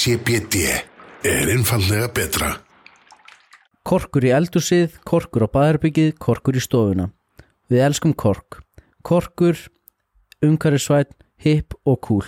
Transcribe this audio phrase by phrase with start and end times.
[0.00, 0.62] CBD
[1.28, 2.54] er einfallega betra.
[3.84, 7.10] Korkur í eldusið, korkur á baðarbyggið, korkur í stofuna.
[7.68, 8.62] Við elskum kork.
[9.04, 9.60] Korkur,
[10.40, 11.12] umhverfisvæn,
[11.44, 12.24] hip og cool.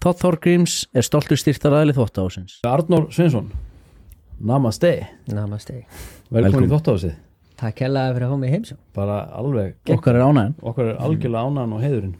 [0.00, 2.56] Þótt Þorgríms er stoltur styrtar aðlið þótt ásins.
[2.64, 3.52] Arnór Sveinsson
[4.40, 4.96] Namaste,
[5.28, 5.82] Namaste
[6.32, 7.14] velkomin í þóttafsið
[7.60, 10.56] Takk hérlega fyrir að fá mig heimsó bara alveg, Okkar er ánægn.
[10.60, 12.16] okkar er algjörlega ánæðan og heiðurinn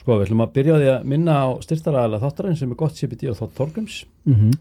[0.00, 2.96] Sko, við ætlum að byrja á því að minna á styrtaraðalega þáttarinn sem er gott
[2.96, 4.54] CBD og þótt Þorgrims Mm -hmm.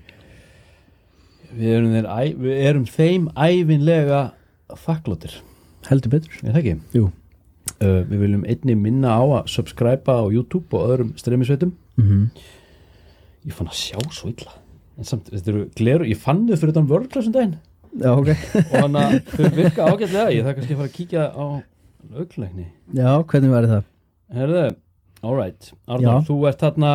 [1.55, 4.21] við erum, þeir, við erum þeim ævinlega
[4.85, 5.39] þakkláttir
[5.88, 6.31] Heldur betur.
[6.44, 6.75] er það ekki?
[6.94, 7.11] Jú.
[7.80, 12.30] Uh, við viljum einni minna á að subscriba á YouTube og öðrum streymisveitum Mm
[13.47, 14.52] ég fann að sjá svo illa
[14.99, 17.55] en samt, þetta eru gleru, ég fann þau fyrir þann vörglasum daginn
[17.99, 18.27] Já, ok.
[18.71, 21.45] og hann að þau virka ágætlega ég þarf kannski að fara að kíkja á
[22.19, 22.67] auglækni
[22.99, 23.88] Já, hvernig væri það?
[24.39, 24.66] Herðu,
[25.23, 26.28] alright Arnar, Já.
[26.30, 26.92] þú ert þarna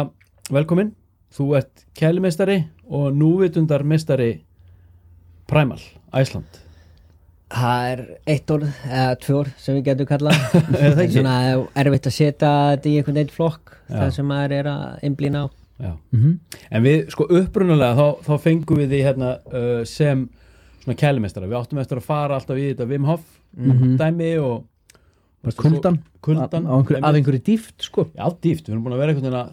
[0.54, 0.92] velkomin
[1.34, 4.32] þú ert kælimeistari og núvitundarmeistari
[5.50, 5.80] Primal,
[6.16, 6.60] Æsland
[7.54, 8.00] Það er
[8.32, 10.38] eitt orð, eða tvö orð sem við getum kallað
[10.80, 11.18] Er það ekki?
[11.18, 11.34] Svona
[11.84, 13.98] erfitt að setja þetta í einhvern veginn flokk Já.
[14.00, 15.46] það sem maður er að einblýna á
[15.84, 15.92] Já.
[16.14, 16.32] Mm
[16.70, 20.24] en við, sko upprunalega þá, þá fengum við því hérna uh, sem
[20.84, 23.92] svona kælimeistara, við áttum eftir að fara alltaf í þetta Wim Hof Mhm.
[24.00, 24.64] dæmi og
[25.60, 25.98] Kuldan.
[26.24, 28.06] kuldan Á einhver, af einhverju dýft, sko.
[28.16, 29.52] Já, dýft, við erum búin að vera einhvern veginn að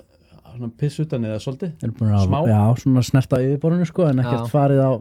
[0.56, 2.50] svona piss utan eða svolítið að.
[2.52, 4.52] Já, svona snerta yfirborðinu, sko, en ekkert Já.
[4.52, 4.92] farið á...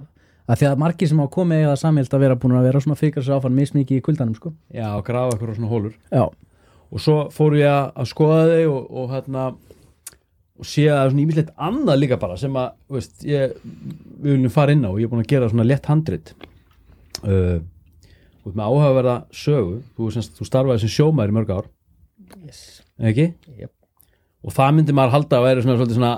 [0.51, 2.99] Að því að margir sem á komið það samhjöld að vera búin að vera svona
[2.99, 4.51] fikra sér áfann mismikið í kuldanum, sko.
[4.75, 6.25] Já, og grafa eitthvað svona hólur Já.
[6.91, 9.45] og svo fór ég að skoða þau og, og hérna
[10.61, 14.35] og sé að það er svona ímislegt annað líka bara sem að, veist, ég við
[14.35, 16.33] viljum fara inn á og ég er búin að gera svona lett handrit
[17.25, 17.61] uh,
[18.47, 21.69] út með áhugaverða sögu þú, semst, þú starfaði sem sjómaður í mörg ár
[22.47, 22.63] yes.
[22.99, 23.27] ekki?
[23.59, 23.73] yep.
[24.45, 26.15] og það myndi maður halda að væri svona svolítið svona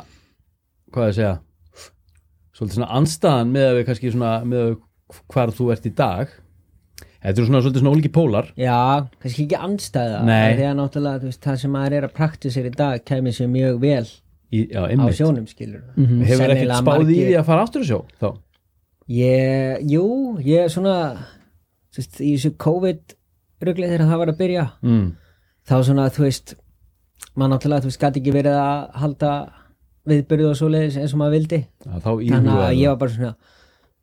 [0.92, 1.34] hvað ég segja
[2.52, 4.78] svolítið svona anstaðan með að við kannski svona með að
[5.32, 6.32] hvar þú ert í dag
[7.22, 8.78] þetta eru svona svolítið svona ólíki pólar Já,
[9.22, 13.36] kannski ekki anstæða að náttúrulega veist, það sem maður er að praktisera í dag kemur
[13.36, 14.06] sér mjög vel
[14.52, 16.24] í, já, á sjónum skilur Mhm.
[16.28, 18.30] hefur ekkert spáð í því að fara aftur að sjó þá
[19.12, 20.96] Ég, jú, ég er svona
[22.00, 23.16] veist, í þessu COVID
[23.62, 25.08] ruglið þegar það var að byrja mm.
[25.68, 26.54] þá svona, þú veist
[27.36, 29.32] maður náttúrulega, þú veist, gæti ekki verið að halda
[30.10, 33.34] viðbyrðu og svoleiðis eins og maður vildi þá þannig að ég var bara svona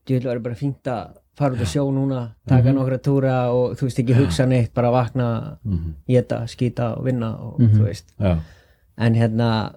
[0.09, 3.75] ég vil vera bara fínt að fara út að sjó núna taka nokkra túra og
[3.79, 5.93] þú veist ekki hugsa neitt bara vakna, Mhm.
[6.07, 7.75] geta, skýta og vinna og Mhm.
[7.77, 8.39] þú veist Já,
[8.97, 9.75] en hérna,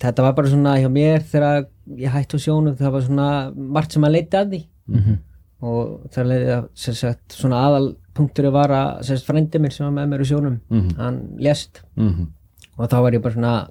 [0.00, 1.66] þetta var bara svona hjá mér þegar
[1.96, 5.18] ég hætti á sjónum það var svona margt sem að leita að því Mhm.
[5.62, 10.10] Og það leiði að sagt, svona aðal punktur var að frendi minn sem var með
[10.12, 10.96] mér í sjónum Mhm.
[10.96, 11.82] hann lést.
[11.96, 12.26] Mhm,
[12.78, 13.68] og þá var ég bara svona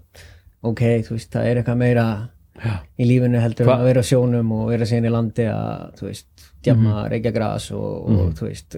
[0.63, 2.29] ok, þú veist, það er eitthvað meira
[2.63, 5.93] já, í lífinu heldur Hva- að vera á sjónum og vera síðan í landi að,
[5.95, 6.27] þú veist,
[6.63, 7.09] djamma, Mhm.
[7.11, 8.75] reykja gras og, og þú veist,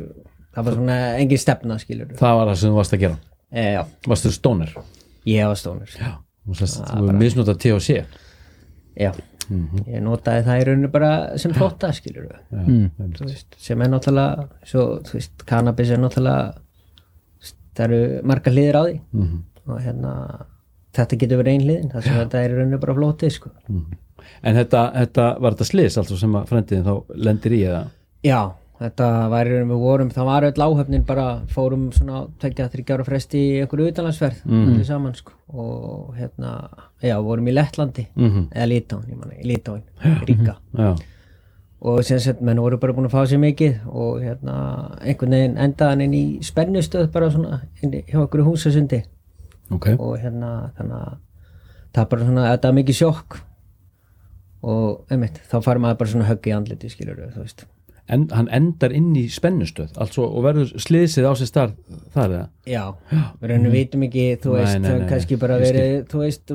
[0.56, 3.18] það var svona engin stefna, skilur það var það sem þú varst að gera?
[3.52, 4.74] E, já, Varstu stónir
[5.26, 5.88] ég var stónur.
[5.98, 6.18] Já,
[6.48, 8.06] þú Það þú er misnotað THC
[8.98, 9.12] já,
[9.50, 12.90] ég notaði það í rauninu bara sem flotta, skilur Já, Mm.
[13.18, 14.84] þú veist, sem er náttúrulega svo,
[15.14, 16.54] veist, cannabis er náttúrulega
[17.76, 19.00] það eru marga hliðir á því.
[19.14, 20.14] Mhm, og hérna
[20.94, 23.50] þetta getur verið ein hliðin, það sem þetta er í rauninu bara flótið, sko.
[24.44, 27.84] En þetta, þetta var þetta slis altså sem að frendiðin þá lendir í eða?
[28.24, 33.04] Já, þetta var við vorum, það var öll áhöfnin bara fórum svona tvekja þryggja ára
[33.08, 34.68] fresti í einhverju utanlandsferð Mhm.
[34.70, 35.32] allir saman sko.
[35.54, 36.70] Og hérna,
[37.04, 38.50] já, vorum í Lettlandi Mhm.
[38.52, 39.82] eða Lítán, ég manna, í Lítáin
[40.28, 40.96] Ríka Já,
[41.82, 45.58] og sem sett menn voru bara búin að fá sér mikið og hérna einhvern veginn
[45.58, 49.04] endaðan inn í spennustöð bara svona inn hjá okkur húsasundi.
[49.72, 49.88] Ok.
[50.00, 51.18] Og hérna þannig að
[51.94, 53.40] það bara svona, þetta er mikið sjokk.
[54.64, 57.66] Og einmitt, þá fær maður bara svona högg í andliti skilur þú veist
[58.14, 62.46] en, Hann endar inn í spennustöð altså, og verður slisið á sér starf þar eða?
[62.70, 62.84] Já,
[63.42, 66.54] við raunum vitum ekki, þú Nei, veist, nei, það nei, kannski bara verið, þú veist,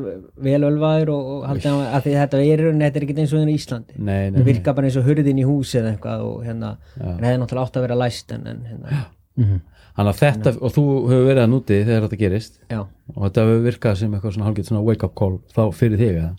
[0.49, 3.99] vel ölvaður og, og haldið að, þetta er, þetta er ekki eins og í Íslandi.
[3.99, 7.41] Það virka bara eins og hurðin í húsi eða eitthvað og hérna, en það er
[7.43, 9.05] náttúrulega átt að vera læst en, en hérna.
[9.95, 12.57] Þannig að þetta, og þú hefur verið að núti þegar þetta gerist?
[12.71, 12.81] Já,
[13.15, 16.17] og þetta hefur virkað sem eitthvað svona hálfgett svona wake up call þá fyrir þig
[16.19, 16.33] eða?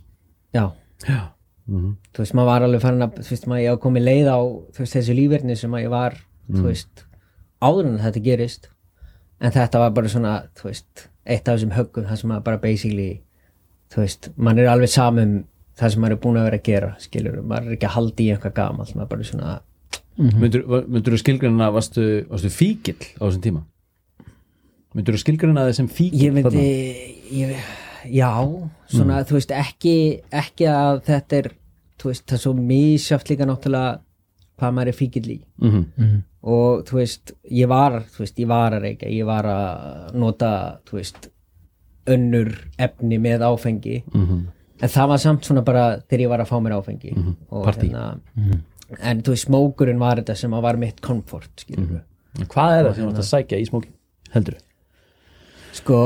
[0.56, 0.66] Já,
[1.06, 1.20] Já,
[1.68, 4.30] mhm, þú veist, maður var alveg farin að, þú veist, maður ég á komið leið
[4.32, 4.40] á,
[4.76, 6.60] þú veist, þessu lífverðni sem að ég var, Mm.
[6.60, 7.06] þú veist,
[7.66, 8.68] áður en þetta gerist,
[9.42, 12.58] en þetta var bara svona, þú veist, eitt af þessum höggum, það sem maður bara
[12.62, 13.22] basically,
[13.90, 15.32] þú veist, mann er alveg samum
[15.76, 18.24] það sem maður er búin að vera að gera, skilur, maður er ekki að halda
[18.24, 19.56] í eitthvað gamalt, maður bara svona,
[20.22, 23.64] myndur, myndur þú skilgrina varstu, varstu fíkil á þessum tíma?
[24.96, 26.68] Myndur þú skilgrina þið sem fíkil ég myndi,
[27.36, 27.58] ég,
[28.12, 28.32] já,
[28.88, 31.52] svona þú veist ekki, ekki að þetta er
[32.00, 34.00] þú veist, það er svo misjátt líka náttúrulega
[34.60, 36.24] hvað maður er fíkill í Mhm.
[36.44, 40.80] og þú veist, ég var þú veist, ég var að reykja, ég var að nota,
[40.86, 41.30] þú veist
[42.08, 44.48] önnur efni með áfengi Mhm.
[44.82, 47.90] en það var samt svona bara þegar ég var að fá mér áfengi og Partí.
[47.90, 48.20] hérna
[49.02, 52.02] en þú veist, smókurinn var þetta sem að var mitt komfort, við
[52.36, 53.94] Hvað er það sem þú ert að sækja í smókin?
[54.34, 54.56] Heldur
[55.76, 55.98] sko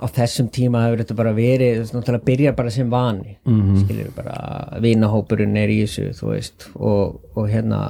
[0.00, 3.80] á þessum tíma hefur þetta bara verið náttúrulega byrjar bara sem vani mm -hmm.
[3.82, 4.36] skilur bara
[4.80, 7.80] vinahópurinn er í þessu þú veist og, og hérna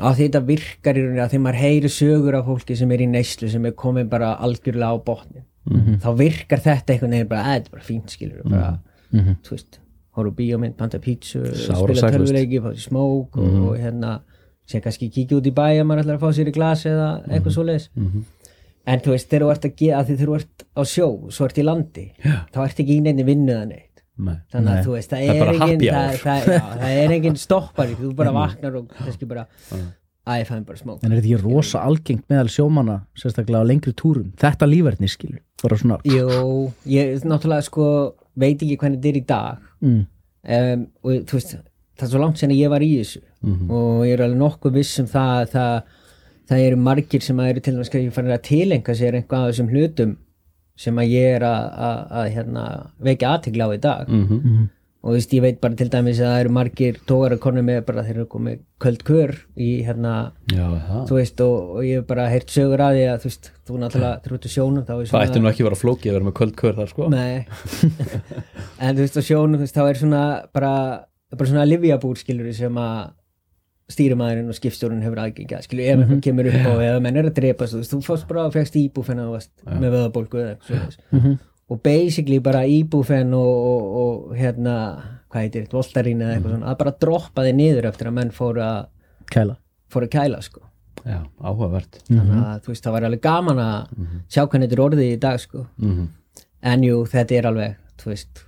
[0.00, 3.00] á því þetta virkar í rauninni að því maður heyri sögur af fólki sem er
[3.00, 5.46] í neyslu sem er komið bara algjörlega á botnin
[6.02, 8.78] þá virkar þetta einhvern veginn bara að þetta er bara fínt skilur bara,
[9.12, 9.80] þú veist
[10.16, 14.20] horf bíómynd, panta pítsu spila tölvuleiki, fá sér smók og, og hérna
[14.66, 17.08] sem kannski kíkja út í bæ að maður ætlar að fá sér í glas eða
[17.28, 17.90] eitthvað svoleiðis
[18.86, 21.48] en þú veist, þegar þú ert að gera því þegar þú ert á sjó, svo
[21.48, 22.36] ert í landi Já.
[22.54, 24.02] þá ert ekki í neinni vinnuða neitt.
[24.16, 24.36] Nei.
[24.48, 27.34] þannig að þú veist, það Það er er, engin það, það, já, það er engin
[27.46, 29.42] stoppar þú bara vaknar og kannski bara
[30.26, 33.68] að ég fæðum bara smók En er þetta ekki rosa algengt meðal sjómanna sérstaklega á
[33.68, 34.30] lengri túrum?
[34.40, 37.88] Þetta lífverðni skilur bara svona Jú, ég náttúrulega sko
[38.40, 39.68] veit ekki hvernig þetta er í dag.
[39.84, 40.00] Mm.
[40.56, 41.54] um, og þú veist
[41.96, 43.22] það er svo langt sen að ég var í þessu.
[43.68, 45.76] Og ég er alveg nokkuð viss um það að
[46.48, 49.52] það, eru margir sem að eru til dæmis kannski farin að tilenga sér einhvað af
[49.52, 50.16] þessum hlutum
[50.76, 52.64] sem að ég er að, að, að hérna,
[53.06, 54.10] vekja aðtegla á í dag.
[54.12, 54.64] Mhm.
[55.06, 57.76] og þú veist, ég veit bara til dæmis að það eru margir tógar konur með
[57.86, 60.14] bara þeir eru komið köld kör í hérna,
[60.50, 60.64] Já,
[61.06, 63.78] þú veist, og, og ég hef bara heyrt sögur að því að þú veist, þú
[63.84, 66.36] náttúrulega í sjónum þá er Það ætti nú ekki að vera flókið að vera með
[66.40, 67.10] köld kör þar sko.
[67.14, 67.46] Nei.
[68.82, 70.24] En þú veist á sjónum þú veist, þá er svona
[70.58, 70.72] bara,
[71.36, 72.98] bara svona livjabúr skilur sem að
[73.92, 77.36] stýrimæðurinn og skipstjórun hefur aðgengja skilur ef eitthvað kemur upp og ef menn er að
[77.36, 81.36] drepa veist, þú fórst bara og fegst íbúfen og varst með vöðabólgu eða eitthvað svoleiðis.
[81.70, 84.74] og basically bara íbúfen og, og, og hérna,
[85.30, 88.34] hvað heitir þetta, voltarín eða eitthvað svona, að bara droppa þið niður eftir að menn
[88.34, 88.80] fóru að
[89.30, 89.56] kæla.
[89.92, 90.62] fóru að kæla sko.
[91.06, 92.00] Já, áhugavert.
[92.08, 93.96] Þannig að þú veist, það var alveg gaman að
[94.26, 95.66] sjá hvernig þetta er orðið í dag sko.
[95.78, 96.06] Mhm.
[96.66, 98.42] en jú, þetta er alveg þú veist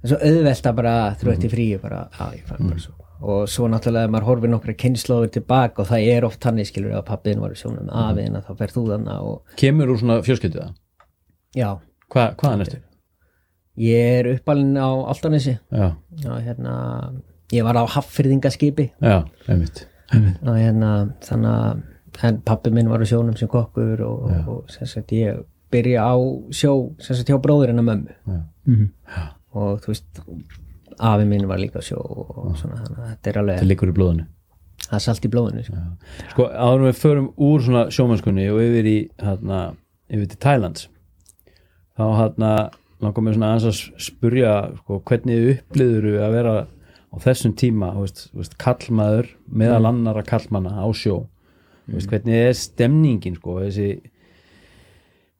[0.00, 2.94] það er svo auðvelt að bara ert í fríi bara, að ég fann bara svo
[3.22, 6.96] og svo náttúrulega ef maður horfir nokkra kynnslóður tilbaka og það er oft þannig skilur
[6.98, 10.60] að pappiðin var í sjónum afiðina þá fer þú þannig og Kemur úr svona fjölskyldu
[10.60, 10.74] það?
[11.54, 11.68] já,
[12.14, 12.80] Hva, hvaðan ertu?
[13.80, 15.88] ég er uppalinn á Altanesi Já,
[16.22, 16.74] já, hérna
[17.54, 19.86] ég var á Haffyrðingaskipi já, einmitt
[20.44, 20.90] og hérna
[21.24, 21.82] þannig að
[22.28, 25.40] en pappi minn var á sjónum sem kokkur og, og, og sem sagt ég
[25.74, 26.14] byrja á
[26.54, 28.12] sjó sem sagt hjá bróðurinn að mömmu.
[29.10, 29.24] Já.
[29.58, 30.20] og þú veist
[30.98, 33.96] afi minn var líka sjó og svona þannig að þetta er Það alveg liggur í
[33.96, 34.26] blóðinu.
[34.84, 35.82] Það er salt í blóðinu sko.
[36.32, 39.60] Sko, áður við förum úr svona sjómannskunni og yfir í hérna,
[40.12, 40.88] yfir til Thailands
[41.94, 42.54] þá hérna
[43.04, 48.06] langar mér svona aðeins að spurja sko, hvernig uppliður að vera á þessum tíma, þú
[48.06, 49.30] veist, þú veist kallmaður
[49.62, 51.24] meðal annara kallmanna á sjó?
[51.86, 54.13] Þú veist, hvernig er stemningin sko, þessi þú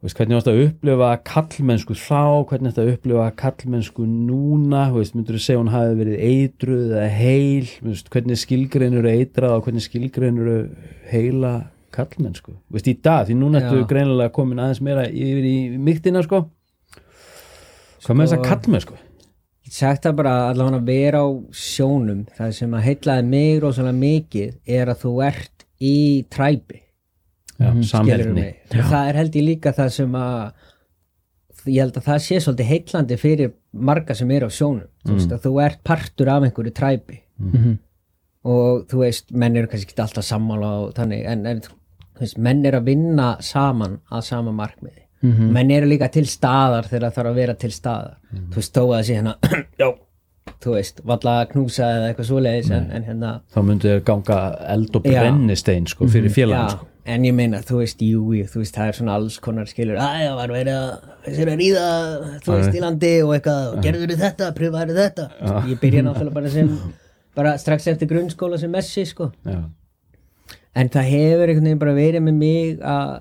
[0.04, 5.38] veist, hvernig varst að upplifa kallmennsku þá, hvernig þetta að upplifa kallmennsku núna, veist, myndur
[5.38, 7.70] þú segja hún hafi verið eitruð eða heil?
[7.86, 10.52] Veist, hvernig skilgreinur eitrað og hvernig skilgreinur
[11.10, 11.54] heila
[11.94, 16.44] kallmennsku, veist, í dag því núna ertu greinilega komin aðeins meira yfir í myktina, sko.
[18.04, 19.00] Hvað með þess að kallmennsku
[19.74, 24.76] sagt það bara allavega að vera á sjónum það sem að heitlaði mig rosalega mikið
[24.76, 25.96] er að þú ert í
[26.32, 26.83] træpi
[28.34, 28.56] Mig.
[28.74, 32.70] Og það er held ég líka það sem að ég held að það sé svolítið
[32.72, 36.74] heitlandi fyrir marga sem eru á sjónum þú veist að þú ert partur af einhverju
[36.76, 37.20] træpi.
[38.44, 41.62] Og þú veist menn eru kannski ekki alltaf sammála þannig en, en
[42.20, 45.00] veist, menn eru að vinna saman að sama markmiði.
[45.56, 48.18] Menn eru líka til staðar þegar það þarf að vera til staðar.
[48.52, 49.36] Þú veist þó að það sé hérna
[49.80, 49.88] já,
[50.64, 54.40] þú veist, valla að knúsa eða eitthvað svoleiðis en, en hérna þá myndu þér ganga
[54.74, 56.90] eld og brennistein sko, fyrir félagin Já, sko.
[57.04, 59.98] En ég meina, þú veist, jú, jú, þú veist, það er svona alls konar skilur,
[60.00, 60.92] að það var verið að
[61.26, 61.88] þessi er að ríða,
[62.46, 65.26] þú veist, í landi og eitthvað, og gerður þið þetta, pröfaður þetta?
[65.68, 66.72] Ég byrja náttúrulega bara sem
[67.34, 69.30] bara strax eftir grunnskóla sem messi, sko.
[69.44, 69.60] Já.
[70.74, 73.12] en það hefur einhvern veginn bara verið með mig að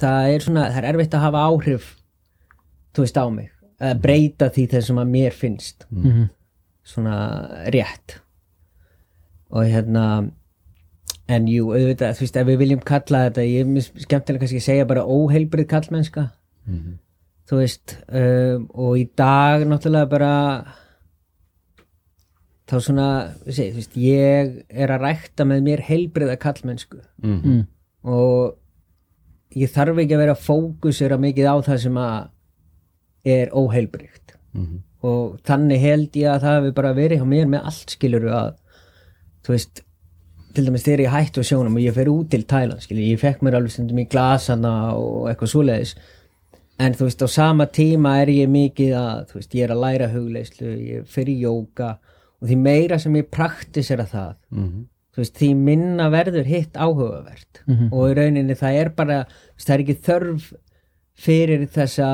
[0.00, 1.96] það er svona, það er erfitt að hafa áhrif
[2.94, 3.50] þú veist á mig.
[3.80, 5.86] Að breyta því þess sem að mér finnst.
[6.90, 7.16] Svona
[7.72, 8.18] rétt.
[9.50, 10.04] Og hérna
[11.30, 14.66] en jú, auðvitað, þú veist, ef við viljum kalla þetta, ég er skemmtilega kannski að
[14.68, 16.24] segja bara óheilbrið kallmennska
[17.50, 20.32] þú veist um, og í dag náttúrulega bara
[22.70, 23.06] þá svona
[23.50, 27.66] sé, þú veist, ég er að rækta með mér heilbriða kallmennsku Mhm.
[28.04, 28.56] og
[29.56, 32.28] ég þarf ekki að vera að fókusera mikið á það sem að
[33.24, 34.78] er óheilbrygt Mhm.
[35.02, 38.54] og þannig held ég að það hefur bara verið hjá mér með allt skilur að
[39.42, 39.82] þú veist
[40.54, 43.20] til dæmis þegar ég hættu á sjónum og ég fer út til Thailand skilur, ég
[43.20, 45.94] fekk mér alveg stundum í glasana og eitthvað svoleiðis.
[46.80, 49.82] En þú veist á sama tíma er ég mikið að þú veist ég er að
[49.84, 51.90] læra hugleyslu ég fer í jóka
[52.40, 54.86] og því meira sem ég praktisera það Mhm.
[55.12, 57.62] þú veist, því minna verður hitt áhugavert.
[57.92, 60.52] Og í rauninni það er bara þú veist, það er ekki þörf
[61.20, 62.08] fyrir þessa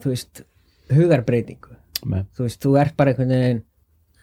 [0.00, 0.42] þú veist,
[0.90, 1.76] hugarbreytingu.
[2.06, 2.22] Nei.
[2.34, 3.62] þú veist, þú ert bara einhvern veginn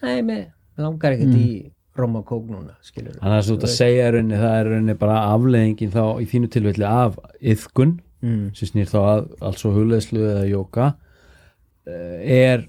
[0.01, 0.47] nei, mig
[0.81, 4.13] langar ekkert í rom og kók núna, Þannig að það er svo að segja í
[4.15, 8.47] rauninni, það er í rauninni bara afleðingin þá í þínu tilfelli af yðkun mm.
[8.57, 10.89] sem snýr þá að alls og hugleðslu eða jóka
[11.87, 12.67] er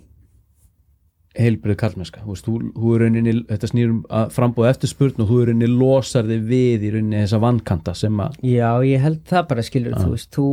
[1.39, 5.41] heilbrið þú veist, þú, þú er rauninni, þetta snýr um að frambúða eftirspurn og þú
[5.41, 9.45] er rauninni losar þig við í rauninni þessa vankanta sem að já, ég held það
[9.53, 10.49] bara, skilur þú veist, þú,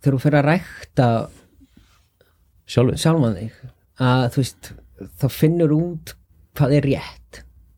[0.00, 1.08] þegar þú fyrir að rækta
[2.64, 3.60] sjálfan þig
[4.08, 4.72] að þú veist,
[5.20, 6.14] þá finnur út
[6.54, 7.23] hvað er rétt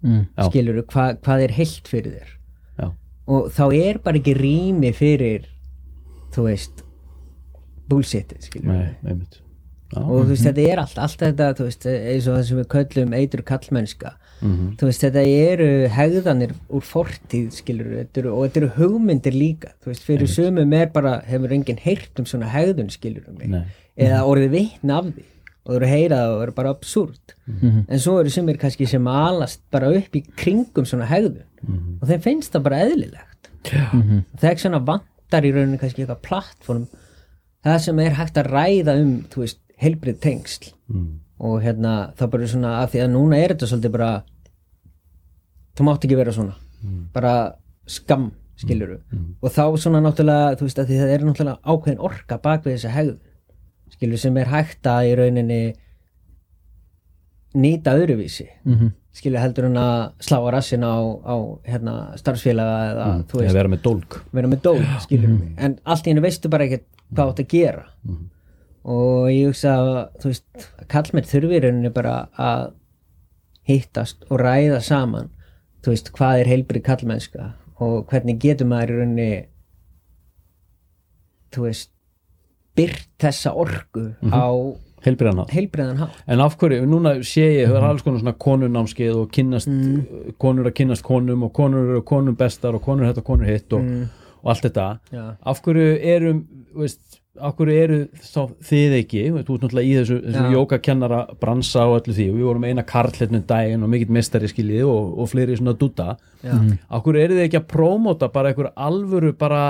[0.07, 0.23] mm.
[0.49, 2.35] Skilur hvað, hvað er heilt fyrir þér?
[2.81, 2.89] Já,
[3.27, 5.49] og þá er bara ekki rými fyrir
[6.37, 6.85] þú veist
[7.91, 9.41] bullshitið skilur nei, einmitt.
[9.95, 12.59] Já, og þú veist þetta er allt, allt þetta þú veist, eins og það sem
[12.63, 14.77] við köllum eitur kallmennska Mhm.
[14.77, 19.71] þú veist þetta eru hegðanir úr fortíð skilur þetta eru, og þetta eru hugmyndir líka.
[19.81, 23.65] Þú veist fyrir sumum er bara hefur enginn heyrt um svona hegðun skilur um mig
[23.97, 25.25] eða orðið vitni af því
[25.67, 27.35] og þú eru heyrað og eru bara absúrt
[27.91, 31.43] en svo eru sumir kannski sem alast bara upp í kringum svona hegðun.
[32.01, 33.51] Og þeim finnst það bara eðlilegt.
[33.67, 36.87] Það er ekki svona vantar í rauninu kannski eitthvað plattform
[37.67, 40.73] það sem er hægt að ræða um þú veist, heilbrið tengsl.
[40.89, 41.21] Mm.
[41.43, 44.11] og hérna það bara svona af því að núna er þetta svolítið bara
[45.77, 46.55] þú mátt ekki vera svona.
[47.13, 47.33] Bara
[47.87, 49.01] skam skiluru
[49.43, 52.77] og þá svona náttúrulega þú veist að því það er náttúrulega ákveðin orka bak við
[52.79, 53.17] þessa hegð
[53.97, 55.61] skilur sem er hægt að í rauninni
[57.57, 58.47] nýta öðruvísi.
[58.65, 58.93] Mhm.
[59.17, 60.93] skilur heldur en að slá á rassin á,
[61.25, 65.55] á hérna, starfsfélaga eða þú eða veist, vera með dólk vera með dól skilur mig,
[65.57, 66.85] en allt í henni veistu bara ekkert
[67.15, 67.87] hvað átt að gera.
[68.85, 72.75] Og ég hugsa að þú veist, að kallmenn þurfi í rauninni bara að
[73.67, 75.31] hittast og ræða saman
[75.81, 79.31] þú veist, hvað er heilbrið kallmennska og hvernig getur maður í rauninni
[81.57, 81.91] þú veist
[82.77, 84.47] byrt þessa orku á
[85.07, 88.37] heilbriðan hátt heilbriðan hátt En af hverju, núna sé ég, það er alls konar svona
[88.47, 89.71] konunámskeið og kynnast,
[90.43, 93.77] konur að kynnast konum og konur eru konum bestar og konur þetta og konur hitt
[93.77, 93.87] og,
[94.43, 94.89] og allt þetta.
[95.15, 95.25] Já.
[95.47, 96.43] Af hverju erum,
[96.77, 98.41] veist, af hverju eru þá
[98.71, 100.55] þið ekki, þú ert náttúrulega í þessu, þessu Já.
[100.57, 104.51] jókakennara bransa og öllu því við vorum eina karl hérna um daginn og mikill mestari
[104.51, 106.17] skiljið og, og fleiri svona dúta.
[106.43, 106.57] Já.
[106.89, 109.63] Af hverju eru þið ekki að prómóta bara einhver alvöru, bara,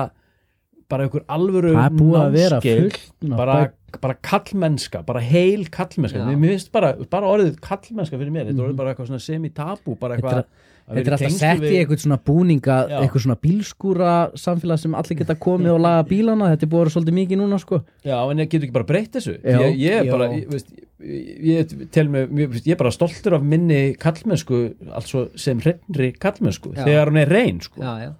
[0.93, 3.57] bara einhver alvöru Það er búið að vera námskeið, fullt af bara,
[4.05, 8.95] bara kallmennska, bara heil kallmennska bara, bara orðið kallmennska fyrir mér, þetta er orðið bara
[8.95, 10.47] eitthvað svona semi-tabu bara eitthvað
[10.87, 12.99] Þetta er alltaf sett í eitthvað svona búninga Já.
[13.01, 16.85] eitthvað svona bílskúra samfélag sem allir geta komið og laga bílana þetta er búið að
[16.85, 19.57] vera svolítið mikið núna sko Já, en ég getur ekki bara breytt þessu Já.
[19.65, 20.13] ég, ég er Já.
[20.15, 20.71] bara, ég, veist,
[21.03, 21.75] ég,
[22.13, 24.61] mig, ég, veist, ég er bara stoltur af minni kallmennsku,
[24.95, 26.85] altså sem hreinri kallmennsku, Já.
[26.87, 27.83] þegar hún er reyn sko.
[27.83, 28.15] Já, já.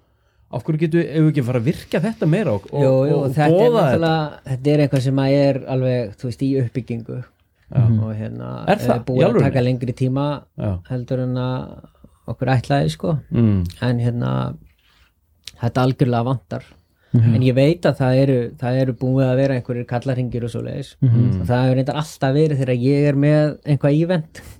[0.51, 3.47] Af hverju getur, við ekki fara að virka þetta meira og, Jú, jú, og, þetta
[3.47, 4.13] er boða þetta?
[4.51, 7.17] þetta er eitthvað sem að er alveg þú veist, í uppbyggingu.
[7.77, 9.01] Og hérna Er það?
[9.09, 9.43] Búið að alvörunni?
[9.49, 10.25] taka lengri tíma
[10.55, 10.69] Já.
[10.87, 11.75] heldur en að
[12.31, 13.17] okkur ætlaði sko.
[13.31, 14.31] Mm, en hérna
[15.59, 16.63] þetta algjörlega vantar.
[17.17, 20.61] En ég veit að það eru, það eru búið að vera einhverjir kallarhingir og svo
[20.61, 23.95] leiðis og það hefur reyndar alltaf verið þegar ég er með einhvað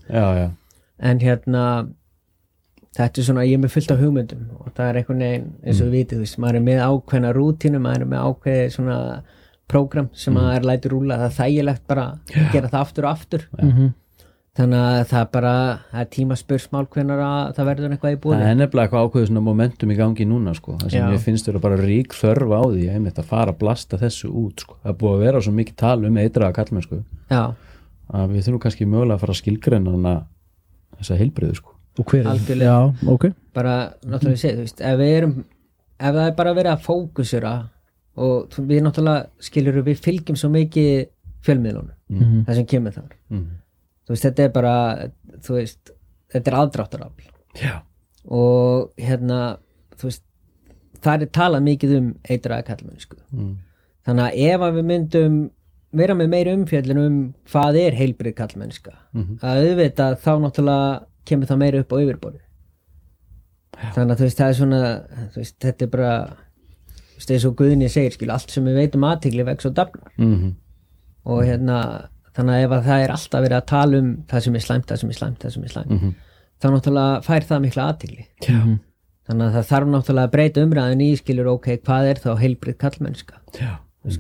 [0.08, 0.48] já, já,
[1.12, 1.64] en hérna
[2.98, 5.82] þetta er svona, ég er með fullt af hugmyndum og það er einhvern veginn, eins
[5.84, 8.98] og við vitið veist, maður er með ákveðna rútínu, maður er með ákveði svona
[9.68, 13.12] prógram sem maður er lætur rúla, það er þægilegt bara að gera það aftur og
[13.14, 13.48] aftur.
[13.62, 13.96] Mhm.
[14.58, 15.54] þannig að það er bara
[15.92, 19.04] það er tíma spursmál hvenar að það verður eitthvað í það búið er nefnilega eitthvað
[19.06, 21.12] ákveðið svona momentum í gangi núna sko, það sem Já.
[21.14, 24.66] ég finnst vera bara rík þörf á því einmitt að fara að blasta þessu út
[24.66, 24.80] sko.
[24.82, 27.44] það er búið að vera svo mikið tal um eitraða kallmennsku já,
[28.18, 30.16] að við þurfum kannski mögulega að fara að skilgreina
[30.98, 31.77] þessa heilbriðu sko.
[32.00, 32.72] Og hver Algjörlega.
[32.72, 33.76] já, ok bara
[34.06, 35.36] náttúrulega segið, þú veist, ef við erum
[36.00, 37.54] ef það er bara verið að fókusura
[38.18, 41.08] og við náttúrulega skilur við fylgjum svo mikið
[41.46, 42.46] fjölmiðlunum, Mhm.
[42.48, 43.46] það sem kemur þar mm.
[44.08, 44.74] þú veist, þetta er bara
[45.42, 45.92] þú veist,
[46.34, 47.28] þetta er aðdráttarafl
[48.28, 49.58] og hérna,
[49.98, 50.24] þú veist
[51.04, 53.54] það er talað mikið um eitraða kallmennsku mm.
[54.08, 55.38] þannig að ef að við myndum
[55.98, 57.20] vera með meiri umfjöllin um
[57.52, 59.38] hvað er heilbrið kallmennska Mhm.
[59.42, 62.42] að auðvitað þá náttúrulega kemur það meiri upp á yfirborði
[63.94, 64.82] þannig að þú veist, það er svona
[65.36, 66.12] veist, þetta er bara
[66.98, 70.14] þú veist, eins og Guðni segir, skil, allt sem við veitum aðtigli vex og dafnar.
[70.22, 70.56] Mm
[71.28, 71.78] og hérna
[72.38, 74.86] þannig að ef að það er alltaf verið að tala um það sem er slæmt,
[74.88, 76.12] það sem er slæmt, það sem er slæmt Mhm.
[76.62, 78.60] þá náttúrulega fær það mikla aðtigli Já,
[79.28, 82.78] þannig að það þarf náttúrulega að breyta umræðin í skilur ok, hvað er þá heilbrið
[82.86, 83.42] kallmennska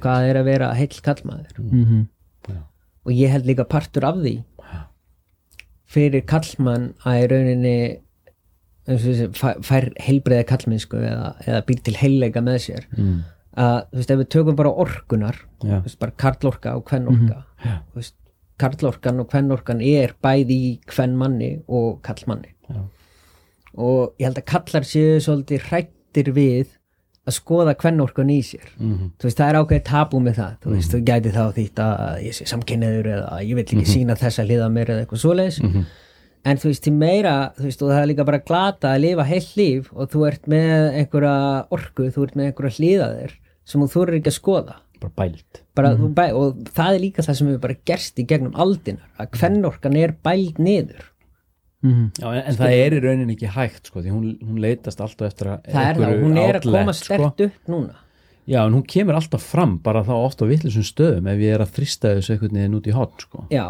[0.03, 2.07] hvað er að vera heill kallmaður Mhm.
[3.07, 4.43] og ég held líka partur af því
[5.91, 7.77] fyrir kallmann að í rauninni
[8.88, 13.17] þessi, fær, heilbreiða kallmennsku eða, eða býr til heilleika með sér mm.
[13.63, 17.75] að þú veist ef við tökum bara orkunar þú veist bara karlorka og kvennorka Já.
[17.91, 18.17] þú veist
[18.62, 22.82] karlorkan og kvennorkan er bæði í kvennmanni og kallmanni Já.
[23.75, 26.76] og ég held að kallar séu svolítið hrættir við
[27.27, 28.65] að skoða kvennorkan í sér.
[28.79, 29.12] Mhm.
[29.19, 30.57] þú veist það er ákveðið tabú með það.
[30.63, 33.86] Þú veist þú gæti þá þýtt að ég sé samkynniður eða að ég vil ekki
[33.93, 35.60] sína þessa hliða mér eða eitthvað svoleiðis.
[36.48, 39.24] En þú veist til meira þú veist og það er líka bara glata að lifa
[39.27, 43.34] heilt líf og þú ert með einhverja orku þú ert með einhverja hliðaðir
[43.67, 44.75] sem þú þorir ekki að skoða.
[45.01, 45.60] Bara bælt.
[45.75, 49.10] Bara, þú bæ, og það er líka það sem hefur bara gerst í gegnum aldinar
[49.19, 51.03] að kvennorkan er bæld niður
[51.86, 52.05] Mhm.
[52.17, 55.27] Já, en, en það er í rauninni ekki hægt sko, því hún, hún leitast alltaf
[55.29, 57.05] eftir að það er það, hún er að koma sko.
[57.05, 58.00] stert upp núna
[58.48, 61.62] Já, en hún kemur alltaf fram bara þá oft á vitlisum stöðum ef ég er
[61.62, 63.43] að þrista þessu einhvern veginn út í hotn sko.
[63.53, 63.65] já,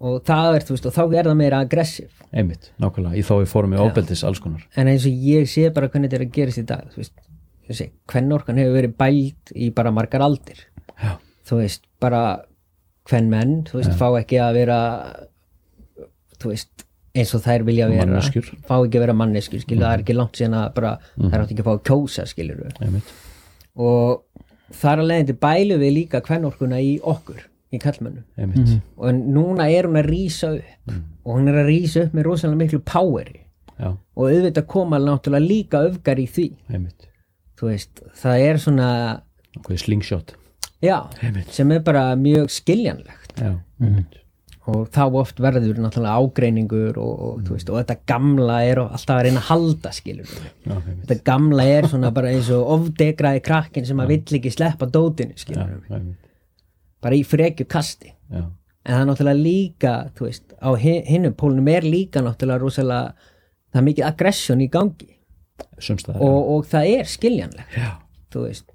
[0.00, 3.34] og það er, þú veist, og þá er það meira aggressiv einmitt, nákvæmlega, í þá
[3.42, 6.32] í formi ofbeldis alls konar en eins og ég sé bara hvernig þetta er að
[6.38, 7.12] gerist í dag þú veist,
[7.68, 10.64] ég sé, kvennorkan hefur verið bæld í bara margar aldir
[10.96, 11.18] Já.
[11.50, 12.22] þú veist, bara
[13.10, 14.80] hvern menn, þú veist, fá ekki að vera
[16.40, 18.06] þú veist eins og þær vilja vera.
[18.08, 18.50] Manneskjur.
[18.68, 21.52] fá ekki að vera manneskjur, skilur, það er ekki langt síðan að bara, þær átt
[21.54, 22.26] ekki að fá að kjósa,
[23.76, 24.42] og
[24.82, 28.74] þar að leiðandi bælu við líka kvennorkuna í okkur, í kallmönnum einmitt.
[28.96, 30.92] Og núna er hún að rísa upp.
[31.22, 33.38] Og hún er að rísa upp með rosalega miklu poweri.
[33.78, 36.48] Já, og auðvitað koma náttúrulega líka öfgar í því.
[37.62, 38.88] Veist, það er svona
[39.78, 40.34] slingshot.
[40.82, 40.96] Já,
[41.54, 43.36] sem er bara mjög skiljanlegt.
[43.38, 44.21] Já, einmitt
[44.70, 49.16] og þá oft verður náttúrulega ágreiningur og, og, þú veist, og þetta gamla er alltaf
[49.16, 53.88] að reyna að halda skilur einmitt, þetta gamla er svona bara eins og ofdegraði krakkin
[53.88, 56.18] sem að vill ekki sleppa dótinu skilur einmitt.
[57.02, 58.12] Bara í frekju kasti.
[58.30, 63.14] Já, en það er náttúrulega líka veist, á hi- hinum pólunum er líka náttúrulega rosalega,
[63.74, 65.08] það er mikið aggression í gangi.
[65.82, 68.68] Sumstaðar og, og það er skiljanlegt veist.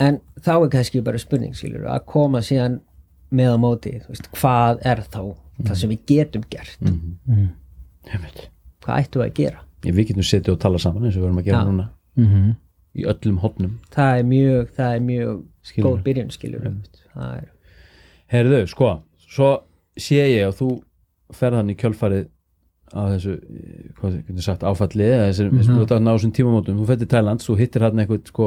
[0.00, 2.80] En þá er kannski bara spurning skilur að koma síðan
[3.30, 5.20] með á móti veist, hvað er þá
[5.66, 6.78] það sem við getum gert?
[8.10, 8.48] Einmitt.
[8.80, 9.62] Hvað ættum við að gera?
[9.84, 11.68] Ég, Við getum setið og tala saman eins og við erum að gera Já.
[11.70, 11.88] núna.
[12.16, 12.50] Mhm.
[12.90, 15.86] í öllum hotnum það er mjög, það er mjög Skilurðu.
[15.86, 16.64] góð byrjun skilur
[17.14, 17.48] það er,
[18.30, 18.88] Herðu, sko,
[19.30, 19.50] svo
[19.96, 20.68] sé ég og þú
[21.34, 22.26] ferð hann í kjölfarið
[22.90, 23.36] á þessu,
[23.98, 25.86] hvað getur sagt, áfalli eða þessi, mm -hmm.
[25.86, 26.78] þessi, á þessum tímamótum.
[26.80, 28.46] Þú fer til Thailands, þú hittir hann eitthvað sko,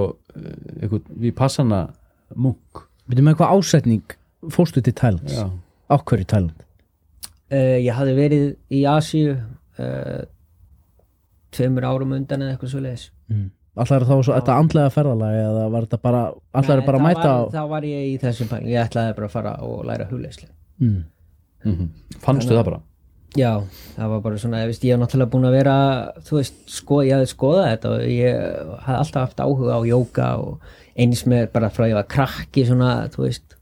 [0.82, 1.80] eitthvað, við passana
[2.36, 2.84] munk.
[3.08, 4.16] Veitum með hvað ásetning
[4.52, 5.34] fórstu til Thailands?
[5.38, 6.64] Já, Eh, Á hverju Thailand?
[7.52, 9.34] uh, ég hafði verið í Asíu
[9.80, 10.24] uh,
[11.54, 13.50] tveimur árum undan eða eitthvað svo leiðis Mm.
[13.80, 16.20] Allar er þá svo þetta andlega ferðalagi eða var þetta bara,
[16.54, 19.30] allar er bara að mæta á þá var ég í þessum pæling, ég ætlaði bara
[19.30, 20.50] að fara og læra hugleislu
[20.84, 21.00] mm.
[21.64, 21.88] mm
[22.22, 22.82] fannstu það bara
[23.34, 23.64] Já,
[23.96, 25.76] það var bara svona, ég veist, ég hef náttúrulega búin að vera,
[26.28, 28.36] þú veist, sko, ég hafði skoðað þetta og ég
[28.84, 32.92] hafði alltaf haft áhuga á jóka og eins með bara frá ég var krakki svona,
[33.16, 33.56] þú veist,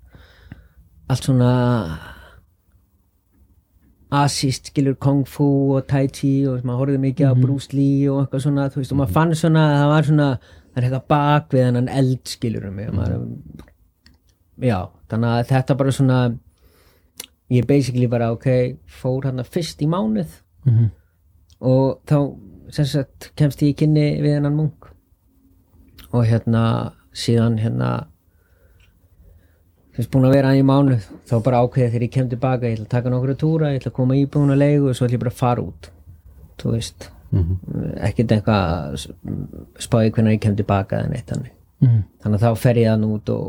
[1.11, 1.51] allt svona
[4.11, 5.47] asíst, skilur, kung fu
[5.77, 8.91] og tai chi og maður horfði mikið á Bruce Lee og eitthvað svona, þú veist,
[8.91, 10.29] og maður fann svona, það var svona,
[10.71, 13.25] það er eitthvað bak við hennan eld, skilur um mig, maður,
[14.67, 14.77] já,
[15.11, 16.19] þannig að þetta bara svona,
[17.55, 18.49] ég basically bara ok,
[19.01, 20.39] fór hann fyrst í mánuð.
[20.67, 20.91] Mhm.
[21.61, 22.17] og þá
[22.73, 24.87] sem sagt kemst ég í kynni við hennan munk.
[26.11, 28.07] Og hérna síðan hérna
[30.01, 31.07] finnst búin að vera hann í mánuð.
[31.29, 33.91] Þá bara ákveðið þegar ég kem tilbaka ég ætla að taka nokkru túra, ég ætla
[33.93, 35.91] að koma í búin að leigu og svo ætla ég bara að fara út.
[36.61, 37.55] Þú veist Mhm.
[38.03, 39.07] ekkert eitthvað
[39.79, 41.51] spáði hvernig ég kem tilbaka eða neitt þannig.
[41.81, 42.03] Mm.
[42.21, 43.45] þannig að þá fer ég hann út og,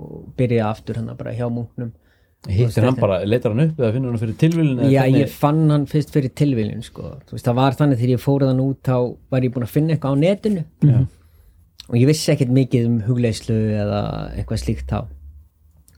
[0.00, 1.90] og byrja aftur hann bara hjá munknum
[2.48, 5.84] Hittir hann bara, leitar hann upp eða finnur hann fyrir tilvílun Já, ég fann hann
[5.90, 7.02] fyrst fyrir tilviljun sko.
[7.28, 8.96] Þú veist, það var þannig þegar ég fór þann út þá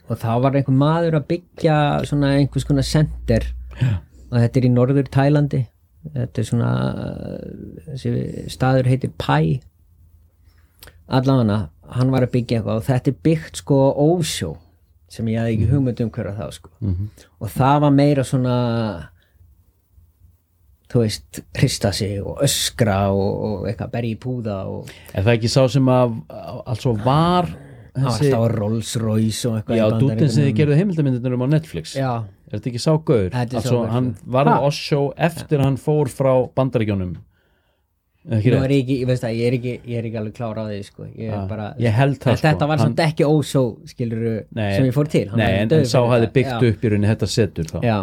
[0.09, 3.49] og þá var einhver maður að byggja svona einhvers konar center.
[3.77, 3.99] Já.
[4.31, 5.63] og þetta er í norður Tælandi.
[6.15, 6.71] Þetta er svona
[7.89, 8.13] þessi
[8.51, 9.61] staður heitir Pai
[11.07, 12.81] allavega hann var að byggja eitthvað.
[12.81, 14.57] Og þetta er byggt sko ósjó
[15.11, 16.71] sem ég hafði ekki hugmynd um hverja þá sko.
[16.81, 17.11] Mhm.
[17.41, 18.57] og það var meira svona
[20.91, 25.33] þú veist, hrista sig og öskra og, og eitthvað berja í púða og Er það
[25.37, 26.19] ekki sá sem að
[26.67, 27.66] altså var Það var
[28.05, 31.49] þessi alltaf Rolls Royce og eitthvað Já, í dútin sem þið gerðu heimildamyndirnir um á
[31.57, 32.11] Netflix Já,
[32.47, 33.31] Er þetta ekki sá gaur?
[33.35, 34.59] Þetta er sá Altså, hann varð Ha?
[34.69, 37.17] Osho eftir hann fór frá bandaríkjónum
[38.67, 39.07] er ég ekki, ég
[39.37, 42.39] ég er ekki, er alveg klára á því, sko Ég, er bara, ég held það,
[42.41, 42.47] sko.
[42.49, 45.71] Þetta var Hann- samt ekki ósó, skilur Nei, sem ég fór til Nei, var en,
[45.79, 46.33] en sá þetta.
[46.35, 46.59] byggt Já.
[46.73, 47.99] upp í rauninni þetta setur þá Já,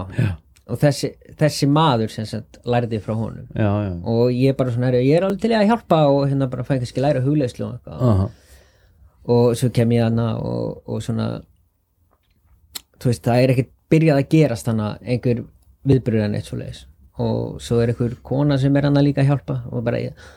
[0.72, 3.92] og þessi, þessi maður sem sagt lærði frá honum já, já.
[4.14, 7.04] og ég bara svona, ég er alveg til að hjálpa og hérna bara fæ kannski
[7.04, 8.30] læra hugleyslu og eitthvað Aha.
[9.24, 11.28] Og svo kem ég hana og, og svona
[13.00, 15.44] þú veist, það er ekkert byrjað að gerast hana einhver
[15.88, 16.86] viðbyrðan eitt svo leiðis
[17.22, 20.28] og svo er einhver kona sem er hana líka að hjálpa og bara ég,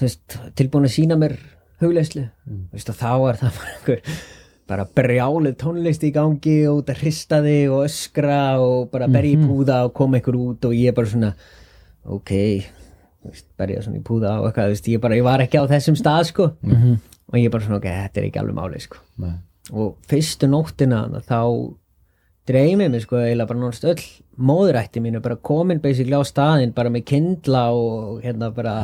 [0.00, 1.36] veist, tilbúin að sína mér
[1.80, 4.04] hugleyslu, þú veist, þá er það bara einhver
[4.70, 9.34] bara brjálið tónlist í gangi og út að hrista þig og öskra og bara berja
[9.34, 11.32] í púða og koma einhver út og ég bara svona
[12.06, 12.30] ok,
[13.58, 16.28] berja svona í púða og eitthvað, veist, ég bara, ég var ekki á þessum stað
[16.30, 16.46] sko
[17.30, 18.98] og ég bara svona, ok, þetta er ekki alveg málið sko.
[19.70, 21.40] Og fyrstu nóttina þá
[22.50, 24.26] dreymið mér sko eiginlega bara náttúrulega öll.
[24.50, 28.76] Móðurætti mínu bara komin basically á staðinn bara með kindla og hérna bara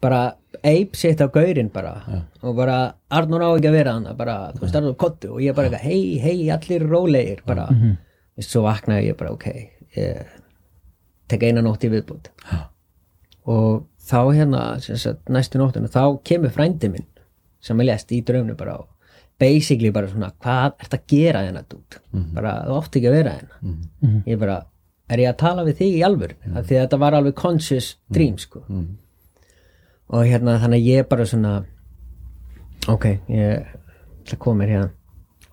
[0.00, 0.20] bara
[0.64, 1.94] ape sitt á gaurinn bara.
[2.42, 5.54] Og bara Arnur á ekki að vera hann bara, þú veist, Arnur kottu og ég
[5.54, 7.98] bara hei, hei, allir rólegir bara, mm
[8.40, 9.46] svo vaknaði ég bara, ok
[9.98, 10.36] ég
[11.30, 12.30] tek eina nótt í viðbútt
[13.50, 17.06] og þá hérna sagt, næstu nóttinu, þá kemur frændi minn
[17.60, 18.88] sem er lest í draumnu bara og
[19.40, 22.00] basically bara svona, hvað ert að gera hérna dút,
[22.34, 23.74] bara þú átt ekki að vera hérna.
[24.28, 24.56] Ég bara,
[25.08, 27.96] er ég að tala við þig í alvör, mm því að þetta var alveg conscious
[28.12, 28.64] dream sko.
[30.10, 31.64] Og hérna þannig að ég bara svona
[32.88, 33.64] ok, ég
[34.24, 34.90] ætla að koma mér hérna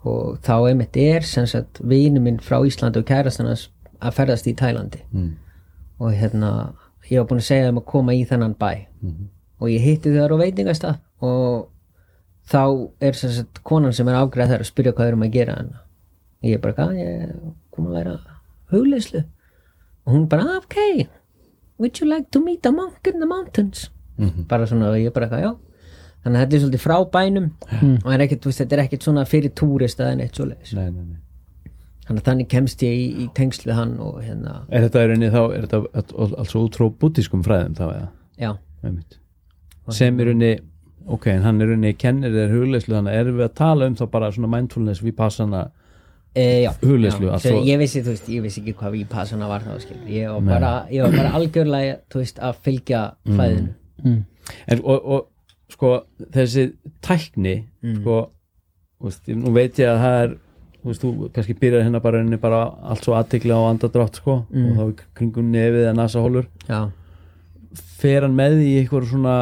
[0.07, 4.53] og þá einmitt er sem sagt vinu minn frá Íslandi og kærastannas að ferðast í
[4.55, 5.01] Tælandi.
[5.11, 5.31] Mm.
[5.99, 6.73] og hérna
[7.09, 8.87] ég var búin að segja þeim að koma í þennan bæ.
[9.59, 11.67] Og ég hitti þau þar á veitingastað og
[12.47, 12.61] þá
[13.03, 15.55] er sem sagt konan sem er afgræð þar að spyrja hvað við erum að gera
[15.59, 15.71] hann
[16.47, 17.35] ég er bara, hvað, ég er
[17.75, 18.17] komin að læra
[18.71, 19.23] hugleyslu
[20.07, 21.07] og hún bara, "Ah, ok.
[21.77, 23.89] Would you like to meet a monk in the mountains?
[24.47, 25.57] Bara svona, og ég bara, eitthvað, já.
[26.23, 27.51] Þannig að þetta er svolítið frá bænum.
[28.05, 30.73] Og er ekkert, þú veist, þetta er ekkert svona fyrir túrist eða neitt svoleiðis.
[30.73, 31.17] Nei, nei, nei.
[32.07, 35.07] þannig að þannig kemst ég í, í tengsl við hann og hérna, Er þetta í
[35.11, 38.09] rauninni þá, er þetta alls út frá bútískum fræðum þá eða?
[38.39, 38.57] já.
[39.91, 40.59] Sem í rauninni,
[41.07, 43.95] ok, en hann er rauninni kennir þér hugleyslu, þannig að erum við að tala um
[43.99, 45.67] þá bara svona mindfulness við passana
[46.37, 48.91] E, já, Hugleiðslu, já, allt svo svo- ég vissi, þú veist, ég vissi ekki hvað
[48.93, 52.99] vípassana var þá, skil, ég var bara, ég var bara algjörlega, þú veist, að fylgja
[53.25, 53.71] flæðinu.
[54.67, 55.93] en, og, og sko
[56.35, 56.67] þessi
[57.01, 57.55] tækni
[58.03, 58.19] sko,
[58.99, 60.35] þú veist, nú veit ég að það er
[60.83, 64.37] þú veist, þú kannski byrjar hérna bara, rauninni bara allt svo aðtikla á andadrátt sko,
[64.45, 66.83] og þá í kringum nefið að nasa hólur Já,
[67.97, 69.35] fer hann með í eitthvað svona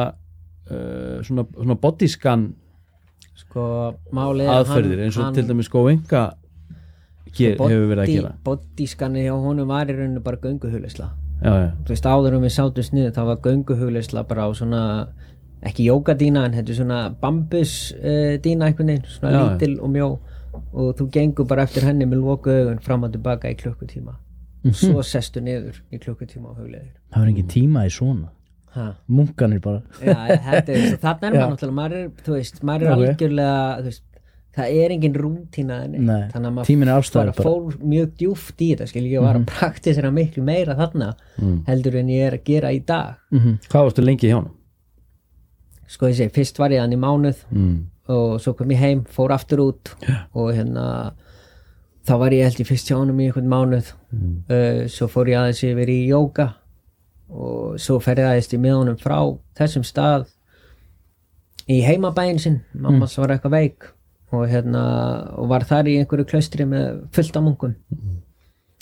[0.70, 2.48] uh, svona, svona bodyscan
[3.36, 3.66] sko,
[4.12, 6.26] er aðferðir eins og til dæmis sko venga
[7.36, 11.10] Sko, hefur verið að gera Bodyskanni hjá honum var í rauninu bara gönguhugleysla.
[11.42, 14.82] já, já, Þú veist, áður um við sátum sniðu, þá var gönguhugleysla bara á svona,
[15.66, 19.50] ekki jógadína, en þetta er svona bambus uh, dína einhvern veginn, svona Já, já.
[19.52, 20.08] lítil og mjó
[20.72, 24.14] og þú gengur bara eftir henni með loku augun fram og tilbaka í klukkutíma.
[24.72, 26.94] Svo sestu niður í klukkutíma á hugleiðir.
[27.12, 28.32] það var engin tíma í svona
[28.76, 28.86] Ha.
[29.08, 29.80] munkanir bara.
[30.04, 32.98] Já, þetta er, þarna er maður náttúrulega maður er, þú veist, maður er Ok.
[33.06, 34.02] algjörlega veist,
[34.56, 39.02] það er engin rútína þannig að maður afstæður bara fór mjög djúft í þetta skil,
[39.12, 41.10] ég var að praktisera miklu meira þarna
[41.66, 43.16] heldur en ég er að gera í dag.
[43.68, 44.52] Hvað varstu lengi hjá hann?
[45.86, 47.76] sko ég segi, fyrst var ég hann í mánuð Mm.
[48.08, 49.92] og svo kom ég heim, fór aftur út
[50.34, 51.12] og hérna
[52.06, 53.92] þá var ég held ég fyrst hjá honum í einhvern mánuð.
[54.50, 56.48] Uh, svo fór ég aðeins yfir í jóka
[57.30, 59.18] og svo ferðaðist ég með honum frá
[59.58, 60.28] þessum stað
[61.70, 62.60] í heimabæin sinn.
[62.74, 63.14] Mamma mm.
[63.22, 63.90] var eitthvað veik
[64.34, 64.84] og hérna
[65.38, 67.76] og var þar í einhverju klaustri með fullt af munkum.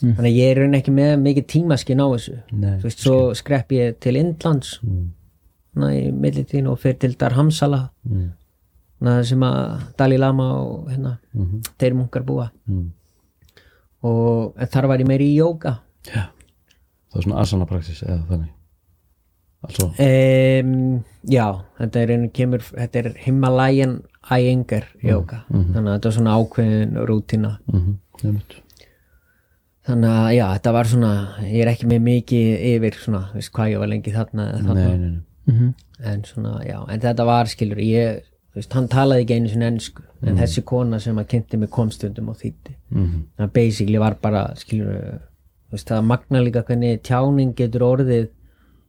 [0.04, 2.38] Þannig að ég er raun ekki með mikið tímaskinn á þessu.
[2.52, 4.78] Nei, þú veist, svo skrepp ég til Indlands.
[4.84, 5.12] Mm.
[5.90, 7.88] í millitíðin og fyrir til Darhamsala.
[8.04, 8.32] Mm.
[9.24, 11.18] sem að Dalai Lama og hérna,
[11.78, 12.50] þeir munkar búa.
[12.66, 12.92] Mm.
[14.04, 16.28] og þar var ég meiri í jóka já,
[17.14, 18.52] það er svona asana praxis eða þannig.
[19.64, 20.98] Altså, um,
[21.30, 21.46] já,
[21.78, 26.98] þetta er einu kemur þetta er Himalayan Iyengar jóka, þannig að þetta er svona ákveðin
[27.08, 28.60] rútina mm -hmm.
[29.88, 31.12] þannig að já, þetta var svona
[31.44, 34.74] ég er ekki með mikið yfir svona, veist hvað ég var lengi þarna þarna.
[34.74, 35.10] Nei, nei,
[35.46, 35.72] nei.
[36.12, 38.22] en svona, já, en þetta var skilur ég,
[38.54, 42.28] veist, hann talaði ekki einu sinni ennsku, en þessi kona sem að kynnti mig komstundum
[42.28, 45.20] og þýtti Mm það basically var bara, skilur
[45.74, 48.30] veist, það magna líka hvernig tjáning getur orðið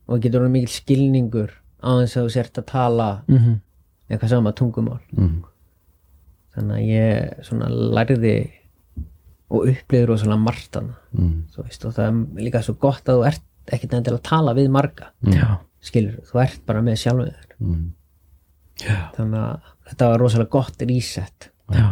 [0.07, 3.59] og getur orðið mikil skilningur á þess að þú sért að tala Mhm.
[4.09, 5.01] eitthvað sama tungumál.
[5.17, 5.43] Mm
[6.55, 8.35] þannig að ég svona lærði
[9.51, 11.33] og upplifði rosalega margt hana mm.
[11.53, 14.53] þú veist, og það er líka svo gott að þú ert ekkert endilega að tala
[14.57, 15.09] við marga.
[15.25, 15.47] Já,
[15.85, 17.55] skilur, þú ert bara með sjálfum þér.
[17.59, 17.85] Mm.
[18.85, 21.49] Já, þannig að þetta var rosalega gott reset.
[21.73, 21.85] Já.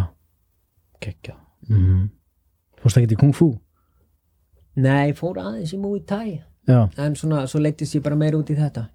[1.03, 1.36] Gekkja
[1.69, 2.03] mm.
[2.84, 3.47] Fórst ekki í Kung Fu?
[4.75, 6.41] Nei, fór aðeins í Muay Thai.
[6.63, 8.86] Já, en svona, svo leittist ég bara meira út í þetta.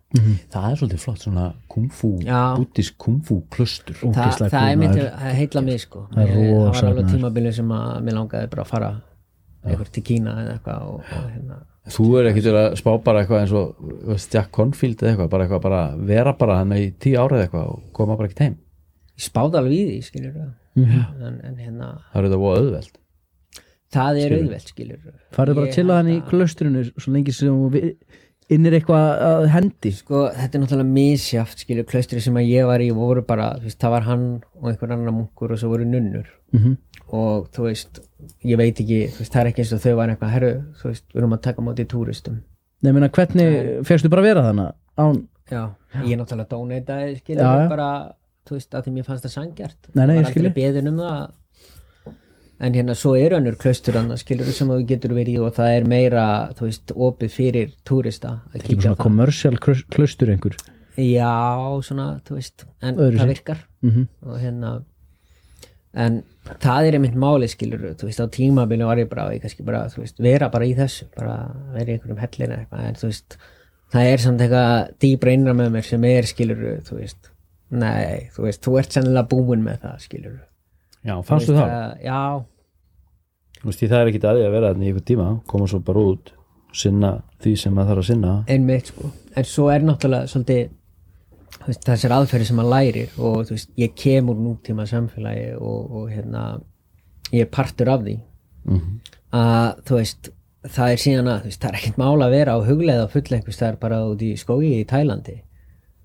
[0.48, 5.00] Það er svolítið flott, svona kungfú, búttisk kungfú klustur Þa, Ógeðslega það er mitt
[5.36, 6.06] heitla mig sko.
[6.14, 8.88] Það er Ég- það var alveg tímabilið sem að mér langaði bara að fara
[9.66, 11.58] eitthvað til Kína eða eitthvað og, og hérna.
[11.88, 15.28] Þú er ekkert að spá bara eitthvað eins og þú veist, Jack Confield eða eitthvað,
[15.30, 18.56] bara eitthvað bara vera bara hann í tíu árið eitthvað og koma bara ekkert heim.
[19.18, 20.40] Ég spáði alveg í því skilur
[20.78, 21.04] Mhm.
[21.26, 22.96] en, en hérna Það er þetta voða auðveld
[23.94, 25.04] það er auðvelt skilur
[25.36, 27.94] farið bara til að hann í klaustrinu svo lengi sem þú vi-
[28.48, 29.90] innir eitthvað að hendi.
[29.92, 33.66] Sko þetta er náttúrulega misjaft skilur klaustri sem að ég var í voru bara þú
[33.68, 34.22] veist, það var hann
[34.56, 36.28] og einhver annar munkur og svo voru nunnur.
[36.56, 36.76] Mm
[37.08, 38.00] og þú veist
[38.44, 40.88] ég veit ekki, þú veist, það er ekki eins og þau var eitthvað herru, þú
[40.90, 42.34] veist, við erum að taka á móti túristum.
[42.84, 45.62] Nei, meina, hvernig fegstu bara að vera þannig án, já,
[46.04, 47.68] ég náttúrulega dóneitaði skilur Já, já.
[47.72, 47.88] bara,
[48.44, 51.32] þú veist, að því mér fannst það sangjart skil aldrei beðin um það
[52.60, 55.74] en hérna svo er önnur klaustur annars skilur sem þú getur verið í og það
[55.76, 56.24] er meira
[56.58, 59.58] þú veist, opið fyrir túrista að ekki kíkja svona það kommersial
[59.94, 60.56] klaustur einhver?
[60.98, 61.34] Já,
[61.86, 63.20] svona, þú veist en Öðruvísi.
[63.20, 63.60] það virkar.
[63.86, 64.72] Mm og hérna
[65.98, 66.18] en
[66.62, 69.86] það er einmitt máli skilur þú veist, á tímabili var ég bara ég kannski bara,
[69.94, 71.38] veist, vera bara í þessu bara
[71.74, 73.38] vera í einhverjum hellin eitthvað en þú veist,
[73.94, 77.30] það er samt eitthvað dýbra innra með mér sem er skilur þú veist,
[77.70, 80.36] nei, þú veist, þú ert sennilega búin með það skilur
[81.08, 81.74] Já, fannstu það?
[82.04, 82.20] já,
[83.58, 85.28] Þú veist, því það er ekkert að því að vera í ykkur tíma.
[85.50, 86.32] Koma svo bara út
[86.78, 88.34] sinna því sem maður þarf að sinna.
[88.54, 89.10] Einmitt sko.
[89.34, 90.68] En svo er náttúrulega svolítið
[91.58, 95.48] þú veist, þessar aðferði sem maður lærir og þú veist, ég kem úr nútíma samfélagi
[95.58, 96.44] og, og hérna
[97.32, 98.18] ég er partur af því.
[98.68, 99.00] Mhm.
[99.32, 100.30] að þú veist
[100.68, 103.36] það er síðan að, þú veist, það er ekkert mála að vera á hugleið fulla
[103.38, 105.36] einhvers það er bara út í skógi í Tælandi.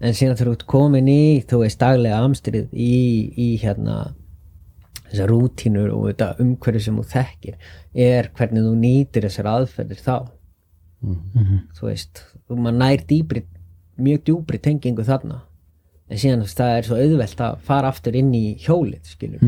[0.04, 2.94] En síðan þú ert komin í, þú veist, daglega amstrið í,
[3.40, 4.14] í hérna
[5.14, 7.72] þessar rútínur og þetta umhverju sem þú þekkir
[8.08, 10.16] er hvernig þú nýtir þessar aðferðir þá.
[11.78, 13.44] Þú veist, og maður nær dýbri
[14.04, 15.44] mjög djúbri tengingu þarna.
[16.10, 19.44] En síðan það er svo auðvelt að fara aftur inn í hjólið skilur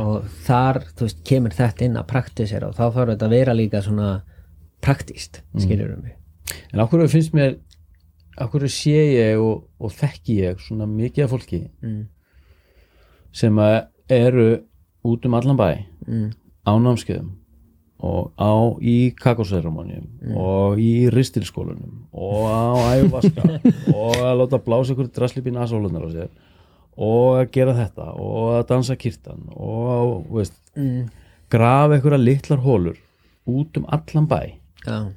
[0.00, 3.56] og þar þú veist, kemur þetta inn að praktisera og þá þarf þetta að vera
[3.56, 4.12] líka svona
[4.80, 6.14] praktist, skilur um mig.
[6.72, 7.58] En af hverju finnst mér
[8.38, 12.02] af hverju sé ég og, og þekki ég svona mikið af fólki mm.
[13.34, 13.76] sem að
[14.08, 14.48] eru
[15.04, 16.30] út um allan bæ Mm.
[16.64, 17.30] á námskeiðum
[18.00, 23.42] og á í kakóseremonjum og í ristilskólunum og á æfaska
[23.92, 26.28] og að láta blása ykkur draslip í nasólunar á sér
[26.96, 31.08] og að gera þetta og að dansa kirtan og að, veist, Mm.
[31.50, 32.96] grafa ykkur litlar hólur
[33.46, 34.40] út um allan bæ
[34.86, 35.10] Já,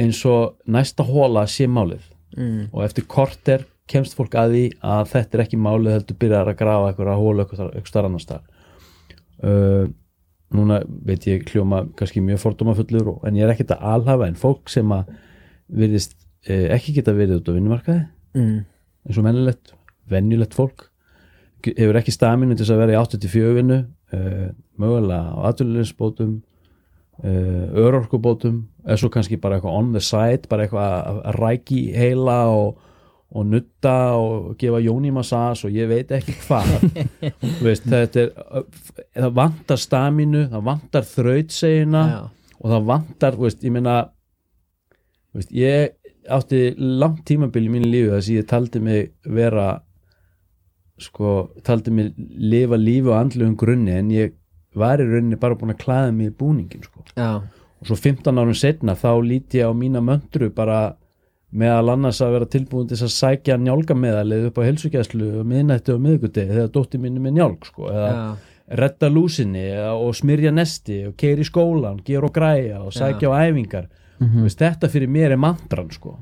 [0.00, 2.02] eins og næsta hóla sé málið
[2.36, 2.68] mm.
[2.72, 6.58] og eftir korter kemst fólk að því að þetta er ekki málið heldur byrjar að
[6.58, 8.26] grafa eitthvað hólu eitthvað starf annars
[9.44, 9.86] uh,
[10.56, 14.70] núna veit ég hljóma kannski mjög fordómafullur en ég er ekkert að alhafa en fólk
[14.70, 15.08] sem að
[15.68, 16.14] virðist
[16.46, 18.04] eh, ekki geta verið út á vinnumarkaði
[18.36, 18.66] Mm.
[19.08, 19.70] eins og mennilegt,
[20.12, 20.82] venjulegt fólk
[21.64, 23.78] hefur ekki staminu til að vera í 84 vinnu
[24.12, 26.34] uh, mögulega á atvinnulegsbótum
[27.24, 31.80] uh, örorkubótum eða svo kannski bara eitthvað on the side bara eitthvað að- að ræki
[31.96, 32.76] heila og,
[33.34, 36.70] og nutta og gefa jónimassas og ég veit ekki hvað.
[37.64, 38.30] Veist, þetta er
[39.16, 42.04] það vantar staminu, það vantar þrautsegina
[42.56, 43.96] og það vantar, veist, ég meina
[45.36, 45.96] veist, ég
[46.32, 49.66] átti langt tímabil í mínu lífi þess að ég taldi mig vera
[51.02, 54.34] sko, taldi mig lifa lífi á andlegum grunni en ég
[54.76, 57.04] var í rauninni bara búin að klæða mig í búningin sko.
[57.16, 60.96] og svo 15 árum setna þá líti ég á mína möndru bara
[61.56, 66.02] meðal annars að vera tilbúin til að sækja njálgameðalið upp á helsugæslu og miðnætti og
[66.04, 68.24] miðgudegi þegar dótti minni með njálg sko, eða já,
[68.82, 73.36] retta lúsinni og smyrja nesti og keiri í skólan, gera og græja og sækja á
[73.48, 73.86] æfingar
[74.18, 74.44] Mhm.
[74.46, 76.14] veist, þetta fyrir mér er mantran sko.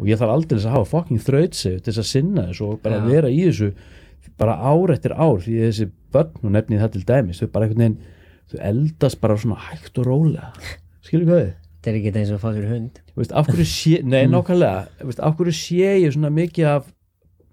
[0.00, 2.96] og ég þarf aldrei að hafa fucking þrautsegu til þess að sinna þessu og bara
[2.98, 3.06] Já.
[3.06, 3.72] vera í þessu
[4.36, 7.66] bara ár eftir ár því þessi börn, nú nefni ég það til dæmis þau bara
[7.68, 7.98] einhvern veginn,
[8.50, 10.50] þau eldast bara svona hægt og rólega
[11.06, 11.52] skilur hvað þið?
[11.86, 14.82] Þetta er ekki eins og að fá sér hund veist, af hverju sé, nei nákvæmlega
[14.98, 16.88] þú veist, af hverju sé ég svona mikið af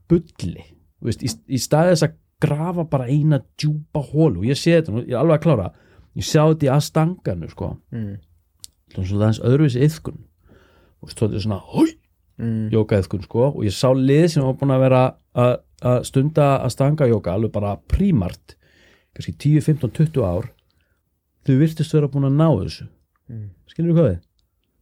[0.09, 0.65] bulli
[1.03, 5.13] veist, í, í staði þess að grafa bara eina djúpa hólu ég sé þetta, ég
[5.13, 5.67] er alveg að klára
[6.17, 7.75] ég sjá þetta í aðstanganu sko.
[7.93, 8.15] mm.
[8.95, 10.23] svona svona aðeins öðruvísi yðkun
[11.03, 11.93] og er svona hói,
[12.33, 12.71] Mm.
[12.73, 13.51] jóka yðkun sko.
[13.53, 15.01] og ég sá lið sem var búin að vera
[15.37, 15.51] að,
[15.85, 18.55] að stunda að stanga jóka alveg bara prímart
[19.13, 20.47] kannski 10, 15, 20 ár
[21.45, 22.87] þau virtust vera búin að ná þessu
[23.33, 23.47] Mm.
[23.71, 24.19] skilur hvað við?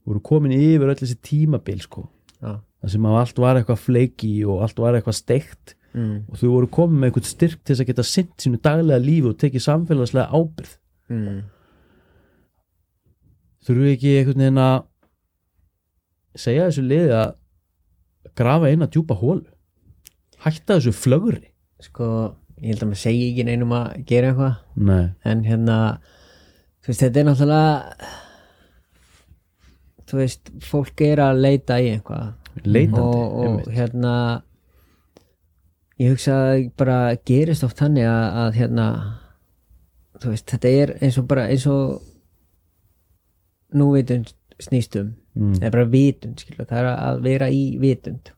[0.09, 2.07] voru komin yfir öll þessi tímabil sko
[2.41, 2.57] Já.
[2.81, 6.15] það sem allt var eitthvað fleiki og allt var eitthvað steikt mm.
[6.27, 9.29] og þau voru komin með eitthvað styrk til þess að geta sint sínu daglega lífi
[9.31, 10.77] og tekið samfélagslega ábyrð
[11.11, 11.41] Mm.
[13.65, 14.77] þurfum við ekki einhvern veginn að
[16.39, 17.33] segja þessu liði að
[18.39, 19.43] grafa að djúpa hólu
[20.45, 21.49] hætta þessu flögri
[21.83, 22.07] sko,
[22.61, 24.55] ég held að maður segi ekki neinum að gera eitthvað
[25.27, 25.77] en hérna
[26.79, 28.11] þú veist, þetta er náttúrulega
[30.11, 32.29] þú veist, fólk er að leita í eitthvað.
[32.67, 34.13] Leitandi og, og hérna
[36.01, 38.87] ég hugsa að bara gerist oft þannig að, að hérna
[40.21, 42.01] þú veist, þetta er eins og bara eins og
[43.71, 45.53] núvitund snýstum Mm.
[45.55, 48.31] það er bara vitund, skilur, það er að vera í vitund.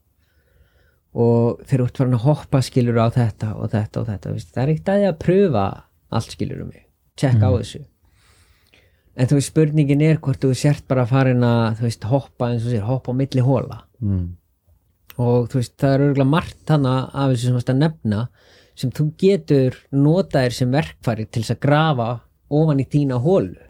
[1.13, 4.51] Og þeir eru út farin að hoppa skilur á þetta og þetta og þetta, veist,
[4.53, 5.63] það er ekkert að því að pröfa
[6.13, 6.83] allt skilur um mig,
[7.17, 7.81] tjekka á þessu
[9.13, 12.65] en þú veist spurningin er hvort þú sért bara farin að þú veist hoppa eins
[12.65, 14.23] og sér, hoppa á milli hóla mm.
[15.17, 18.23] og þú veist það er örgulega margt hana af þessu sem varst að nefna
[18.73, 22.09] sem þú getur notaðir sem verkfæri til þess að grafa
[22.53, 23.69] ofan í þína hólu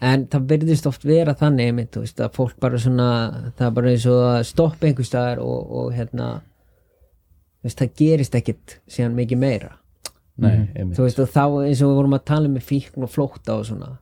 [0.00, 3.08] en það verðist oft vera þannig einmitt, þú veist, að fólk bara svona
[3.58, 7.92] það er bara eins og að stoppa einhvers staðar og, og hérna þú veist, það
[8.00, 9.72] gerist ekkit síðan mikið meira.
[10.36, 10.96] Nei, einmitt.
[10.96, 13.66] Þú veist, og þá eins og við vorum að tala með fíkn og flótta og
[13.68, 13.92] svona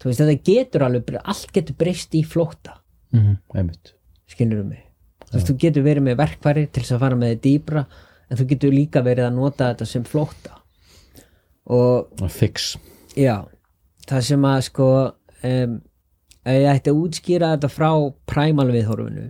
[0.00, 2.78] þú veist, þetta getur alveg, allt getur breyst í flótta.
[3.14, 3.94] Einmitt.
[4.30, 4.86] Skilur mig?
[5.26, 7.84] Þú veist, þú getur verið með verkfæri til þess að fara með þið dýbra
[8.30, 10.56] en þú getur líka verið að nota þetta sem flótta.
[11.70, 12.72] Og fix.
[13.18, 13.44] Já,
[14.10, 15.76] það sem að sko um,
[16.40, 17.90] ef ég ætti að útskýra þetta frá
[18.30, 19.28] præmal viðhorfinu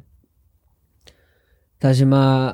[1.81, 2.47] það sem að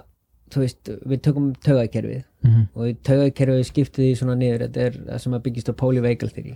[0.54, 2.24] þú veist, við tökum taugakerfið.
[2.46, 2.66] Mhm.
[2.78, 6.30] og í taugakerfið skiptið því svona niður, þetta er það sem að byggist á polyvagal
[6.30, 6.52] theory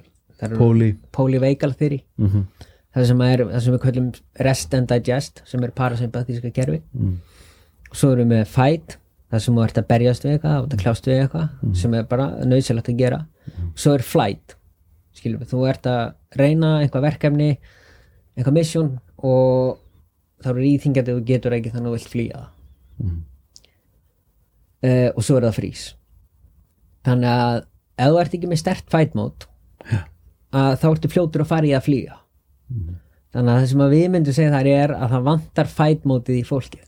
[0.57, 0.95] Póli.
[1.13, 2.45] Polyvagal theory mm
[2.91, 4.07] það sem, er, það sem við kallum
[4.47, 6.81] rest and digest sem er parasympathíska kerfi.
[6.97, 7.19] Mm.
[7.91, 8.97] og svo erum við fight
[9.31, 12.09] það sem þú ert að berjast við eitthvað og það kljást við eitthvað sem er
[12.11, 13.21] bara nöðsilegt að gera.
[13.79, 14.57] Svo er flight
[15.17, 16.03] skilur við, þú ert að
[16.39, 17.51] reyna eitthvað verkefni
[18.35, 19.79] eitthvað mission og
[20.41, 22.45] þá eru íþingjandi þú getur ekki þannig að þú vilt flýja
[24.87, 25.83] uh, og svo er það frís
[27.07, 27.57] þannig að
[28.01, 29.51] ef þú ert ekki með stert fight mode
[30.51, 32.19] að þá ertu fljótur að fara í að flýja.
[33.31, 36.41] Þannig að það sem að við myndum segja þar er að það vantar fight mótið
[36.41, 36.87] í fólkið.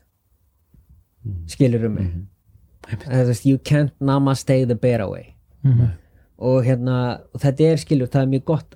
[1.53, 2.27] Skilur um mig mm
[2.99, 3.47] -hmm.
[3.47, 5.35] you can't namaste the bear away.
[6.39, 8.75] Og hérna og þetta er skilur, það er mjög gott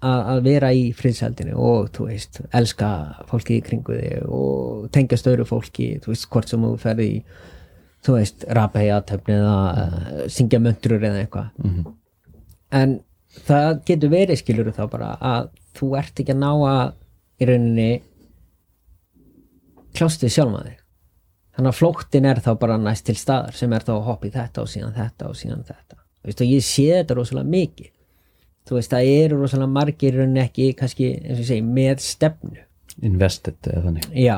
[0.00, 2.90] að, að vera í friðsældinu og þú veist, elska
[3.28, 7.24] fólki í kringu þig og tengja störu fólki þú veist, hvort sem þú ferði í
[8.02, 11.48] þú veist, rapa í aðtöfni eða uh, syngja möntrur eða eitthvað.
[12.72, 13.00] En
[13.46, 16.92] það getur verið skilur þá bara að þú ert ekki að ná að
[17.42, 17.90] í rauninni
[19.96, 20.78] kljást við sjálfa þig.
[21.52, 24.32] Þannig að flóttin er þá bara næst til staðar sem er þá að hoppa í
[24.32, 25.98] þetta og síðan þetta og síðan þetta.
[26.24, 27.90] Veist, og ég sé þetta rosalega mikið.
[28.68, 32.62] Þú veist, það eru rosalega margir rauninni ekki kannski, eins og segi, með stefnu.
[33.02, 34.06] Invested eða þannig.
[34.22, 34.36] Já,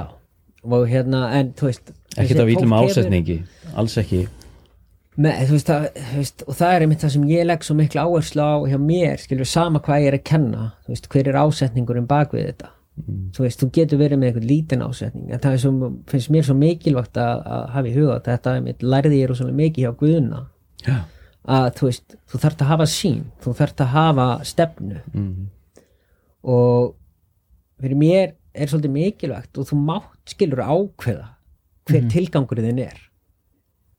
[0.64, 3.38] og hérna en þú veist af fólk ítlum hefur- ásetningi
[3.74, 4.24] alls ekki
[5.14, 7.74] Með, þú veist, það, þú veist, og það er einmitt það sem ég legg svo
[7.78, 11.30] miklu áherslu á hjá mér skilur sama hvað ég er að kenna þú veist, hver
[11.30, 12.70] er ásetningurinn bak við þetta?
[13.34, 16.48] Þú veist, þú getur verið með eitthvað lítinn ásetning en það er svo, finnst mér
[16.48, 20.42] svo mikilvægt að, að hafa í huga þetta einmitt lærði ég rosalega mikið hjá Guðuna
[20.82, 20.98] já,
[21.58, 21.92] að þú
[22.30, 25.00] þú þarft að hafa sín þú þarft að hafa stefnu.
[25.14, 25.48] Mhm.
[26.44, 26.94] og
[27.80, 31.28] fyrir mér er svolítið mikilvægt og þú mátt skilur ákveða
[31.88, 33.02] hver tilgangurinn þinn er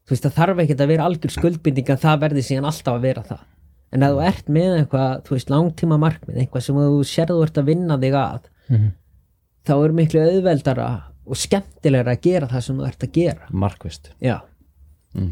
[0.06, 3.06] þú veist það þarf ekkert að vera algjör skuldbinding að það verði síðan alltaf að
[3.08, 3.44] vera það.
[3.96, 7.60] En að þú ert með eitthvað, þú veist, langtíma markmið eitthvað sem þú sérðu ert
[7.62, 8.50] að vinna þig að
[9.66, 10.90] þá er miklu auðveldara
[11.26, 13.48] og skemmtilegra að gera það sem þú ert að gera.
[13.66, 14.36] Markvist já,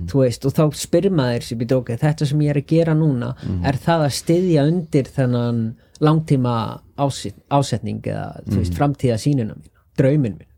[0.09, 3.33] þú veist og þá spyr maður sér ok, þetta sem ég er að gera núna
[3.67, 5.61] er það að styðja undir þennan
[6.03, 6.55] langtíma
[6.99, 9.69] áset, ásetning eða þú veist, framtíða sínuna mín
[9.99, 10.49] draumin minn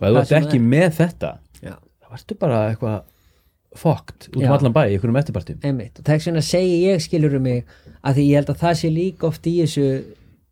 [0.00, 1.30] og ef þú ert ekki með þetta
[1.62, 1.74] já.
[1.74, 3.00] þá ertu bara eitthvað
[3.74, 4.52] fokt út um Já.
[4.54, 7.64] allan bæ í einhverjum eftirpartum einmitt, og þess vegna segi ég skilur um mig
[8.04, 9.86] að því ég held að það sé líka oft í þessu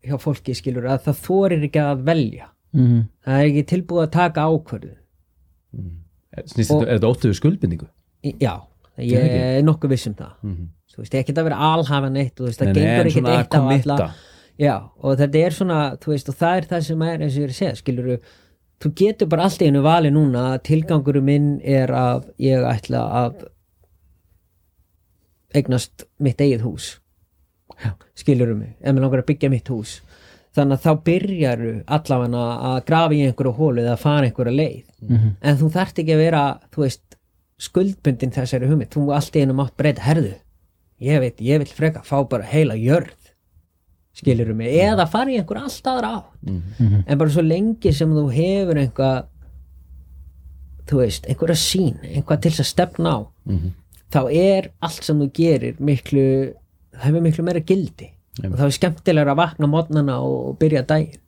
[0.03, 2.49] hjá fólki skilur að það þorir ekki að velja.
[2.73, 2.99] Mhm.
[3.25, 4.93] það er ekki tilbúið að taka ákvörðu
[6.45, 7.87] Snýst, Og- þetta- er þetta óttuðu skuldbindingu?
[8.41, 8.53] Já,
[8.97, 10.31] ég er nokkuð viss um það.
[10.93, 13.85] Þú veist, ekki að vera alhafa neitt þú veist, það gengur ekki svona að eitt
[13.89, 14.13] á alla.
[14.59, 17.39] já, og þetta er svona, þú veist, og það er það sem er eins og
[17.39, 18.19] ég er að segja, skilur
[18.83, 23.45] þú getur bara allt einu vali núna að tilgangurum minn er að ég ætla að
[25.53, 26.89] eignast mitt eigið hús.
[28.17, 30.01] Skilurum mig, ef mér langar að byggja mitt hús.
[30.53, 34.85] Þannig að þá byrjaru allavega að grafa í einhverju hólu eða fara einhverju leið.
[35.03, 35.35] Mhm.
[35.41, 37.17] en þú þarft ekki að vera, þú veist
[37.59, 38.91] skuldbundin þessari hugmynd.
[38.93, 40.35] Þú allt einu mátt breyta, herðu
[41.03, 43.22] ég veit, ég vil freka fá bara heila jörð
[44.13, 46.33] skilurum mig, eða fara í einhverju allt aðra átt.
[47.07, 49.23] En bara svo lengi sem þú hefur einhvað
[50.89, 53.19] þú veist, einhverja sín einhvað til þess að stefna á
[54.13, 56.53] þá er allt sem þú gerir miklu,
[56.93, 58.11] það hefur miklu meira gildi.
[58.43, 61.19] Og þá er skemmtilega að vakna mótnana og, byrja daginn.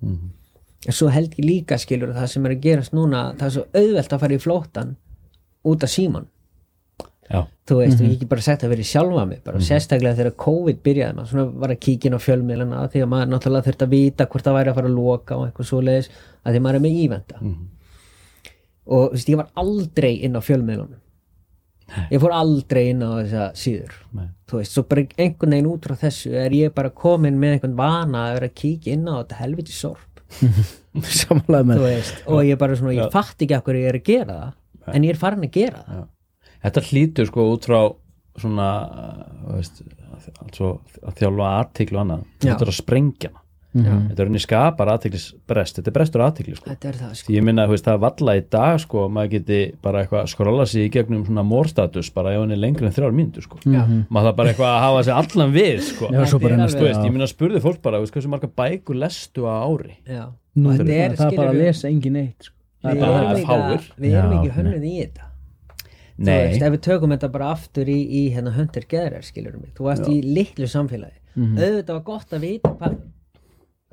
[0.86, 3.66] En svo held ég líka skilur það sem er að gerast núna, það er svo
[3.74, 4.96] auðvelt að fara í flóttan
[5.66, 6.28] út af síman
[7.30, 10.20] já, þú veist, og ég ekki bara sagt að vera í sjálfa mig bara sérstaklega
[10.20, 13.68] þegar COVID byrjaði maður svona var að kíkja inn á fjölmiðlana því að maður náttúrulega
[13.70, 16.12] þurfti að vita hvort það væri að fara að loka og eitthvað svoleiðis
[16.44, 17.40] að því maður er með ívenda
[18.86, 21.02] og þú veist, ég var aldrei inn á fjölmiðlunum.
[22.10, 23.94] Ég fór aldrei inn á þessa síður.
[24.18, 24.28] Nei.
[24.50, 27.76] þú veist, svo bara einhvern veginn út frá þessu er ég bara komin með einhvern
[27.78, 30.22] vana að vera að kíkja inn á þetta helviti sorp.
[31.86, 34.96] Veist, og ég bara svona, ég fatt ekki af hverju ég er að gera það
[34.96, 36.04] en ég er farin að gera það
[36.68, 37.80] þetta hlýtur sko út frá
[38.42, 39.82] svona uh, veist,
[40.44, 42.52] altså, að þjálfa aðtiklu annað Já.
[42.52, 43.42] þetta er að sprengja hana
[43.76, 47.36] þetta er henni skapar aðtiklisbrest þetta er brestur aðtikli sko þetta er það sko Því
[47.36, 50.68] ég minna, þú veist, það er valla í dag sko, maður geti bara eitthvað skrolla
[50.72, 53.60] sig í gegnum svona morstatus bara ef hann er lengri en þrjár mínútur sko.
[53.68, 53.84] Já.
[54.08, 56.08] maður það bara eitthvað að hafa sig allan við sko.
[56.16, 58.32] Já, svo bara er ennast þú veist, ég minna spurði fólk bara, þú veist, hversu
[58.32, 60.24] marga bækur lestu á ári Já.
[60.56, 62.56] Nú, þetta það er, er bara að lesa engin eitt sko.
[62.86, 63.76] við erum ekki, fáir.
[63.76, 65.25] að- við erum Já, ekki hönnuð í þetta Þú
[66.18, 69.90] veist, ef við tökum þetta bara aftur í, í hérna höndir geðrar skilur mig, þú
[69.90, 71.18] varst í litlu samfélagi.
[71.36, 72.96] Auðvitað var gott að vita hvað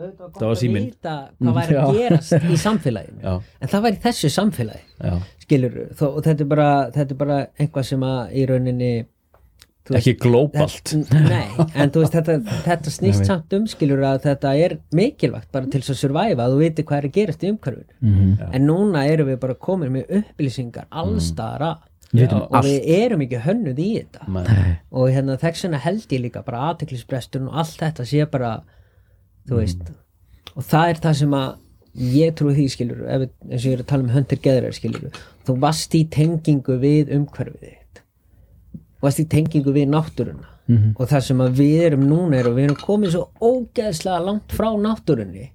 [0.03, 0.85] auðvitað var gott var að síminn.
[0.91, 1.99] vita hvað væri að Já.
[1.99, 3.21] gerast í samfélaginu.
[3.23, 3.35] Já.
[3.61, 7.19] en það var í þessu samfélagi já, skilur, þó, og þetta er bara þetta er
[7.25, 8.93] bara eitthvað sem að í rauninni
[9.83, 14.77] þú ekki glóbalt nei, en veist þetta, þetta snýst samt um skilur að þetta er
[14.95, 17.97] mikilvægt bara til þess að survive að þú viti hvað er að gerast í umhverfinu.
[18.53, 21.73] En núna erum við bara komin með upplýsingar allstara
[22.13, 24.27] Við og við erum ekki hönnuð í þetta.
[24.29, 24.77] Nei.
[24.93, 28.51] og hérna þess vegna held ég líka bara aðteklisbresturinn og allt þetta sé bara
[29.49, 29.93] þú veist
[30.53, 31.51] og það er það sem að
[32.13, 35.23] ég trúi því skilur ef, eins og ég er að tala um höndir geðrar skilur
[35.47, 38.03] þú varst í tengingu við umhverfið þitt.
[39.01, 40.49] Þú varst í tengingu við náttúruna.
[40.97, 44.53] Og það sem að við erum núna er og við erum komið svo ógeðslega langt
[44.55, 45.49] frá náttúrunni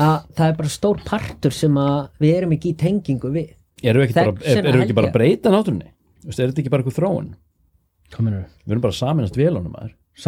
[0.00, 3.50] að það er bara stór partur sem að við erum ekki í tengingu við
[3.86, 5.92] Erum við ekki bara, er, erum við ekki bara að breyta náttúrunni?
[6.22, 7.30] Þú veist, Er þetta ekki bara eitthvað þróun?
[8.66, 9.76] Við erum bara saminast vélunum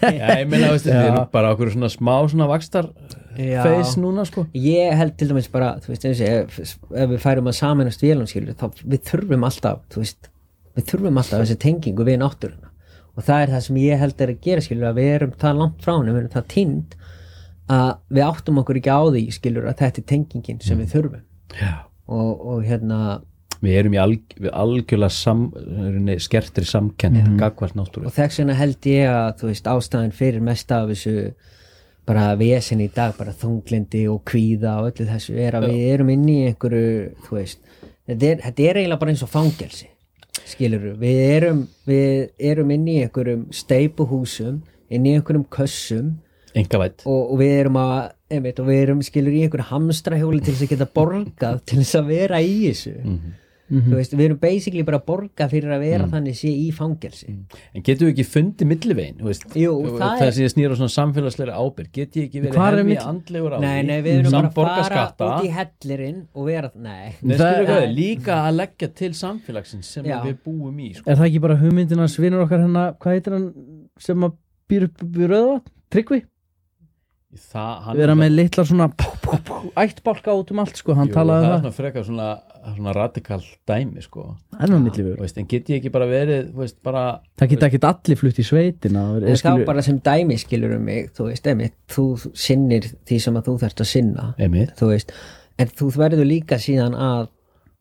[0.00, 1.02] Já, ég meina, veist, við Já.
[1.10, 2.86] erum bara okkur svona smá svona vakstar
[3.36, 3.60] Já.
[3.66, 7.20] face núna sko ég held til dæmis bara þú veist, eins og ef, ef við
[7.20, 10.30] færum að samanast vélum skilur, þá við þurfum alltaf þú veist,
[10.78, 12.72] við þurfum alltaf þessi tengingu við náttúruna
[13.12, 15.60] og það er það sem ég held er að gera skilur, að við erum það
[15.60, 16.98] langt frá henni við erum það tind
[17.76, 21.24] að við áttum okkur ekki á því skilur að þetta er tengingin sem við þurfum
[21.60, 21.74] Já.
[22.10, 23.20] Og, og hérna
[23.60, 25.42] Við erum í alg, við algjörlega sam,
[26.24, 27.40] skertri samkenni mm.
[27.76, 31.32] náttúru og þess vegna held ég að veist ástæðan fyrir mest af þessu
[32.08, 36.12] bara vesen í dag, bara þunglindi og kvíða og öllu þessu er að við erum
[36.14, 37.60] inn í einhverju, veist
[38.08, 39.90] þetta er, þetta er eiginlega bara eins og fangelsi
[40.48, 46.14] skilur við erum við erum inn í einhverjum steipuhúsum, inn í einhverjum kössum
[46.54, 47.92] Engavætt og, og við erum að
[48.30, 51.94] einmitt, og við erum skilur í einhverju hamstrahjóli til þess að geta borgað til þess
[52.00, 52.96] að vera í þessu.
[53.70, 57.28] Þú veist, við erum basically bara að borga fyrir að vera þannig sé í fangelsi.
[57.70, 61.54] En getum við ekki fundið millivegin veist, Jú, það er- Þessi ég snýra svona samfélagslega
[61.54, 64.32] ábyrg Get ég ekki verið er hefði milli- andlegur á Nei, því nei, við erum
[64.32, 67.14] bara að fara út í hellirinn og vera, nei.
[67.22, 71.06] Nei, Það er- hvað, líka að leggja til samfélagsins sem við búum í sko.
[71.06, 73.48] Er það ekki bara hugmyndinans vinnur okkar hérna, hvað heitir hann
[74.02, 74.34] sem að
[74.68, 75.70] býr upp í rauðvat?
[75.90, 76.24] Tryggvi?
[77.30, 81.06] Það, hann Vera með litla svona pú, pú, pú, ættbálka út um allt sko, hann
[81.06, 81.60] Jú, talaði það er um það.
[81.60, 82.24] svona frekar svona,
[82.74, 83.38] svona radikal
[83.70, 84.24] dæmi sko.
[84.56, 87.04] Það er nú milli Þú veist, En get ég ekki bara verið þú veist, bara,
[87.38, 90.74] Það geta ekki allir flutt í sveitina en eða þá skilur- bara sem dæmi skilur
[90.74, 94.26] um mig þú veist, einmitt, þú sinnir því sem að þú þarft að sinna.
[94.36, 94.74] Einmitt.
[94.80, 95.12] Þú veist,
[95.62, 97.28] en þú verður líka síðan að,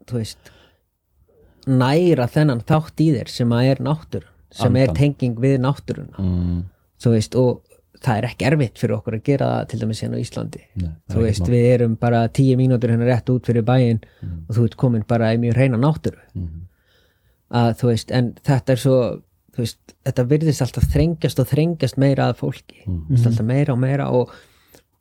[0.06, 0.54] þú veist
[1.70, 4.95] næra þennan þátt í þér sem að er náttúrun sem er Andan.
[4.97, 6.16] tenging við náttúruna.
[6.22, 6.62] Mm,
[7.02, 7.62] þú veist, og
[8.06, 10.62] það er ekki erfitt fyrir okkur að gera það til dæmis hérna á Íslandi.
[10.80, 14.02] Nei, þú veist, við erum bara tíu mínútur hérna rétt út fyrir bæinn
[14.47, 16.22] og þú ert komin bara í mjög reyna náttúru.
[16.34, 16.66] Mhm.
[17.50, 18.97] að þú veist, en þetta er svo
[19.56, 23.18] þú veist, þetta virðist alltaf þrengjast og þrengjast meira að fólki, mm.
[23.26, 24.34] alltaf meira og meira og,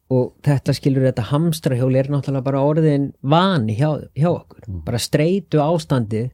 [0.08, 4.64] og þetta skilur þetta hamstrahjóli er náttúrulega bara orðin vani hjá, hjá okkur.
[4.86, 6.30] Bara streitu ástandið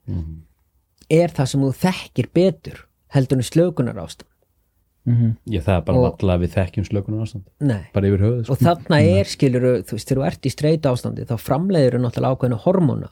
[1.10, 4.30] er það sem þú þekkir betur heldur en slökunar ástand
[5.04, 7.82] ég það er bara valla við þekkjum slökunar ástand Nei.
[7.92, 8.54] bara yfir höfuð sko.
[8.54, 12.36] og þarna er skilur þú veist, þegar þú ert í streitu ástandi þá framleiður náttúrulega
[12.38, 13.10] ákveðna hormóna.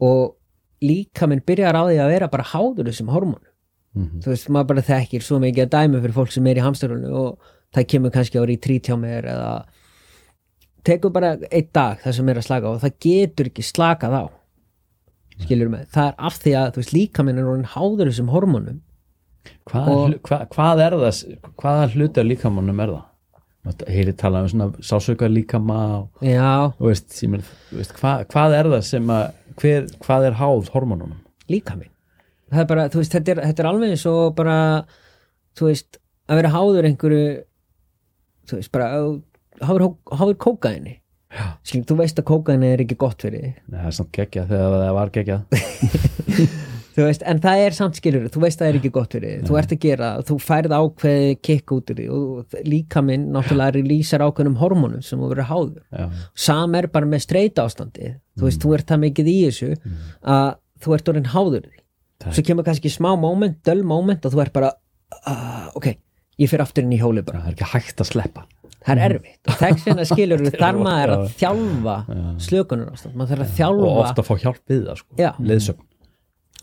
[0.00, 0.36] Og
[0.80, 3.46] líka minn byrjar á því að vera bara háður þessum hormónum.
[3.94, 4.20] Mhm.
[4.22, 7.10] þú veist, maður bara þekkir svo mikið að dæmi fyrir fólk sem er í hamsturhullu
[7.10, 7.38] og
[7.74, 9.64] það kemur kannski á retreat hjá mér eða
[10.86, 14.14] tekur bara einn dag það sem er að slaka á og það getur ekki slakað
[14.14, 14.24] á.
[15.40, 17.50] Skilur mig, það er af því að þú veist, líka minn er
[19.70, 21.20] hvað, Og- hva, hvað er það
[21.62, 23.06] hvaða hluti af líkamannum er það?
[23.92, 27.42] Heilir talað um svona sásauka líkama og, já, og veist, ég menn,
[27.76, 29.26] veist, hvað, hvað er það sem að
[29.60, 31.18] hver, hvað er háð hormónunum?
[31.52, 31.90] Líka minn
[32.50, 34.56] það er bara, þú veist, þetta er, þetta er alveg eins og bara,
[35.58, 37.28] þú veist að vera háður einhverju
[38.48, 38.88] þú veist, bara
[39.60, 40.40] háður, háður
[41.62, 43.60] skilur, þú veist að kókaini er ekki gott fyrir þig.
[43.70, 45.42] Nei, það er samt geggjað þegar það var geggjað.
[46.30, 46.48] þú
[47.06, 49.46] veist, en það er samt skilur þú veist að það er ekki gott fyrir þig,
[49.48, 53.76] þú ert að gera þú færð ákveði kikk út úr því og líka minn náttúrulega
[53.78, 56.20] releasar ákveðnum hormónum sem þú verður háður.
[56.34, 58.14] Sam er bara með streyta ástandi.
[58.38, 59.72] Þú veist, þú ert það mikið í þessu
[60.36, 61.76] að þú ert orðin háður því.
[62.30, 64.74] Svo kemur kannski smá moment, döl moment og þú ert bara,
[65.24, 65.94] uh, ok
[66.40, 68.46] ég fyrir aftur inn í hóli bara, það er ekki hægt að sleppa.
[68.80, 69.40] Það er erfitt.
[69.44, 71.96] Og þess vegna skilur þar maður að þjálfa
[72.40, 75.18] slökunar ástand, maður þarf að og þjálfa ofta fá hjálp við það sko.
[75.20, 75.30] Já.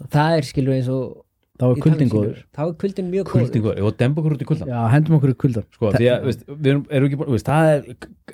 [0.06, 1.26] Það er skilur eins og
[1.58, 2.38] þá er kuldin góður.
[2.53, 5.38] þá er kuldin mjög kuldingur og demba okkur út í kuldan já, hendum okkur í
[5.41, 7.82] kuldar sko, því að, veist, við erum, erum ekki búin, veist, það er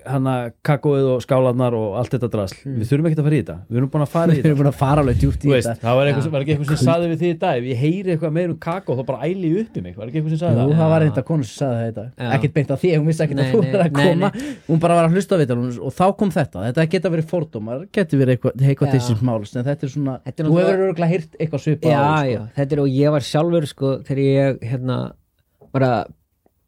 [0.10, 0.34] hana
[0.68, 3.56] kakóið og skálarnar og allt þetta drasl, við þurfum ekki að fara í þetta.
[3.70, 4.60] Við erum búin að fara í við erum þetta.
[4.64, 6.70] búin að fara alveg djúpt í Þú veist, þetta það var, eitthvað, var ekki eitthvað
[6.74, 7.54] sem saði við því í dag?
[7.54, 9.94] Ef ég heyri eitthvað meir um kakó þá bara æli upp í mig.
[9.96, 10.78] Var ekki eitthvað sem saði Jú, það?
[10.82, 12.08] það var eitthvað konu sem sagði það í dag.
[12.18, 12.28] Já.
[12.36, 14.28] ekkert beint að því, hún vissi ekkert að þú er að koma.
[14.68, 17.78] hún bara var að hlusta á vital og þá kom þetta, þetta geta verið fordómar
[17.94, 18.54] geti verið eitthvað,
[21.44, 24.96] eitthvað Ég var sjálfur sko, þegar ég hérna
[25.70, 25.90] bara,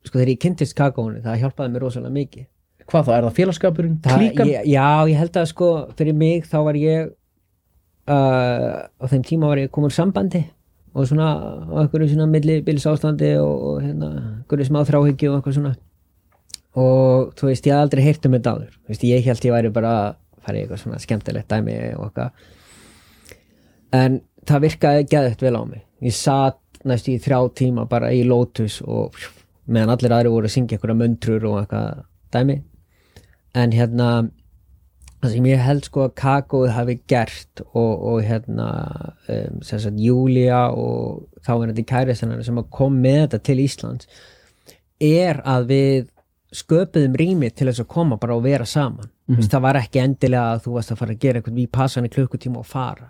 [0.06, 2.46] sko þegar ég kynntist kakóinu það hjálpaði mér rosalega mikið.
[2.86, 4.50] Hvað þá, er það félagskapurinn, klíkan?
[4.52, 7.08] ég, já, ég held að sko fyrir mig þá var ég
[8.14, 10.44] uh, á þeim tíma var ég komin úr sambandi
[10.94, 11.32] og svona
[11.66, 14.12] á einhverju svona milli bílis ástandi og, og hérna
[14.44, 15.74] einhverju smá þráhyggju og eitthvað svona.
[16.76, 18.78] Og þú veist, ég hafði aldrei heyrt um þetta áður.
[18.78, 20.08] Þú veist, ég held ég væri bara að
[20.46, 22.48] fara í eitthvað svona skemmtilegt dæmi og eitthvað.
[23.96, 25.84] En það virkaði geðvægt vel á mig.
[26.06, 29.16] Ég satt næst í þrjá tíma bara í Lotus og
[29.66, 32.04] meðan allir aðri voru að syngja einhverja möndrur og eitthvað
[32.36, 32.58] dæmi.
[33.56, 34.10] En hérna
[35.24, 38.68] það sem ég held sko að kakóið hafi gert og, og hérna
[39.32, 43.58] um, sem sagt Júlia og þá er þetta kæristennar sem að kom með þetta til
[43.64, 44.12] Íslands
[45.02, 46.12] er að við
[46.56, 49.10] sköpuðum rými til þess að koma bara og vera saman.
[49.26, 49.50] Mm -hmm.
[49.50, 52.14] það var ekki endilega að þú varst að fara að gera eitthvað við passan í
[52.14, 53.10] klukkutíma og fara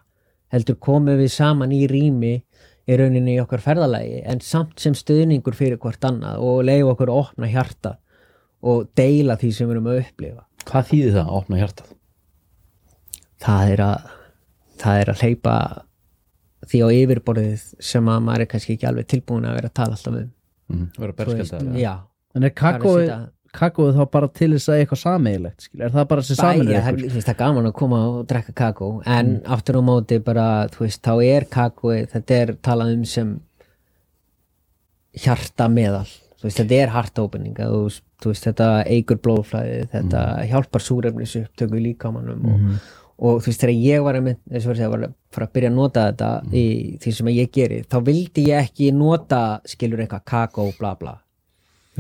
[0.56, 2.34] heldur komum við saman í rými
[2.86, 7.12] í rauninni í okkar ferðalagi en samt sem stuðningur fyrir hvort annað og leiða okkur
[7.12, 7.96] að opna hjarta
[8.66, 10.46] og deila því sem við erum að upplifa.
[10.66, 11.92] Hvað þýðir það að opna hjartað?
[13.46, 14.14] Það er að
[14.82, 15.56] það er að hleypa
[16.66, 19.98] því á yfirborðið sem að maður er kannski ekki alveg tilbúin að vera að tala
[19.98, 20.30] alltaf um.
[20.66, 20.86] Mm.
[20.98, 21.92] vera veist, berskjaldað já,
[22.34, 23.12] en er kakóið
[23.56, 26.84] kakóið þá bara til þess að eitthvað sameigilegt er það bara sem saminur Bæja,
[27.16, 31.02] það, er gaman að koma og drekka kakó en aftur á móti bara, þú veist,
[31.06, 33.34] þá er kakóið, þetta er talað um sem
[35.26, 37.82] hjarta meðal þú veist, þetta er hartopening þú,
[38.22, 42.64] þú veist, þetta eigur blóðflæði þetta hjálpar súrefnis upptöku líkamannum og,
[43.18, 46.66] og þú veist, þegar ég var að, að fara að byrja að nota þetta í
[47.04, 51.20] því sem ég geri, þá vildi ég ekki nota, skilur eitthvað kakó, bla bla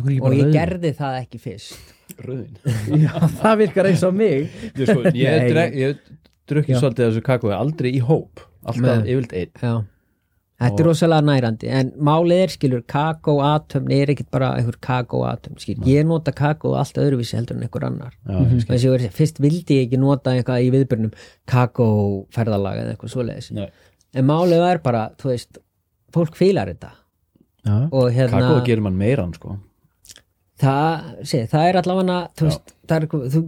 [0.01, 0.53] og ég rauðvín?
[0.53, 1.95] gerði það ekki fyrst.
[2.21, 2.55] Rauðin
[3.05, 4.47] já, það virkar eins og mig.
[4.75, 5.99] Ég, sko, ég, drek, ég
[6.49, 6.79] drukkið Já.
[6.83, 8.43] svolítið af þessu kakói aldrei í hóp.
[8.65, 9.11] Alltaf Nei.
[9.13, 9.51] yfirleitt einn.
[9.61, 9.73] Já,
[10.61, 14.77] þetta er rosalega nærandi en málið er skilur kakóatömm er ekkit bara einhver
[15.61, 18.15] skilur, ég nota kakó allt öðruvísi heldur en einhver annar.
[18.25, 21.13] Já, þess að ég verið, fyrst vildi ég ekki nota eitthvað í viðbyrnum
[21.51, 23.51] kakóferðalag eða eitthvað svoleiðis.
[23.55, 23.69] Nei.
[24.15, 25.59] en málið er bara, þú veist
[26.15, 26.93] fólk fílar þetta.
[27.65, 29.57] Já, og hérna kakói gerir mann meiran sko
[30.61, 33.41] það, sé, það er allavega þú veist, það er, þú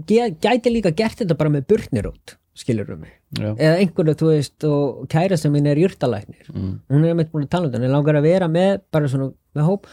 [0.44, 3.52] gæti líka gert þetta bara með burnirót skilur um mig Já.
[3.54, 6.80] eða einhverju, þú veist, og kærasta mín er jurtalæknir, Mm.
[6.90, 9.32] hún er meitt búin að tala um þetta, en langar að vera með bara svona
[9.56, 9.86] með hóp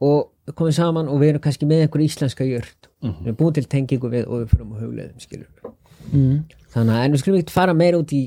[0.00, 3.14] og komið saman og við erum kannski með einhver íslenska jurt Mhm.
[3.22, 5.46] við erum búin til tengingu við og við fyrir um hugleðum skilur
[6.12, 6.44] mm.
[6.74, 8.22] þannig að en við skulum ekki fara meira út í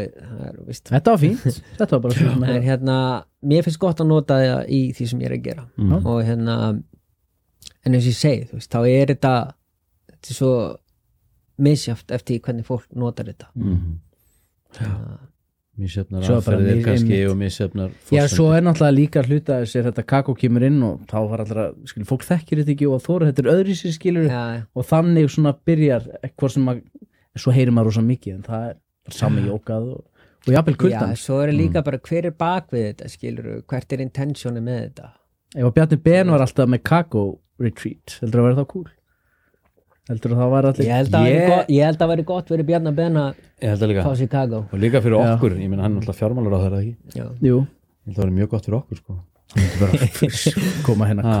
[0.00, 2.14] er, víst, þetta var fínt þetta var bara
[2.54, 5.66] en hérna mér finnst gott að nota það í því sem ég er að gera
[5.76, 6.06] Mhm.
[6.06, 6.82] og hérna
[7.84, 9.34] en eins og ég segi, þú veist, þá er þetta
[10.08, 10.54] þetta er svo
[11.64, 13.52] misjáft eftir hvernig fólk notar þetta.
[13.54, 14.00] Mm
[15.74, 19.78] Mísjöfnar Svo er bara aðferðir kannski og mísjöfnar Já, svo er náttúrulega líka hluta þess
[19.80, 23.02] er þetta kakó kemur inn og þá var allra, skilur, fólk þekkir þetta ekki og
[23.02, 26.84] þóra þetta er öðri sér skilur já, og þannig svona byrjar hvort sem að,
[27.34, 28.78] svo heyrir maður rosa mikið en það er
[29.08, 32.70] bara sami jókað og, og jafnvel já, kuldan svo er líka bara hver er bak
[32.70, 35.10] við þetta skilur, hvert er intentioni með þetta
[35.54, 37.24] ef að Bjarni Ben var alltaf með kakó
[37.62, 38.86] retreat, heldur að vera þá cool?
[40.10, 41.44] Heldur að það var allir ég held að yeah.
[41.48, 43.44] gott, ég held að veri gott verið Bjarnar Ben að
[44.04, 45.28] fá Chicago og líka fyrir Já.
[45.34, 46.96] okkur, ég meina hann er alltaf fjármálar á þeirra ekki?
[47.14, 49.20] Já, jú, ég held að það var mjög gott fyrir okkur sko.
[49.54, 50.08] Bara
[50.88, 51.38] koma hérna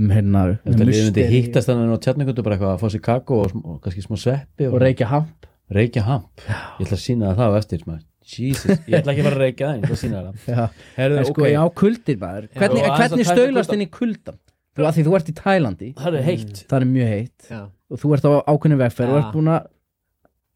[0.00, 2.94] um hérna Þetta með liðið myndi musteri hittast þannig á tjarningundu bara eitthvað að fá
[2.94, 5.48] sér kakó og, og kannski smá sveppi og og, reykja hamp.
[5.70, 6.46] Reykja hamp.
[6.46, 8.06] Ég ætla að sína það það á eftir maður.
[8.30, 10.44] Jesus, ég ætla ekki að fara að reykja það ég ætla að sína það.
[10.50, 12.46] Já, sko, ok, já, kuldir maður.
[12.60, 13.78] Hvernig, að hvernig stöylast kulda.
[13.78, 15.90] inn í kuldan þú, að því þú ert í Tælandi.
[16.00, 16.62] Það er heitt.
[16.70, 17.48] Það er mjög heitt.
[17.50, 17.60] Já.
[17.90, 19.22] og þú ert á ákveðinu vegferð og Já.
[19.24, 19.64] ert búin að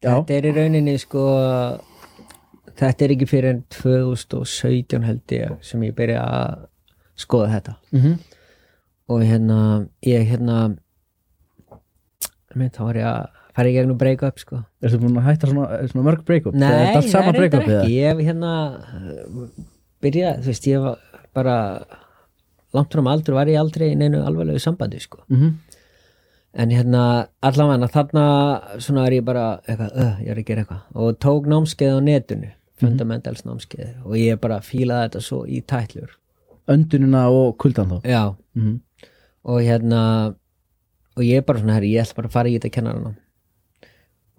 [0.05, 1.25] já, þetta er í rauninni sko
[2.79, 6.63] þetta er ekki fyrir en 2017 held ég sem ég byrja að
[7.25, 7.77] skoða þetta.
[7.95, 8.15] Mm
[9.05, 10.75] og hérna ég hérna
[12.55, 14.61] mynd, þá var ég að fara í gegnum break-up sko.
[14.83, 16.57] Ertu búin að hætta svona, svona mörg break-up?
[16.57, 17.93] Nei, Eða er þetta það sama er break-up ekki.
[17.95, 19.45] Ég hef hérna uh,
[20.03, 21.55] byrjað, þú veist, ég var bara
[22.75, 25.23] langt fram aldur var ég aldrei í neinu alvarlegu sambandi sko.
[25.29, 25.79] Mm -hmm.
[26.53, 28.25] en hérna allavega þarna
[28.79, 30.81] svona er ég bara eitthvað, uh, ég er að gera eitthvað.
[30.93, 34.03] Og tók námskeið á netinu fundamentals námskeið.
[34.03, 36.09] Og ég bara fílaði þetta svo í tætlur.
[36.67, 38.01] Öndunina og kuldan þá?
[38.03, 38.79] Já, mm
[39.45, 40.33] og hérna
[41.15, 43.15] og ég er bara svona, herri, ég ætla bara að fara í þetta kennaranám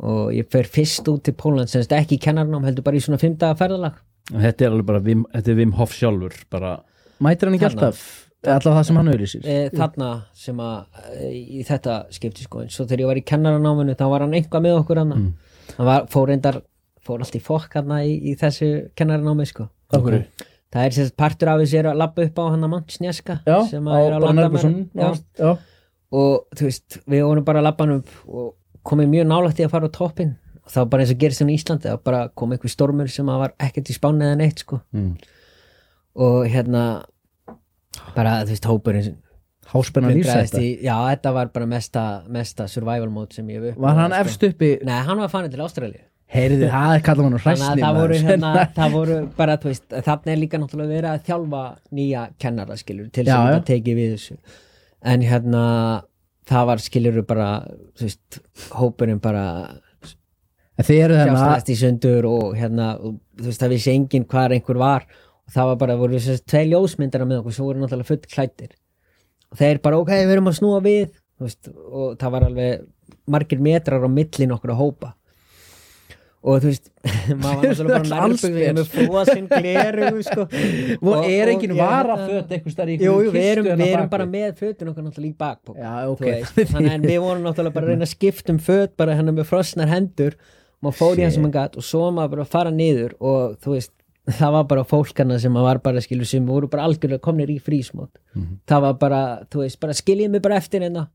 [0.00, 3.18] og ég fer fyrst út til Pólland semst ekki í kennaranám, heldur bara í svona
[3.22, 3.96] fimmta ferðalag
[4.32, 6.74] þetta er alveg bara Vim, þetta er Vim Hof sjálfur bara,
[7.22, 7.90] mætir hann ekki Þarna.
[7.90, 12.60] alltaf alltaf það sem hann auðlýsir e, þarna sem að e, í þetta skipti sko
[12.62, 15.32] en svo þegar ég var í kennaranáminu þá var hann einhvað með okkur hann Mm.
[15.78, 16.60] hann var, fór reyndar
[17.06, 18.68] fór allt í fokk hann í, í þessu
[18.98, 19.66] kennaranámi sko
[19.96, 20.20] Okkur.
[20.74, 23.56] það er sérst partur af þessu er að labba upp á hann að mannsnjaska já,
[23.70, 25.08] sem á að er á Brannarbusun Já.
[25.40, 25.50] já,
[26.12, 28.54] og þú veist, við vorum bara að labba hann upp og
[28.88, 30.32] komið mjög nálægt í að fara á toppin
[30.62, 33.28] og það var bara eins og gerist í Íslandi það bara kom einhver stormur sem
[33.30, 34.80] var ekkert í spáni eða neitt sko.
[34.96, 35.14] Mm.
[36.26, 36.82] og hérna
[38.16, 39.16] bara þú veist hópurinn
[39.72, 43.72] háspenna Blundraðist lífsætta í, já, þetta var bara mesta, mesta survival mode sem ég hef
[43.72, 44.20] upplifað, var hann sko.
[44.24, 46.04] efst uppi Nei, hann var fannin til Ástralíu.
[46.36, 49.84] Heyrði, það er kallað hann að hræsni það voru, hérna, það voru bara, þú veist,
[50.08, 51.60] þarna er líka náttúrulega verið að þjálfa
[51.98, 54.38] nýja kennara, skilur, til sem þetta tekið við þessu.
[55.06, 55.62] En hérna,
[56.46, 57.50] það var skilur bara,
[57.98, 58.40] þú veist
[58.76, 59.44] hópurinn bara
[60.76, 65.06] fjárstæðast í sundur og hérna, og, þú veist, það vissi enginn hvar einhver var.
[65.46, 68.24] Og það var bara, voru þess að tvei ljósmyndara með okkur sem voru náttúrulega full
[68.26, 68.74] klættir
[69.46, 71.04] og þeir bara, ok, við erum að snúa við
[71.42, 72.86] veist, og það var alveg
[73.30, 75.12] margir metrar á millin okkur að hópa
[76.46, 76.90] og þú veist
[77.42, 80.44] maður var náttúrulega bara nærbyggðið með fóasinn gleru sko.
[81.10, 84.28] og er engin ég- varaföt einhver stær í Jú, jú, við erum, við erum bara
[84.30, 86.22] með fötun okkar náttúrulega í bakpók Já, ok.
[86.22, 86.60] þú veist.
[86.76, 89.48] þannig en við vorum náttúrulega bara að reyna að skipta um föt bara hennar með
[89.50, 90.38] frosnar hendur.
[90.84, 93.54] Maður fór í hann sem hann gatt og svo maður bara að fara niður og
[93.64, 93.92] þú veist
[94.36, 98.10] það var bara fólkana sem var bara skilur sem voru bara algjörlega komnir í frísmót.
[98.68, 99.20] Það var bara,
[99.50, 101.06] þú veist, bara skiljið mig bara eftir hérna.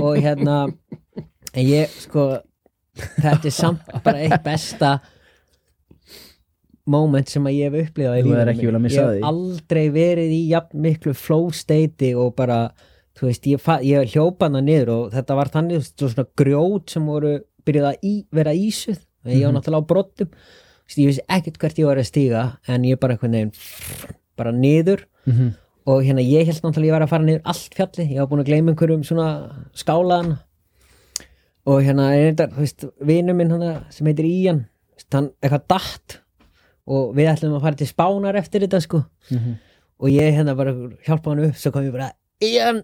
[0.00, 0.58] Og hérna
[1.56, 2.28] en ég sko
[2.96, 4.94] þetta er samt bara eitt besta
[6.86, 8.22] moment sem að ég hef upplifað í
[8.84, 12.60] missa ég hef aldrei verið í jafn miklu flow state og bara
[13.16, 16.28] þú veist, ég, ég hljópa hana niður og þetta var þannig, þú veist, svo svona
[16.36, 17.30] grjót sem voru
[17.66, 18.98] byrjuð að í, vera ísuð.
[19.26, 19.46] Ég Mhm.
[19.46, 20.28] var náttúrulega á brottum.
[20.86, 23.52] Veist, ég vissi ekkert hvert ég var að stíga en ég bara einhvern veginn
[24.36, 25.06] bara niður.
[25.26, 25.54] Mhm.
[25.86, 28.40] og hérna ég held náttúrulega ég var að fara niður allt fjalli, ég var búin
[28.44, 29.26] að gleyma einhverjum svona
[29.74, 30.38] skálaðan
[31.66, 34.64] og hérna er þetta, þú veist, vinur minn hana, sem heitir Ían,
[35.12, 36.18] hann eitthvað datt.
[36.86, 39.04] Og við ætlum að fara til spánar eftir þetta sko.
[39.30, 39.56] Mhm.
[39.98, 40.74] og ég hérna bara
[41.06, 42.10] hjálpa hann upp svo kom ég bara,
[42.44, 42.82] Ían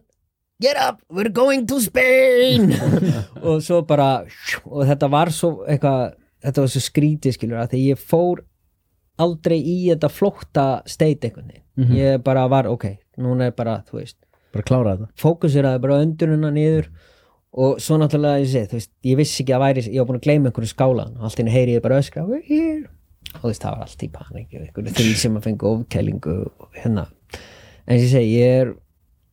[0.62, 2.72] get up, we're going to Spain.
[3.42, 4.24] Og svo bara
[4.64, 8.42] og þetta var svo eitthvað þetta var svo skrítið skilur að því ég fór
[9.22, 11.96] aldrei í þetta flótta state einhvern veginn.
[11.98, 12.86] Ég bara var ok,
[13.20, 14.16] núna er bara, þú veist
[14.52, 15.08] bara þetta.
[15.20, 16.88] fókuseraði bara öndununa niður
[17.52, 20.20] og svo náttúrulega ég segi, þú veist, ég vissi ekki að væri ég var búin
[20.20, 23.74] að gleyma einhverju skálan og allt henni heyri ég bara öskra, og þú veist, það
[23.76, 26.36] var allt í panik einhverju því sem að fengi ofkælingu
[26.78, 27.06] hérna,
[27.86, 28.72] en ég segi, ég er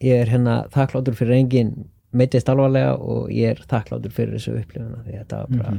[0.03, 1.71] ég er hérna þakkláttur fyrir engin
[2.15, 5.73] meittist alvarlega og ég er þakkláttur fyrir þessu upplifuna því þetta var bara,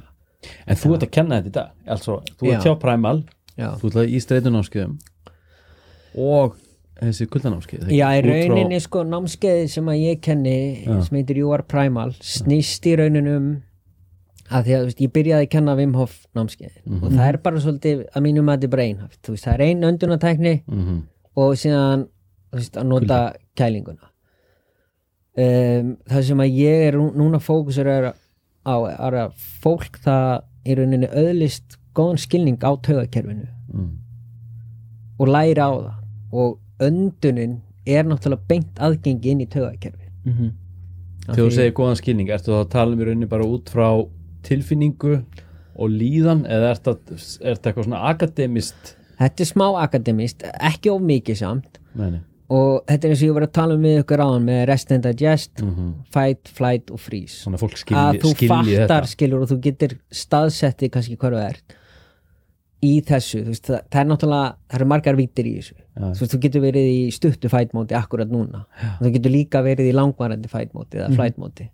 [0.66, 2.66] en þú ert að kenna þetta í dag altså, þú ert Já.
[2.68, 3.22] hjá Primal
[3.56, 4.98] já, þú ert í streitunámskjöðum
[6.20, 6.58] og
[7.00, 11.00] þessi kuldanámskeið Já, í Út frá- rauninni sko námskeiði sem að ég kenni Já.
[11.06, 13.62] sem heitir You Are Primal snýst í rauninum
[14.50, 17.02] að því að veist, ég byrjaði að kenna Wim Hof námskeiði Mhm.
[17.04, 19.54] og það er bara svolítið að mínum að þetta er bara einhaft þú veist, það
[19.54, 21.02] er ein öndunatækni Mhm.
[21.36, 22.06] og síðan
[22.52, 23.20] veist, að nota
[23.56, 24.06] kælinguna
[25.38, 28.12] um, það sem að ég er nú- núna fókusur er
[28.66, 28.74] á
[29.08, 29.32] er að
[29.62, 33.96] fólk það í rauninni öðlist góðan skilning á taugakerfinu Mm.
[35.20, 35.94] og læra á það
[36.32, 40.50] og öndunin er náttúrulega beint aðgengi inn í taugakerfi Mhm.
[41.28, 43.70] Af Þegar þú segir góðan skilning, ertu þá að tala um í rauninni bara út
[43.72, 43.86] frá
[44.42, 45.24] tilfinningu
[45.76, 51.02] og líðan eða er þetta, er eitthvað svona akademist Þetta er smá akademist, ekki of
[51.04, 51.78] mikið samt.
[51.94, 54.62] Nei, og þetta er eins og ég var að tala um við ykkur áðan með
[54.70, 57.44] rest and digest, mm fight, flight og freeze.
[57.44, 61.76] Fólk að skilji, þú skilji fattar skilur og þú getur staðsettið kannski hvar þú ert
[62.82, 65.74] í þessu, veist, það, það er náttúrulega það eru margar vítir í þessu.
[65.76, 66.04] Já.
[66.16, 68.62] þú veist, þú getur verið í stuttu fightmóti akkurat núna,
[68.96, 71.66] og þú getur líka verið í langvarandi fightmóti eða flightmóti.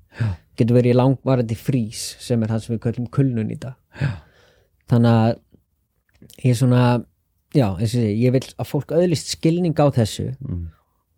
[0.59, 3.76] Getur verið í langvarandi freeze sem er það sem við köllum kulnun í dag.
[4.90, 5.36] Þannig að
[6.44, 6.82] ég er svona
[7.54, 10.64] já, og ég, vil að fólk öðlist skilning á þessu Mm.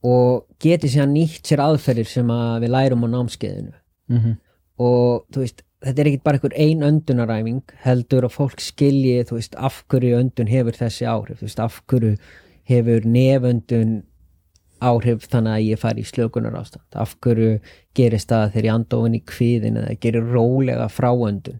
[0.05, 3.73] og geti síðan nýtt sér aðferðir sem að við lærum á námskeiðinu.
[4.09, 4.37] Mhm.
[4.79, 9.39] og þú veist, þetta er ekkit bara einhver ein öndunaræfing heldur að fólk skilji þú
[9.39, 11.41] veist, af hverju öndun hefur þessi áhrif.
[11.41, 12.15] Þú veist, af hverju
[12.69, 13.95] hefur neföndun
[14.85, 17.57] áhrif þannig að ég fari í slökunar ástand af hverju
[17.99, 21.59] gerist það þegar ég anda ofan í kviðin eða gerir rólega fráöndun?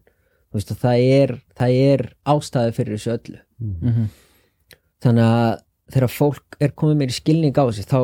[0.49, 2.05] Þú veist, og það er, það er
[2.35, 3.41] ástæði fyrir þessu öllu.
[3.59, 4.09] Mhm.
[5.03, 5.61] þannig að
[5.95, 8.01] þegar fólk er komið mér í skilning á þessi þá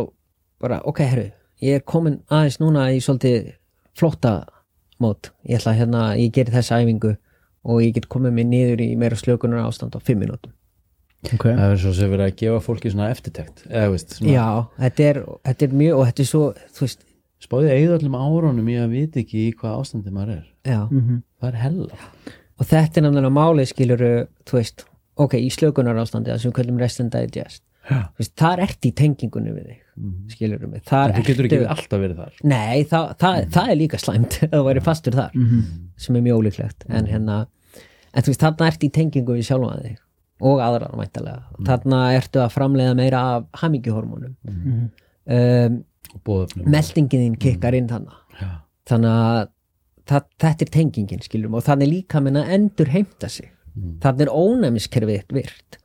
[0.63, 1.27] bara, ok, herru,
[1.63, 3.53] ég er komin aðeins núna í svolítið
[3.99, 4.35] flotta
[5.05, 7.15] mót, ég ætla hérna ég geri þessa æfingu
[7.65, 10.53] og ég get komið mér niður í meira slökunar ástand á fimm mínútum.
[11.31, 11.47] Ok.
[11.47, 14.49] Það er svo sem verið að gefa fólki svona eftirtekt eða veist, svona, já,
[14.83, 16.43] þetta er, þetta er mjög og þetta er svo,
[16.77, 17.07] þú veist,
[17.45, 20.49] spáðið eigið öllum árunum í að vita ekki í hvað ástandi maður er.
[20.69, 20.81] Já.
[20.91, 21.23] Mhm.
[21.41, 22.03] það er hella.
[22.55, 24.05] Og þetta er náttúrulega málið skilur
[24.45, 24.85] þú veist,
[25.21, 27.63] ok, í slökunar ástandi það sem við kallum rest and digest
[28.19, 30.29] veist, þar ert í tengingunni við þig Mhm.
[30.33, 32.39] skilur mig, þar þú getur ekki alltaf verið þar.
[32.51, 35.37] Nei, það, það, það er líka slæmt ef þú væri fastur þar
[35.97, 36.87] sem er mjög ólíklegt.
[36.89, 37.37] En hérna,
[38.15, 40.01] en þú veist, þarna ertu í tengingu við sjálfan þig
[40.45, 44.35] og aðrar mæntalega, þarna ertu að framleiða meira af hamingjuhormónum.
[45.25, 45.79] Um,
[46.15, 48.51] og bóðöfnum meldingin þín kikkar inn þannig Já.
[48.91, 49.39] þannig að
[50.11, 53.49] það, þetta er tengingin skiljum og þannig líka minna endur heimta sig.
[53.75, 53.97] Mm.
[54.03, 55.79] þannig er ónæmiskerfið þitt virt.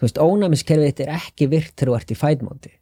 [0.00, 2.72] Þú veist, ónæmiskerfið þitt er ekki virt þegar þú ert í fætmóti.
[2.72, 2.79] Nei.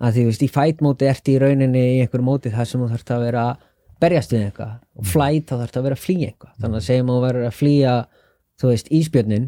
[0.00, 3.12] Að því veist, í fætmóti ert í rauninni í einhver móti þar sem þú þarft
[3.16, 3.44] að vera
[4.00, 4.74] berjast við eitthvað.
[4.96, 6.56] Og flæt þá þarft að vera að flýja eitthvað.
[6.60, 7.94] Þannig að segjum að þú verður að flýja
[8.60, 9.46] þú veist, íspjörnin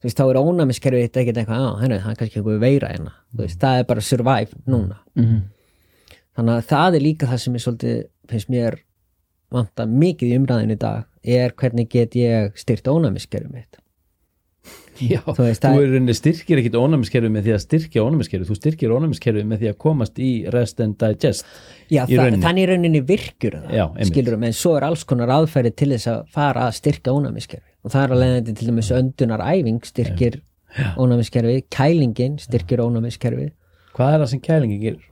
[0.00, 2.92] þú veist, þá er ónæmiskerfið þitt ekkert eitthvað, á, henni, það er kannski eitthvað veira
[2.92, 4.96] hérna, þú veist, það er bara survive núna.
[5.16, 5.40] Mhm.
[6.38, 7.96] þannig að það er líka það sem er svolítið
[8.30, 8.76] finnst mér
[9.50, 13.80] vanta mikið í umræðin í dag er hvernig get ég styrt ónæmiskerfið mitt
[15.12, 18.48] Já, Þú veist, þú það- er rauninni styrkir ekkit ónæmiskerfið með því að styrkja ónæmiskerfið,
[18.50, 21.44] þú styrkir ónæmiskerfið með því að komast í rest and digest
[21.90, 22.42] Já, Í þa rauninni.
[22.44, 24.10] þannig í rauninni virkjur það Já, einmitt.
[24.12, 27.90] skilur en svo er alls konar aðferði til þess að fara að styrka ónæmiskerfi og
[27.94, 30.40] það er að leiðandi til dæmis öndunaræfing styrkir
[31.00, 33.50] ónæmiskerfi, kælingin styrkir ónæmiskerfi
[33.96, 35.06] Hvað er það sem kælingi gerir?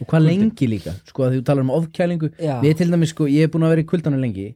[0.00, 2.56] Og hvað lengi líka, sko að þú talar um ofkælingu Já.
[2.62, 4.46] Við til dæmis, sko, ég er búin að vera í kuldanum lengi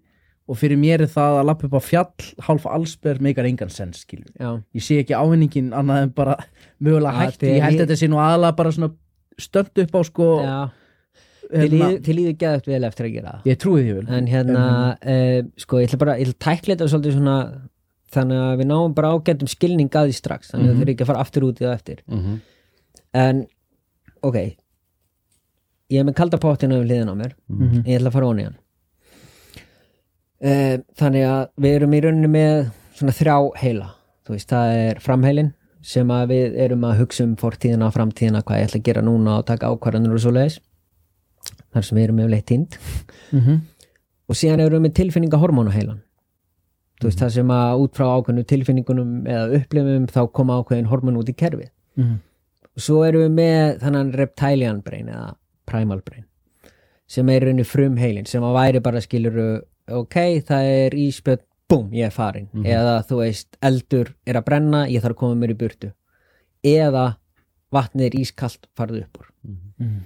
[0.51, 4.03] og fyrir mér er það að lappa upp á fjall hálf allsber meikar engan sens,
[4.11, 6.37] Ég sé ekki ávinningin annað en bara
[6.83, 8.91] mögulega Ja, hægt, ég held þetta sé nú aðalega bara svona
[9.39, 10.61] stönd upp á sko já.
[11.51, 13.47] Þið líður geðagt vel eftir að gera það.
[13.51, 14.05] Ég trúi því vel.
[14.15, 14.65] En hérna,
[15.03, 17.37] uh, sko, ég ætla bara ég ætla að tækla þetta svolítið svona
[18.15, 21.07] þannig að við náum bara ágættum skilning að því strax þannig að þau eru ekki
[21.07, 22.03] að fara aftur út í það eftir.
[22.07, 22.41] Mm -hmm.
[23.25, 23.43] en,
[24.23, 24.39] ok.
[25.91, 27.33] Ég er með kalda pottinu við hliðin á mér.
[27.49, 27.83] Mhm.
[27.87, 28.57] ég ætla að fara onni hann.
[28.57, 28.70] uh,
[30.41, 33.89] þannig að við erum í rauninni með svona þrjá heila.
[34.31, 35.49] Veist, það er framheilin
[35.83, 39.39] sem að við erum að hugsa um fortíðina, framtíðina, hvað ég ætla að gera núna
[39.41, 40.59] og taka ákvarðanur og svo leiðis
[41.73, 42.77] þar sem við erum með leitt tínd
[43.33, 43.57] Mhm.
[44.29, 46.01] og síðan erum við með tilfinningahormónaheilan
[47.01, 51.17] þú veist, það sem að út frá ákveðnu tilfinningunum eða upplifum þá koma ákveðin hormón
[51.19, 51.71] út í kerfið.
[51.97, 52.19] Mhm.
[52.77, 55.35] og svo erum við með þannig reptilian brain eða
[55.67, 56.25] primal brain
[57.09, 60.17] sem er raunni frum heilin sem að væri bara skilur ok,
[60.49, 65.03] það er íspjöld búm, ég er farin eða þú veist, eldur er að brenna ég
[65.05, 65.93] þarf að koma mér í burtu.
[66.67, 67.05] Eða
[67.73, 69.29] vatnið er ískalt farðu upp úr.
[69.81, 70.01] Mhm.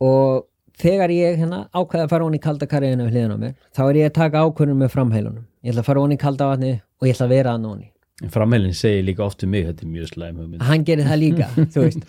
[0.00, 0.46] og
[0.78, 3.80] þegar ég hérna ákveða að fara honi í kalda karriðinu við hliðina á mér þá
[3.88, 5.44] er ég að taka ákvörðun með framheilunum.
[5.62, 7.92] Ég ætla að fara honi í kalda vatni og ég ætla að vera að honi
[8.26, 10.62] framheilin segir líka oft um mig þetta er mjög slæm hugmynd.
[10.66, 12.08] Hann gerir það líka þú veist,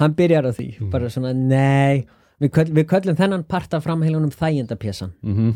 [0.00, 2.04] hann byrjar á því bara svona, nei.
[2.42, 5.54] Við, köll, við köllum þennan part af framheilunum þægjendapjessan mm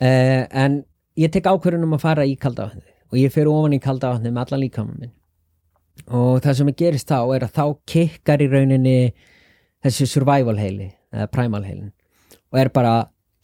[0.00, 0.80] uh, en
[1.20, 4.46] ég tek ákvörðun um að fara í kaldavatni og ég fer ofan í kaldavatni með
[4.46, 5.14] allan líkamann minn.
[6.10, 8.96] Og það sem gerist þá er að þá kikkar í rauninni
[9.84, 11.92] þessi survival heili eða primal heilin
[12.50, 12.94] og er bara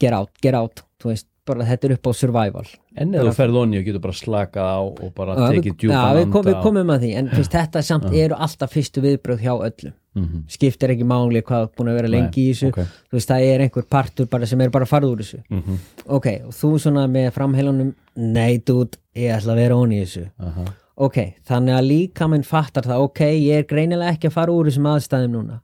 [0.01, 2.67] get out, get out veist, bara þetta er upp á survival.
[2.97, 6.19] En eða þú ferð onni og getur bara slakað á og bara tekið já, djúpan
[6.19, 10.45] við, komum að því en fyrst, þetta samt eru alltaf fyrstu viðbröð hjá öllum Mhm.
[10.51, 12.81] skiptir ekki máli hvað búin að vera lengi í þessu ok.
[13.11, 15.77] þú veist það er einhver partur bara sem er bara farð úr þessu Mhm.
[16.07, 20.25] ok, og þú svona með framheilunum nei dude, ég ætla að vera ón í þessu
[20.41, 20.65] Aha.
[20.97, 24.67] ok, þannig að líka minn fattar það, ok, ég er greinilega ekki að fara úr
[24.67, 25.61] þessum aðstæðum núna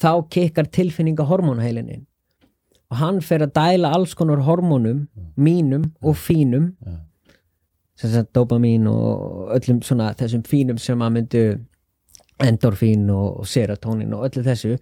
[0.00, 2.06] þá kikkar tilfinninga hormónheilinin
[2.90, 5.06] og hann fer að dæla alls konar hormónum
[5.38, 6.96] mínum og fínum Já.
[7.94, 11.60] sem sagt dopamin og öllum svona þessum fínum sem að myndu
[12.44, 14.76] endorfín og serotonin og öllu þessu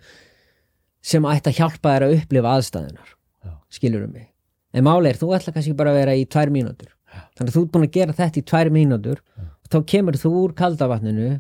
[1.04, 3.52] sem ætti að hjálpa þér að upplifa aðstæðunar Já.
[3.72, 4.28] skilur um mig?
[4.74, 6.90] En máli er, þú ætla kannski bara að vera í tvær mínútur.
[7.38, 10.32] Þannig að þú ert búin að gera þetta í tvær mínútur og þá kemur þú
[10.42, 11.30] úr kaldavatninu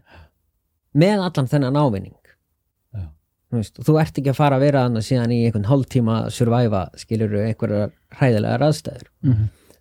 [0.98, 2.16] með allan þennan ávinning.
[2.94, 3.04] Já.
[3.50, 6.32] Þú veist, þú ert ekki að fara að vera þannig síðan í einhvern hálftíma að
[6.38, 9.12] surviva skilur einhverjar hræðilegar aðstæður.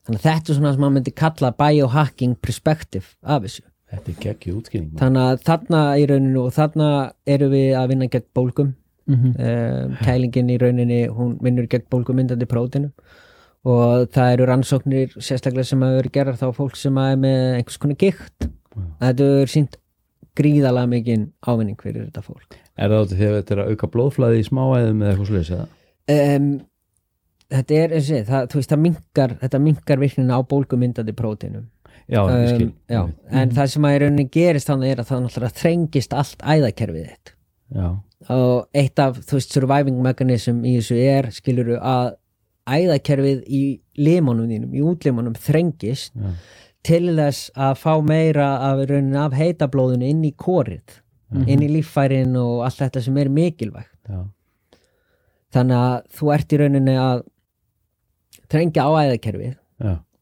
[0.08, 4.20] Þannig að þetta er svona sem maður myndi kalla biohacking perspective af þessu þetta er
[4.26, 5.00] geggju útskýring maður.
[5.04, 6.90] þannig að þarna í rauninu og þarna
[7.36, 8.74] eru við að vinna gegn bólgum
[9.08, 9.30] Mhm.
[9.40, 12.90] um, kælingin í rauninni hún vinnur gegn bólgumyndandi prótinu
[13.64, 17.56] og það eru rannsóknir sérstaklega sem að eru gerðar þá fólk sem að er með
[17.62, 18.50] einhvers konar gikt
[19.00, 19.78] þetta er sínt
[20.38, 24.42] gríðalega mikinn ávinning fyrir þetta fólk er það átti þegar þetta er að auka blóðflæði
[24.44, 25.68] í smáæðum eða eitthvað sluðis eða?
[26.18, 26.50] um,
[27.56, 31.66] þetta er eins og það, þú veist, það minkar þetta minkar virknina á bólgumyndandi prótinum
[32.08, 33.02] já, um, já,
[33.42, 37.10] en það sem að í rauninni gerist þannig er að það náttúrulega þrengist allt æðakerfið
[37.10, 37.34] þitt.
[37.78, 37.88] Já,
[38.34, 42.16] og eitt af, þú veist, surviving mechanism í þessu er, skiluru, að
[42.68, 43.64] æðakerfið í
[44.00, 46.16] limunum þínum, í útlimunum þrengist
[46.88, 51.02] til þess að fá meira af rauninni af heitablóðinu inn í korið
[51.44, 54.12] inn í líffærin og allt þetta sem er mikilvægt.
[55.52, 57.24] Þannig að þú ert í rauninni að
[58.52, 59.56] þrengja á æðakerfið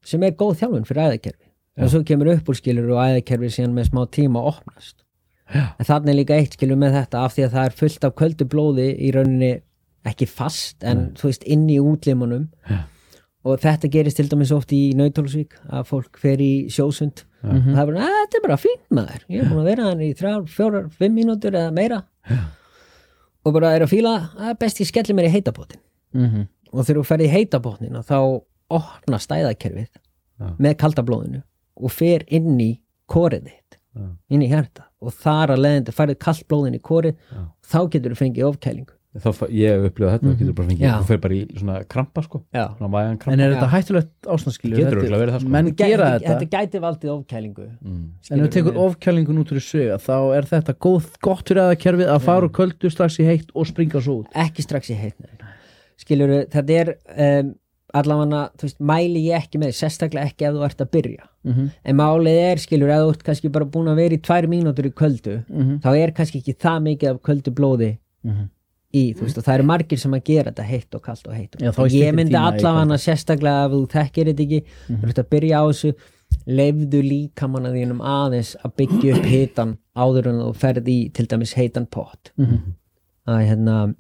[0.06, 1.45] sem er góð þjálfun fyrir æðakerfið
[1.78, 5.02] og svo kemur upp úr skilur og æðakerfið síðan með smá tíma að opnast.
[5.54, 5.62] Já.
[5.80, 8.14] en þannig er líka eitt skilur með þetta af því að það er fullt af
[8.18, 9.52] köldu blóði í rauninni
[10.10, 12.48] ekki fast en þú veist inn í útlimunum.
[12.70, 12.80] Já.
[13.46, 17.26] og þetta gerist til dæmis oft í Nautalsvík að fólk fer í sjósund.
[17.46, 19.22] Og það er bara, "Að, þetta er bara fínt maður.
[19.30, 22.04] Ég er búin að vera hann í þrjár, fjórar, fimm mínútur eða meira.
[22.30, 22.38] Já.
[23.46, 25.78] og bara er að fíla að best ég skelli mér í heitabótin
[26.14, 26.48] Mhm.
[26.74, 29.88] og þegar þú ferði í heitabótnin þá opna stæðakerfið
[30.40, 30.56] Já.
[30.58, 31.44] með kalda blóðinu
[31.76, 32.72] og fer inn í
[33.12, 34.10] korið þitt Já.
[34.34, 34.90] inn í hjarta.
[35.06, 37.42] Og þar að leiðandi færið kallt blóðin í korið Já.
[37.72, 38.92] þá getur þú fengið ofkælingu.
[39.16, 42.24] Þá ég hef upplifað þetta, þú getur bara fengið þú fer bara í svona krampa
[42.26, 42.42] sko.
[42.52, 44.80] Svona vægan En krampa er þetta hættulegt ástandskilju?
[44.82, 45.54] Getur örugglega verið það, sko.
[45.54, 48.02] Menn gera þetta, þetta gæti valdið ofkælingu mm.
[48.28, 52.12] en ef þú tekur ofkjálningun út úr sög þá er þetta góð, gott fyrir aðekerfið
[52.12, 54.36] að fara úr köldu strax í heitt og springa svo út.
[54.36, 55.32] Ekki strax í heitna
[56.00, 57.54] skilur þetta er um,
[57.94, 61.70] allavega, þú veist, mæli ég ekki með sérstaklega ekki ef þú ert að byrja Mhm.
[61.86, 64.86] en málið er, skilur, ef þú ert kannski bara búin að vera í tvær mínútur
[64.90, 65.80] í köldu Mhm.
[65.82, 68.50] þá er kannski ekki það mikið af köldu blóði Mhm.
[68.96, 71.34] í, þú veist, og það eru margir sem að gera þetta heitt og kalt og
[71.36, 75.56] heitt Já, ég myndi allavega sérstaklega ef þú þekkir þetta ekki þú ert að byrja
[75.60, 75.94] á þessu
[76.48, 81.54] leifðu líkamanna þínum aðeins að byggja upp hitan áður en þú ferð í til dæmis
[81.54, 82.74] heitan pott Mhm.
[83.28, 83.96] að hérna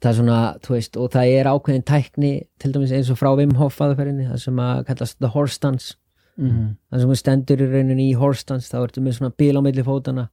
[0.00, 3.32] það er svona, þú veist, og það er ákveðin tækni til dæmis eins og frá
[3.38, 5.96] Wim Hof aðferðinni, það sem að kallast the horse stance.
[6.40, 6.76] Mhm.
[6.88, 9.60] það sem þú stendur í rauninni í horse stance þá ertu með svona bíl á
[9.60, 10.30] milli fótana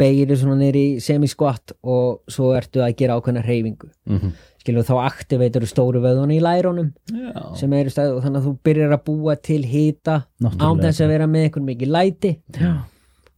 [0.00, 4.32] beigir þið svona niður í semi-squat og svo ertu að gera ákveðna reyfingu Mm
[4.64, 8.52] skilur þá aktiveitur stóru vöðunni í lærunum já, sem eru stæð og þannig að þú
[8.64, 12.72] byrjar að búa til hita án þess að vera með einhvern mikið læti Já.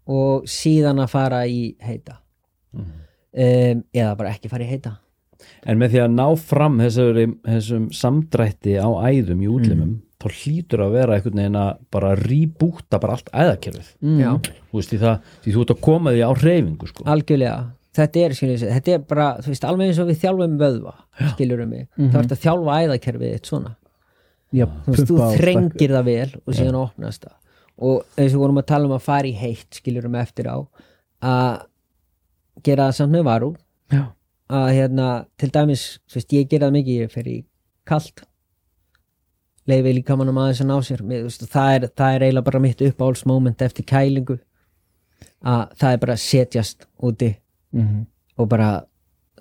[0.07, 2.21] og síðan að fara í heita.
[2.77, 2.95] Mhm.
[3.47, 4.95] um, eða bara ekki fara í heita
[5.67, 10.83] en með því að ná fram þessum, þessum samdrætti á æðum í útlimum þá hlýtur
[10.87, 13.89] að vera einhvern veginn að bara rýbúta bara allt æðakerfið.
[14.01, 14.21] Mm.
[14.23, 14.31] Já.
[14.71, 17.07] þú veist því það, því þú ert að koma því á reyfingu sko.
[17.13, 17.59] algjörlega,
[17.99, 20.95] þetta er skilur, þetta er bara, þú veist, alveg eins og við þjálfum vöðva
[21.35, 23.75] skilur um mig, þá ertu að þjálfa æðakerfið þitt svona,
[24.55, 27.37] Já, þú veist, þú þrengir það vel og síðan opnast það.
[27.77, 30.57] Og eins og vorum að tala um að fara í heitt skilur um eftir á
[31.21, 31.67] að
[32.65, 33.51] gera það samt með varu
[33.93, 34.05] Já.
[34.51, 37.45] Að hérna, til dæmis þú veist, ég gera það mikið, ég fer í
[37.87, 38.23] kalt
[39.67, 42.61] leifi líka mannum aðeins að ná sér Mér, veist, það, er, það er eiginlega bara
[42.63, 44.37] mitt uppáhaldsmoment eftir kælingu
[45.47, 47.33] að það er bara að setjast úti
[47.77, 48.07] Mhm.
[48.39, 48.69] og bara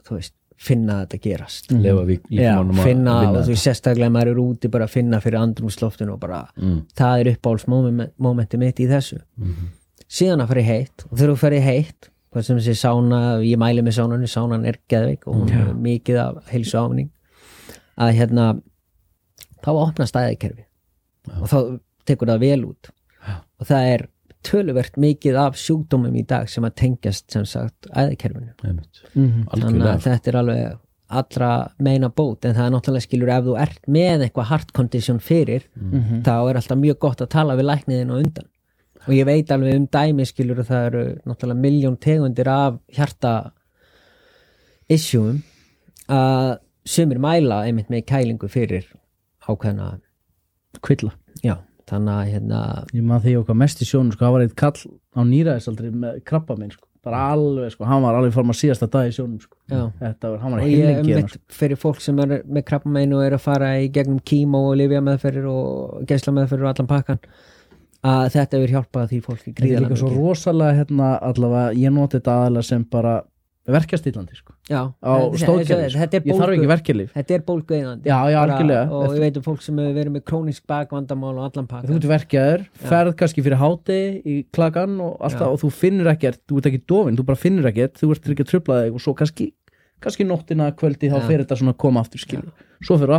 [0.03, 4.09] þú veist, finna þetta gerast lefa við Já, líkamannum að finna, og þú veist, sérstaklega
[4.11, 6.81] maður er úti bara að finna fyrir andrumsloftinu og bara Mm.
[6.95, 9.69] það er uppáhaldsmomenti mitt í þessu Mhm.
[10.09, 13.19] síðan að fara í heitt og þegar þú fer í heitt hvað sem sé sána,
[13.47, 17.09] ég mæli með sánanu sánan er geðveik og hún er mikið af heilsu áfning
[17.97, 18.47] að hérna
[19.63, 20.65] þá opna stæðikerfi
[21.39, 21.57] og þá
[22.05, 22.91] tekur það vel út.
[23.25, 23.35] Já.
[23.59, 24.03] og það er
[24.45, 28.99] töluvert mikið af sjúkdómum í dag sem að tengjast sem sagt æðikerfinu Einmitt.
[29.15, 29.47] Mhm.
[29.55, 30.75] þannig að þetta er alveg
[31.15, 32.45] allra meina bót.
[32.45, 36.21] En það er náttúrulega skilur ef þú ert með eitthvað heart condition fyrir Mhm.
[36.25, 38.47] þá er alltaf mjög gott að tala við lækniðin og undan
[39.05, 43.33] og ég veit alveg um dæmi skilur að það eru náttúrulega miljón tegundir af hjarta
[44.91, 45.41] issueum
[46.11, 48.89] að sumir mæla einmitt með kælingu fyrir
[49.45, 49.95] ákveðna
[50.83, 51.55] Kvilla já,
[51.89, 52.59] þannig að hérna
[52.93, 56.19] Ég maður því okkar mest í sjónum sko, hann var eitt kall á nýræðisaldri með
[56.27, 56.87] krabba minn sko.
[57.05, 59.57] bara alveg, sko, hann var alveg form að síðasta dag í sjónum sko.
[59.69, 59.83] Já.
[59.99, 63.13] Þetta var, hann var og ég heilengi hérna, einmitt fyrir fólk sem er með krabbamein
[63.13, 66.89] og er að fara í gegnum kímó og lifja meðferðir og geisla meðferðir og allan
[66.89, 67.21] pakkan
[68.05, 72.19] að þetta hefur hjálpað því fólki Þetta er líka svo rosalega hérna, allavega, ég noti
[72.19, 73.15] þetta aðalega sem bara
[73.65, 74.53] verkjastillandi sko.
[74.69, 75.55] Já, á er sko.
[75.57, 77.41] Ég þarf ekki verkjalif þetta er
[78.37, 78.83] algjörlega.
[78.93, 81.95] og ég veit um fólk sem hefur verið með krónisk bakvandamál og allan pakkan Þú
[81.97, 85.49] ert verkjaður, ferð kannski fyrir háti í klagan og alltaf Já.
[85.49, 88.45] og þú finnur ekkert, þú ert ekki dofin, þú bara finnur ekkert þú ert ekki
[88.45, 89.45] að trubla þig og svo kannski
[90.05, 92.53] kannski nóttina kvöldi þá fer þetta svona að koma aftur skilur,
[92.85, 93.09] svo fer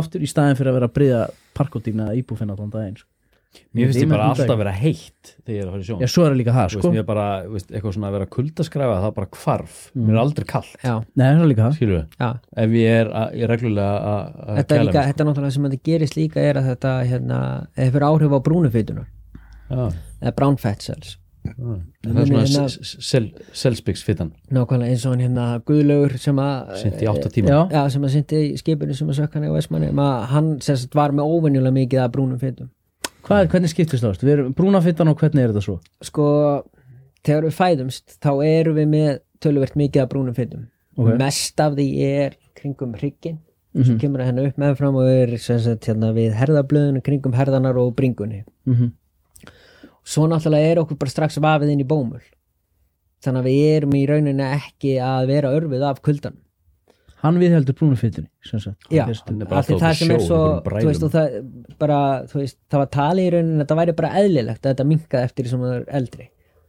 [3.47, 3.73] að að eða sko.
[3.77, 6.01] mér finnst Ég bara alltaf að vera heitt þegar ég er að fara í sjón
[6.01, 6.91] Já, svo er það líka það Þú veist, sko.
[6.93, 10.21] mér er bara, veist, eitthvað svona að vera kuldaskræfa það er bara hvarf, mér er
[10.23, 12.29] aldrei kallt já, Nei, það er líka það skilur við, já.
[12.65, 15.23] ef ég er, að, ég er reglulega að að Þetta, er kæla líka, mig, þetta
[15.23, 17.39] er náttúrulega sem þetta gerist líka er að þetta hérna,
[17.77, 19.07] hefur áhrif á brúnufitunar
[19.67, 19.87] sko.
[20.21, 21.17] eða brown fat cells.
[21.47, 21.75] Já, já.
[22.03, 26.35] það er svona hérna- s- s- sel- selspiksfitan nákvæmlega eins og hann hérna Guðlaugur sem
[26.43, 27.47] að sent í átta tíma.
[27.47, 30.49] Já, já, sem að syndi í skipinu sem að sökk hann í Vestmanni að hann
[30.65, 32.67] sem var með óvenjulega mikið af brúnum fitum
[33.27, 34.21] Hvað er, hvernig skiptist það?
[34.23, 35.77] Við erum brúnafittan og hvernig er þetta svo?
[36.07, 36.27] sko,
[37.27, 39.09] þegar við fæðumst þá erum við með
[39.43, 40.67] töluvert mikið af brúnum fitum
[40.97, 41.11] Ok.
[41.19, 43.39] mest af því er kringum hrygginn
[43.75, 43.83] Mhm.
[43.85, 47.95] sem kemur að henni upp meðfram og er sagt, hérna, við herðablöðinu kringum herðanar og
[47.95, 48.91] bringunni Mm
[50.07, 52.21] svo náttúrulega er okkur bara strax vafið inn í bómul
[53.21, 56.37] þannig að við erum í rauninni ekki að vera örfið af kuldan
[57.23, 61.37] Hann viðheldur brúnafittunni það sem er svo þú veist, það,
[61.81, 61.99] bara,
[62.29, 65.29] þú veist, það var talið í rauninni að það væri bara eðlilegt að þetta minkaði
[65.29, 66.27] eftir því sem það er eldri.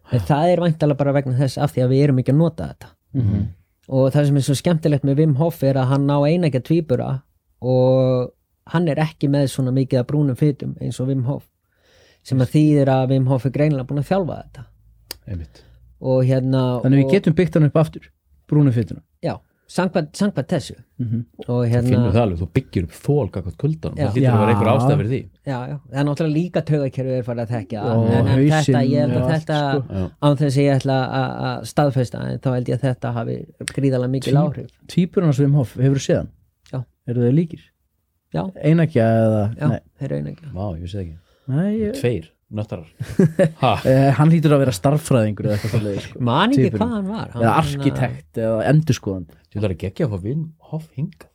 [0.08, 2.70] En það er væntalega bara vegna þess af því að við erum ekki að nota
[2.72, 2.90] þetta.
[3.18, 3.44] Mhm.
[3.88, 7.22] og það sem er svo skemmtilegt með Wim Hof er að hann ná einægja tvíbura
[7.64, 8.32] og
[8.68, 11.46] hann er ekki með svona mikið að brúnum fytum eins og Wim Hof
[12.22, 14.64] sem að þýðir að Wim Hof er greinilega búin að þjálfa þetta.
[15.24, 15.62] Einmitt.
[16.04, 18.10] Og hérna Þannig við og, getum byggt hann upp aftur
[18.48, 19.07] brúnafittuna já,
[19.68, 23.56] sangvað, sangvað þessu mm og þú hérna finnur það alveg, þú byggir upp þól kakot
[23.60, 24.06] kuldan, Já.
[24.08, 24.72] það hlýtur að vera einhver Já.
[24.78, 28.08] ástæð fyrir því já, já, það er náttúrulega líka taugakerfið er farið að þekja Og
[28.08, 29.98] en, en þetta, hausinn ég held og að allt, þetta sko.
[29.98, 30.06] Já.
[30.28, 33.36] án þess að ég ætla að að staðfesta en þá held ég að þetta hafi
[33.74, 36.30] gríðalega mikil Tví- áhrif Tvíburinn hans Vim Hof, hefur þú séð hann?
[36.72, 36.80] Já.
[37.12, 37.62] Eru þeir líkir?
[38.34, 39.44] já, Einækja eða?
[39.60, 41.16] já, Nei, þeir eru einægja Vá, ég vissi það ekki,
[41.48, 42.86] Nei ég, tveir nöttarar
[43.62, 46.22] ha, eh, Hann hlýtur að vera starffræðingur eða eitthvað svoleiðis, sko.
[46.24, 50.14] man ekki hvað hann var hann, Eða arkitekt eða endurskoðandi þú ætlar að gegja að
[50.14, 51.28] fá vinn hoff hingað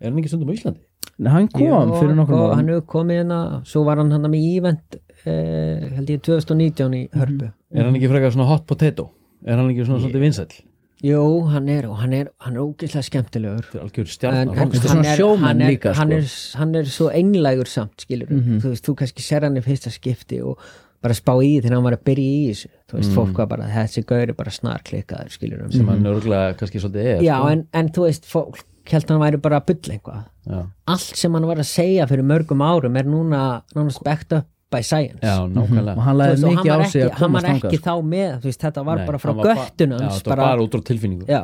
[0.00, 0.82] er hann ekki stundum á Íslandi?
[1.16, 4.48] Nei, hann kom Jú, fyrir nokkur hann hefur komið hérna svo var hann hann með
[4.50, 7.04] ívent eh, held ég 2019 í.
[7.16, 9.08] Hörpu er hann ekki frekar svona hot potato?
[9.46, 10.58] er hann ekki svona svolítið vinsæll?
[11.06, 14.40] Jú, hann er og hann er, hann er ógeðslega skemmtilegur þetta er algjör en, stjarnar
[14.42, 16.18] en hann, svona er, hann, er, líka, hann, sko.
[16.18, 18.60] er, hann er svo einlægur samt skilur Mhm.
[18.64, 20.58] þú veist, þú kannski ser hann í fyrsta skipti og
[21.02, 23.16] bara spá í því þegar hann var að byrja í þessu þú veist, Mhm.
[23.20, 27.04] fólk var bara, þessi gaur er bara snar klikkaður skilur sem hann örgulega kannski svolítið
[27.16, 27.48] er já, sko.
[27.52, 30.66] en, en þú veist, fólk held hann væri bara að bulla eitthvað já.
[30.86, 34.82] allt sem hann var að segja fyrir mörgum árum er núna, núna spekt up by
[34.82, 37.20] science já, og nákvæmlega hann Þú laði veist, og mikið á var sig ekki, að
[37.20, 37.86] hann var komast ekki sko.
[37.86, 40.82] þá með veist, þetta var Nei, bara frá var hans þetta var bara út frá
[40.90, 41.42] tilfinningu já,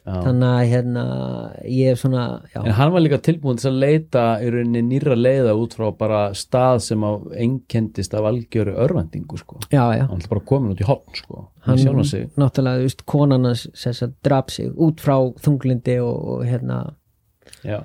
[0.00, 0.14] Já.
[0.24, 1.02] þannig að hérna
[1.68, 2.22] ég er svona
[2.56, 6.22] En hann var líka tilbúin til að leita í rauninni nýra leiða út frá bara
[6.32, 9.60] stað sem á einkendist af algjöru örvendingu sko.
[9.70, 11.50] Hann er bara komin út í hotn sko.
[11.68, 16.80] hann náttúrulega, þú veist, konan að draf sig út frá þunglindi og, og hérna
[17.60, 17.82] Já.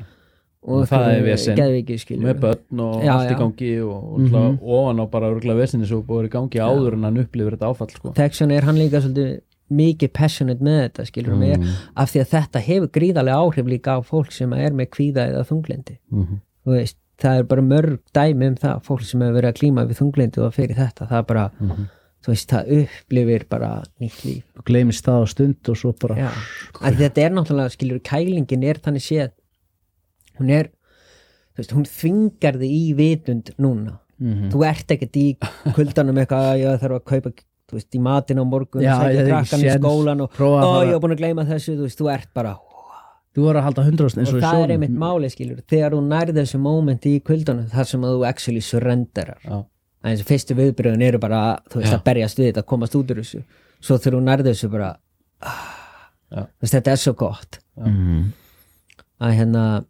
[0.65, 1.59] Og það er vesen.
[2.25, 3.39] Með börn og Já, allt í já.
[3.39, 7.19] gangi og, og ofan á bara örgulega vesinni svo búið í gangi áður en hann
[7.21, 8.13] upplifir þetta áfall sko.
[8.17, 9.35] vegna er hann líka svolítið
[9.75, 11.43] mikið passionate með þetta skilur mm.
[11.57, 11.69] Mm.
[11.97, 15.45] af því að þetta hefur gríðarlega áhrif líka á fólk sem er með kvíða eða
[15.49, 16.39] þunglindi Mhm.
[16.65, 19.85] þú veist, það er bara mörg dæmi um það fólk sem hefur verið að klíma
[19.89, 21.45] við þunglindi og fyrir þetta, það er bara
[22.25, 26.15] þú veist, það upplifir bara nýtt líf og gleymist það á stund og svo bara
[26.15, 26.29] Já,
[27.01, 29.31] þetta er náttúrulega skilur kælingin er þannig séð
[30.39, 30.69] hún er
[31.55, 34.47] þú veist, hún þvingar þig í vitund núna Mhm.
[34.53, 35.25] þú ert ekkert í
[35.75, 37.31] kuldanum eitthvað að ég þarf að kaupa
[37.67, 41.01] þú veist, í matin á morgun Já, hef ekki krakkan í skólan og ég var
[41.03, 42.53] búin að gleyma þessu þú veist, þú ert bara
[43.35, 44.71] þú voru að halda 100% eins og og, það er sjónum.
[44.71, 48.61] einmitt máli skilur þegar þú nærði þessu moment í kuldanum þar sem að þú actually
[48.63, 49.57] surrenderar Já.
[50.05, 51.97] en þessu fyrstu viðbröðin eru bara þú veist Já.
[51.99, 53.43] að berjast við þetta, að komast út úr þessu
[53.81, 54.93] svo þegar þú nærði þessu bara
[55.43, 58.31] ah, þetta er svo gott Mhm.
[59.19, 59.85] að hérna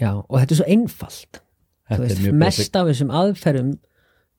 [0.00, 1.40] já, og þetta er svo einfalt.
[1.90, 3.72] Er veist, mjög mest af þessum aðferðum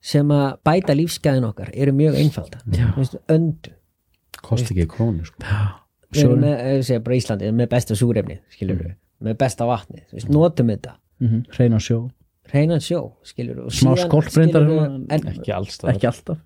[0.02, 3.72] sem að bæta lífsgæðin okkar eru mjög einfalda þú veist, öndu.
[4.40, 5.42] Kosti ekki krónu sko.
[6.14, 10.68] við erum með, Íslandi, erum með besta súrefni við, með besta vatni þú veist, notum
[10.72, 11.42] þetta, Mhm.
[11.52, 11.98] hreina sjó,
[12.54, 14.64] reynan sjó skilur smá skolprindar
[15.12, 16.38] ekki allstað ekki alltaf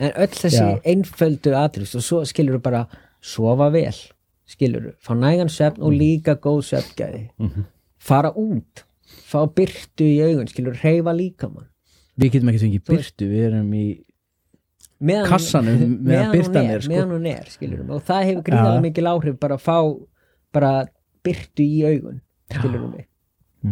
[0.00, 0.80] en öll þessi Já.
[0.84, 2.86] einföldu atrýst og svo skilur við bara
[3.22, 3.94] sofa vel,
[4.46, 7.28] skilur við fá nægan svefn og líka góð svefngæði
[7.98, 8.84] fara út
[9.28, 11.68] fá byrtu í augun, skilur reyfa líkamann.
[12.18, 13.86] Við getum ekki fengið byrtu, við erum í
[14.98, 16.92] meðan, Kassanum meðan meðan er, sko.
[16.92, 18.86] meðan hún er skilur við, og það hefur gríðarlega Já.
[18.88, 19.78] mikil áhrif bara að fá
[20.56, 20.72] bara
[21.26, 22.20] byrtu í augun
[22.50, 22.90] skilur við.
[22.96, 23.08] Mig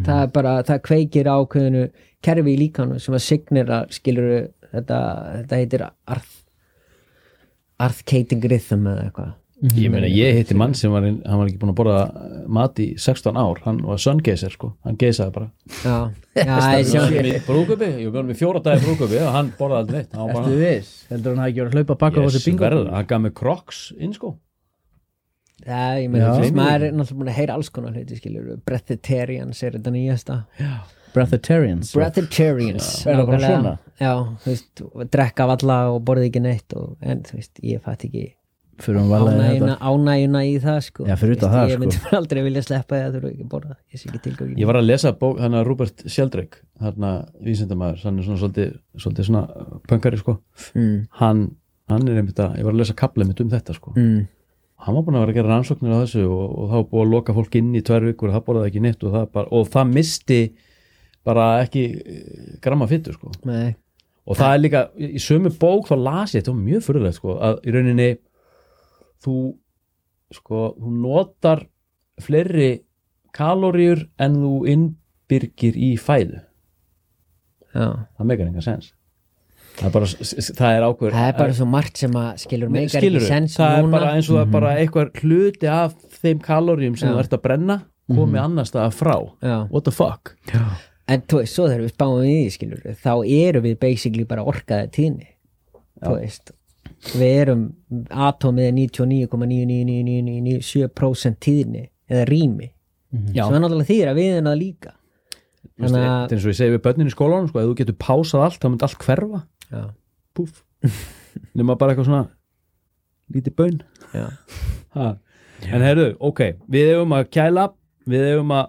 [0.07, 1.85] það er bara, það kveikir ákveðinu
[2.27, 4.31] kerfi í líkanu sem að signera skilur
[4.73, 5.01] þetta,
[5.41, 6.35] þetta heitir arth
[7.83, 11.59] arthcating rhythm eða eitthvað ég meina ég hitti mann sem var, inn- hann var ekki
[11.63, 12.01] búin að borða
[12.59, 15.49] mat í 16 ár, hann var sungeyser sko, hann geysaði bara.
[15.81, 15.95] Já,
[16.37, 17.05] já, ég sjá
[17.47, 20.13] brúkupi, ég var með fjóra dagi brúkupi og hann borðaði aldrei neitt.
[20.19, 20.91] Hann var Ertu bara, viss?
[21.13, 22.73] Heldur hann hafi ekki verið að hlaupa baka á þessu bingo?
[22.99, 24.35] hann gaf mig crocs inn sko.
[25.67, 26.33] Já, ég meina, Já.
[26.37, 29.93] þú veist, maður er náttúrulega búin að heyra alls konar hluti, skilur Breatharians er þetta
[29.95, 30.37] nýjasta.
[33.01, 33.73] Það bara svona?
[33.97, 34.13] Já,
[34.45, 34.83] þú veist,
[35.15, 38.27] drekka valla og borði ekki neitt og, en þú veist, ég fatt ekki
[38.77, 39.77] Ánægjuna, þetta.
[39.91, 41.07] ánægjuna í það, sko.
[41.09, 42.13] Já, veist, það, Ég myndi sko.
[42.19, 43.77] aldrei vilja sleppa eða þurfa ekki að borða.
[43.93, 47.19] Ég sé ekki tilgangin ég var að lesa bók, hann að Robert Sheldrake hann að
[47.49, 49.45] vísindamæður, hann er svona svolítið, svolítið svona
[49.89, 50.37] pöngari sko.
[50.77, 51.45] Mm, hann,
[51.93, 53.95] hann er einmitt að, ég var að lesa kaplið mitt um þetta sko.
[53.97, 54.21] Mm,
[54.87, 57.07] hann var búin að vera að gera rannsóknir á þessu og, og það var búið
[57.07, 59.49] að loka fólk inn í tvær vikur og það borðaði ekki neitt og það, bara,
[59.57, 60.41] og það misti
[61.27, 63.33] bara ekki eh, gramma fyttu sko.
[63.49, 63.73] Nei,
[64.27, 67.59] og það er líka, í sömu bók þá las ég, þetta mjög fyrirlegt sko að
[67.65, 68.09] í rauninni
[69.25, 69.37] þú
[70.35, 71.65] sko, þú notar
[72.23, 72.71] fleiri
[73.37, 76.43] kaloríur en þú innbyrgir í fæðu.
[77.77, 77.89] Já.
[78.17, 78.93] Það meikar enga sens.
[79.77, 83.03] Það er bara, það er ákveður Það er bara svo margt sem að skilur meikar
[83.05, 83.93] skilur sens það er núna.
[83.99, 87.13] bara eins og það er bara eitthvað hluti af þeim kaloríum sem Já.
[87.13, 87.77] þú ert að brenna
[88.09, 89.17] komi annars staðar frá.
[89.45, 89.57] Já.
[89.69, 90.33] what the fuck?
[91.07, 94.47] En þú veist, svo þegar við spáum í því, skilur þá eru við basically bara
[94.49, 95.29] orkaði tíðni.
[96.01, 96.56] Þú veist
[97.15, 97.63] við erum
[98.11, 102.69] atómið er 99,99997% tíðni eða rými
[103.33, 103.43] Já.
[103.47, 104.91] svo er náttúrulega þýr að við erum það líka
[105.77, 107.75] Þannig þetta að er eins og ég segi við börnin í skólanum sko, ef þú
[107.81, 109.41] getur pásað allt þá myndi allt hverfa
[109.71, 109.83] já,
[110.37, 110.53] púf
[111.59, 112.27] nema bara eitthvað svona
[113.35, 113.77] lítið bön
[114.15, 114.27] já,
[114.97, 115.07] ha.
[115.67, 116.41] en heyrðu, ok,
[116.73, 117.65] við eigum að kæla
[118.09, 118.67] við eigum að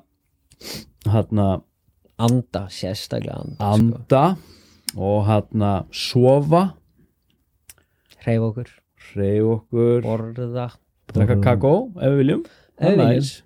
[1.07, 1.47] hérna
[2.17, 3.65] anda, sérstaklega anda sko.
[3.77, 4.23] anda
[4.97, 6.63] og hérna sofa
[8.27, 8.69] hreyfa okkur,
[9.13, 10.69] hreyf okkur, borða.
[11.15, 12.41] Drekka kakó ef við viljum.
[12.77, 13.43] Ef við er viljum.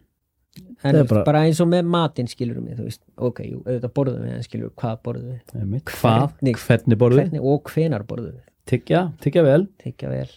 [0.84, 1.42] en bara- bara...
[1.48, 4.66] eins og með matinn skilur við, þú veist, ok, jú, auðvitað borðum við en skilur
[4.68, 5.84] við, hvað borðum við?
[5.92, 9.62] Hvað, Hvernig- hvernig borðu hvernig og hvenar borðum við, tyggja, tyggja vel.
[9.86, 10.28] Tekja vel.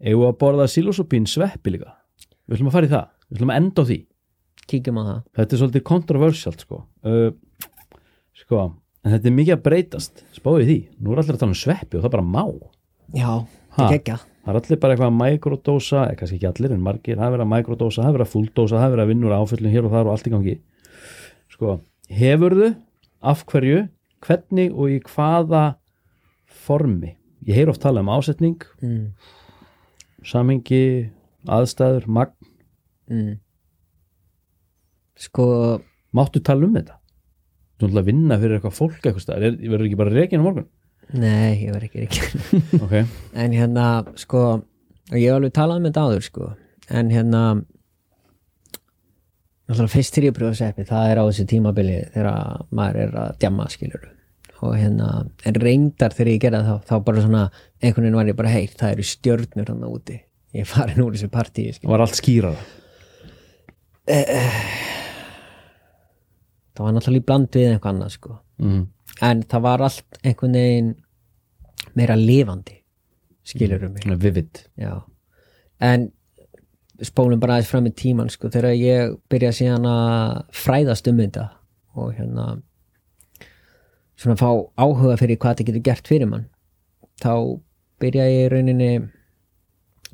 [0.00, 1.94] Eigum við að borða silosopín sveppi líka?
[2.46, 3.98] Við ætlum að fara í það, við ætlum að enda á því.
[4.70, 5.18] Kíkjum á það.
[5.40, 6.78] Þetta er svolítið kontroversialt sko.
[7.02, 7.30] Uh,
[8.44, 8.60] sko
[9.00, 10.22] en þetta er mikið að breytast.
[10.36, 12.44] Spáðu í því, nú er allir að tala um sveppi og það bara má
[13.16, 13.30] já,
[13.76, 17.18] það gekka það er allir bara eitthvað að mikrodósa eða kannski ekki allir en margir,
[17.18, 19.34] það er verið að mikrodósa það er verið að fulldósa, það er verið að vinnur
[19.36, 20.54] áföllin hér og þar og allt í gangi.
[21.50, 21.74] Sko,
[22.20, 22.70] hefurðu,
[23.20, 23.82] af hverju
[24.24, 25.64] hvernig og í hvaða
[26.64, 27.12] formi?
[27.48, 29.04] Ég heyr oft tala um ásetning mm.
[30.24, 30.82] samhengi,
[31.48, 32.50] aðstæður, magn.
[33.10, 33.38] Mm.
[35.20, 35.46] Sko,
[36.16, 36.96] máttu tala um þetta?
[37.80, 40.68] Þú ætla að vinna fyrir eitthvað fólk eitthvað Er- verður ekki bara reikin á morgun
[41.14, 42.94] nei, ég var ekki ekki ok,
[43.34, 43.86] En hérna,
[44.20, 44.42] sko
[45.10, 46.48] og ég hef alveg talað um þetta áður, sko.
[46.90, 47.42] En hérna
[49.70, 53.36] náttúrulega fyrst til ég pröfa seppi það er á þessu tímabili þegar maður er að
[53.42, 54.08] djamma, skilur
[54.60, 55.06] og hérna,
[55.48, 57.44] en reyndar þegar ég gerði það þá, þá bara svona,
[57.80, 60.18] einhvern veginn var ég bara heitt það eru stjörnur hann úti.
[60.52, 62.66] Ég er farin úr þessu partíi, skilur var allt skýrara?
[64.10, 64.90] Það
[66.80, 68.86] það var náttúrulega í bland við einhver annað sko mm.
[69.26, 70.94] en það var allt einhvern veginn
[71.96, 72.80] meira lifandi
[73.44, 75.02] skilur um mig Svona vivid já.
[75.80, 76.10] en
[77.02, 81.46] spólum bara aðeins fram í tíman sko, þegar ég byrja síðan að fræðast um þetta
[81.96, 82.46] og hérna
[84.20, 86.46] svona fá áhuga fyrir hvað þetta getur gert fyrir mann
[87.22, 87.32] þá
[88.00, 88.90] byrja ég rauninni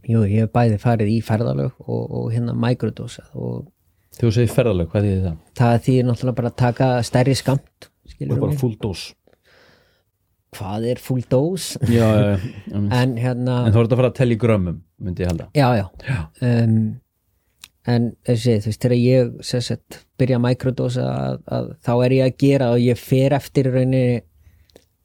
[0.06, 3.66] jú, ég hef bæði farið í ferðalög og, og hérna microdose og
[4.16, 5.36] þú segir ferðalög, hvað þýðir það?
[5.58, 9.14] það þýðir náttúrulega bara að taka stærri skamt skilur er bara full dose.
[10.56, 11.80] Hvað er full dose?
[11.90, 14.78] Já, já, já En en hérna þá er þetta að fara að tella í grömmum
[15.02, 15.48] myndi ég halda.
[15.56, 16.20] Já, já, Já.
[16.40, 16.78] Um,
[17.86, 22.30] en þessi, þú veist, þegar ég sagt, byrja að microdose að, að þá er ég
[22.30, 24.22] að gera og ég fer eftir í rauninni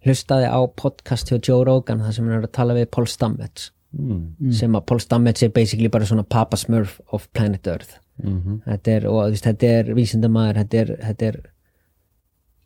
[0.08, 3.70] hlustaði á podcast hjá Joe Rogan þar sem hann er að tala við Paul Stamets.
[3.92, 4.54] Mm.
[4.56, 7.98] sem að Paul Stamets er basically bara svona Papa Smurf of Planet Earth.
[8.24, 11.40] Mm þetta er, og þú veist, þetta er vísindamaður þetta er, þetta er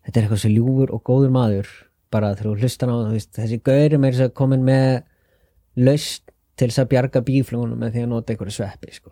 [0.06, 1.72] þetta er eitthvað svo ljúfur og góður maður
[2.14, 5.04] bara þegar þú hlustar á veist, þessi gauri meir þess að komin með
[5.76, 9.12] laust til þess að bjarga bíflugunum með því að nota einhverju sveppi sko.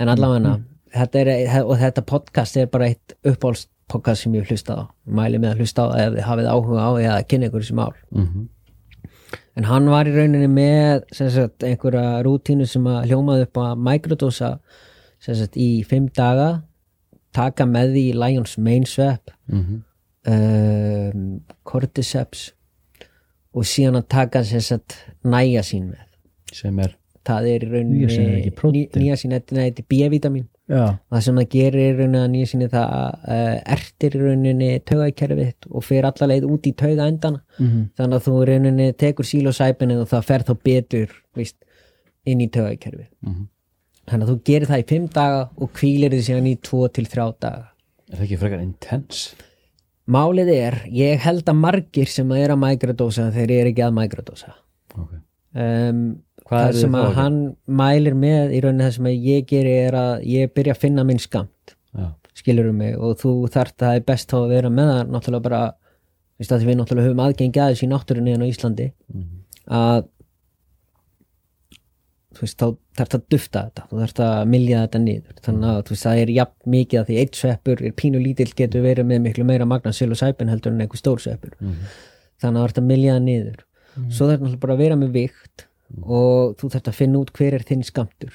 [0.00, 0.60] en allavega
[0.94, 1.32] þetta er,
[1.64, 4.90] og þetta podcast er bara eitt uppáhalds podcast sem ég hef hlustað á.
[5.18, 7.76] Mæli með að hlusta á það ef þið hafið áhuga á eða kynna ykkur sem
[7.76, 7.92] mál.
[8.10, 8.48] Mhm.
[9.56, 13.58] en hann var í rauninni með sagt, einhverja rútínu sem að hljómaði upp
[15.20, 16.62] sem sagt, í fimm daga
[17.32, 19.82] taka með því Lions main svepp Mhm.
[20.26, 22.50] um, cordyceps
[23.54, 26.06] og síðan að taka sagt næja sín með
[26.52, 26.96] Sem er
[27.26, 32.20] það er í rauninni er nýja sín, er B-vitamin það sem það gerir í rauninni
[32.24, 32.92] að nýja síni það
[33.34, 37.88] uh, ertir í rauninni taugakerfið og fer alla leið út í tauga endana Mhm.
[37.98, 41.56] þannig að þú í rauninni tekur sílosæpinu og það fer þá betur víst,
[42.26, 43.48] inn í taugakerfið Mhm.
[44.10, 47.06] Þannig að þú gerir það í fimm daga og kvílir þið síðan í tvo til
[47.10, 47.70] þrjá daga.
[48.10, 49.46] Er það ekki frekar intense?
[50.10, 54.54] Málið er, ég held að margir sem er að microdósa þeir eru ekki að microdósa
[54.98, 55.12] Ok.
[55.54, 56.00] Um,
[56.50, 57.36] Hvað það sem að að hann
[57.78, 61.04] mælir með í rauninni það sem að ég geri er að ég byrja að finna
[61.06, 62.08] minn skamt Já.
[62.34, 65.60] skilur mig og þú þarft það er best að vera með það náttúrulega bara
[66.40, 68.88] að við náttúrulega höfum aðgengi aðeins í náttúrunni en á Íslandi
[69.70, 70.19] að þú
[72.38, 72.66] veist þá
[73.00, 75.34] þarft að dufta þetta þú þarft að milja þetta niður.
[75.42, 78.52] Þannig að þú veist það er jafn mikið að því eitt sveppur er pínu lítill
[78.56, 81.52] getur verið með miklu meira magna psilocybin heldur en einhver stór sveppur.
[81.58, 83.58] Þannig að þú þarft að milja það niður.
[84.14, 85.56] Svo þarf náttúrulega bara að vera með vikt
[86.06, 88.34] og þú þarft að finna út hver er þinn skamtur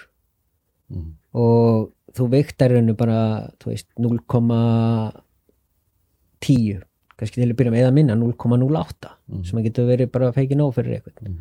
[0.92, 1.12] Mhm.
[1.34, 6.82] og þú viktar hennu bara þú veist 0,10
[7.18, 9.10] kannski til að byrja með eða minna 0,08
[9.48, 11.32] sem að getur verið bara feikin fyrir eitthvað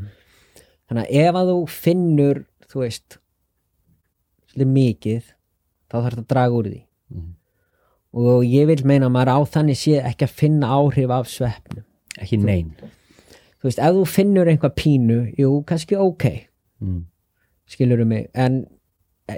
[0.88, 3.16] þannig að ef að þú finnur þú veist
[4.50, 6.82] svolítið mikið þá þarf það að draga úr því.
[7.14, 7.32] Mhm.
[8.14, 11.84] og ég vil meina að maður á þannig sé ekki að finna áhrif af sveppnum.
[12.22, 12.68] Ekki nein.
[13.58, 16.24] Þú veist, ef þú finnur einhvað pínu jú, kannski ok.
[16.80, 17.06] Mm.
[17.66, 18.66] skilur mig, en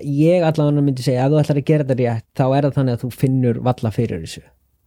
[0.02, 2.96] ég allavega myndi segja, ef þú ætlar að gera þetta rétt þá er það þannig
[2.96, 4.42] að þú finnur valla fyrir þessu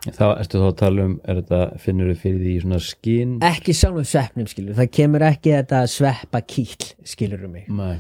[0.06, 3.74] Þá ertu þá að tala um er þetta, finnur þið fyrir því svona skinn ekki
[3.76, 7.66] sjálfum sveppnum skilur, það kemur ekki þetta sveppa kýll, skilur mig.
[7.68, 7.98] Nei.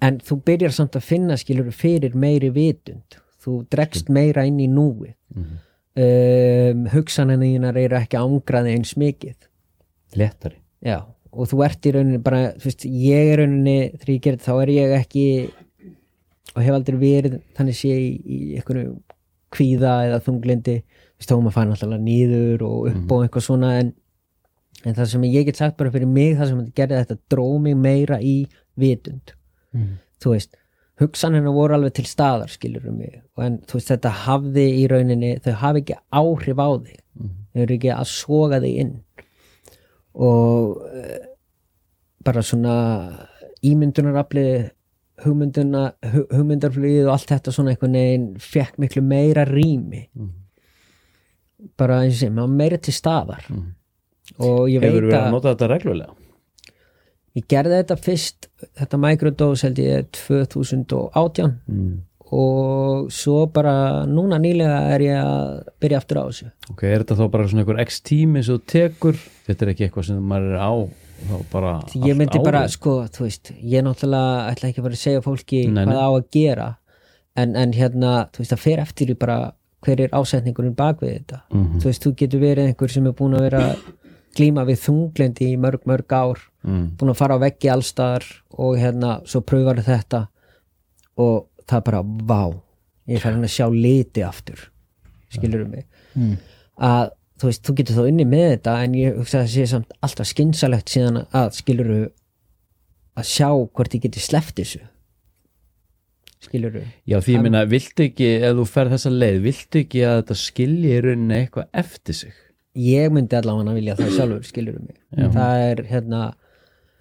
[0.00, 3.18] En þú byrjar samt að finna skilur fyrir meiri vitund.
[3.42, 5.16] Þú dregst meira inn í núið.
[5.34, 5.58] Mhm.
[6.00, 9.48] um, hugsanina eru ekki ángraði eins mikið.
[10.16, 14.22] Lettari Já, og þú ert í rauninni bara, þú veist, ég er rauninni þegar ég
[14.24, 15.24] þetta, þá er ég ekki
[16.54, 18.94] og hef aldrei verið þannig sé í, í einhverju
[19.54, 20.76] kvíða eða þunglindi,
[21.28, 23.92] maður fann alltaf nýður og upp og eitthvað svona en,
[24.84, 27.46] en það sem ég get sagt bara fyrir mig, það sem þetta gerði þetta dró
[27.60, 28.36] mig meira í
[28.80, 29.34] vitund.
[30.20, 30.56] Þú veist,
[31.00, 34.86] hugsanina voru alveg til staðar skilur um mig, og en þú veist, þetta hafði í
[34.90, 36.98] rauninni, þau hafi ekki áhrif á þig,
[37.52, 38.94] þau eru ekki að soga þig inn.
[40.20, 41.16] Og uh,
[42.24, 42.74] bara svona
[43.64, 44.46] ímyndunarafli
[45.24, 50.06] hugmynduna, hu- hugmyndarflugið og allt þetta svona einhvern veginn fekk miklu meira rými
[51.80, 53.44] bara eins og sem, maður meira til staðar
[54.40, 56.14] og ég Hefur veit að að nota þetta reglulega?
[57.38, 58.48] ég gerði þetta fyrst
[58.80, 61.98] þetta microdose held ég 2018 Mm.
[62.30, 67.16] og svo bara núna nýlega er ég að byrja aftur á þessu Ok, er þetta
[67.18, 69.16] þá bara svona einhver x tími sem þú tekur?
[69.48, 70.72] Þetta er ekki eitthvað sem maður er á
[71.52, 75.24] bara ég myndi allt bara, sko, þú veist ég náttúrulega ætla ekki bara að segja
[75.24, 76.04] fólki Nei, hvað nei.
[76.06, 76.68] á að gera
[77.36, 79.38] en, en hérna, þú veist, það fer eftir í bara
[79.80, 81.78] hver er ásetningurinn bak við þetta Mhm.
[81.80, 83.76] þú veist, þú getur verið einhver sem er búin að vera
[84.36, 86.96] glíma við þunglendi í mörg, mörg ár mm.
[86.96, 88.24] búin að fara á veggi allstaðar
[88.58, 90.28] og hérna, svo pröfar þetta
[91.18, 92.42] og það er bara, vá
[93.08, 94.68] ég fær hann að sjá liti aftur
[95.30, 95.84] skilur mig
[96.16, 96.36] Mm.
[96.78, 99.66] að þú veist, þú getur þá unni með þetta en ég hugsa að það sé
[99.66, 102.00] samt alltaf skynsalegt síðan að skiluru
[103.16, 104.80] að sjá hvort ég geti sleppt þessu
[106.40, 110.20] skiluru Já, því ég minna, viltu ekki, ef þú ferð þessa leið, viltu ekki að
[110.20, 112.38] þetta skilji rauninni eitthvað eftir sig?
[112.78, 115.00] ég myndi allavega vilja það sjálfur skiluru mig.
[115.34, 116.28] Það er hérna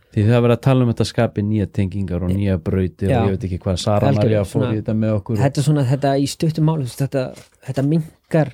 [0.10, 3.20] Því það verður að tala um þetta skapi nýja tengingar og nýja brautir Já.
[3.20, 5.84] og ég veit ekki hvað Sara Maria fór í þetta með okkur þetta er svona
[5.86, 7.26] þetta í þú veist, þetta,
[7.68, 8.52] þetta minkar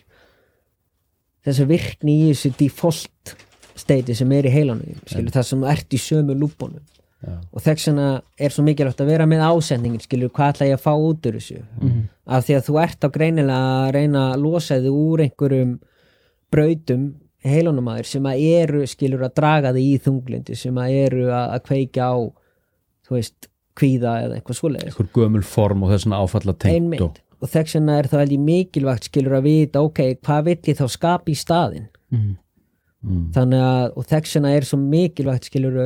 [1.48, 3.36] þessa virkni í þessu default
[3.80, 6.84] steiti sem er í heilanum skilur það sem ert í sömu lúbunum
[7.26, 7.35] Já.
[7.52, 8.07] og þess vegna
[8.38, 11.39] er svo mikilvægt að vera með ásendingin skilur hvað ætla ég að fá út úr
[11.39, 11.57] þessu?
[12.26, 15.73] Af því að þú ert á greinilega að reyna að losa þig úr einhverjum
[16.53, 17.10] brautum
[17.45, 21.49] heilunum aður sem að eru skilur að draga þig í þunglindi sem að eru að,
[21.57, 22.18] að kveikja á
[23.06, 24.93] þú veist kvíða eða eitthvað svoleiðis.
[24.93, 29.10] Eitthvað gömul form og þessna áfalla tengt og og þess vegna er það ég mikilvægt
[29.10, 31.88] skilur að vita ok, hvað vill ég þá skapa í staðinn?
[33.06, 33.31] Mm.
[33.35, 35.80] þannig að og þess vegna er svo mikilvægt skilur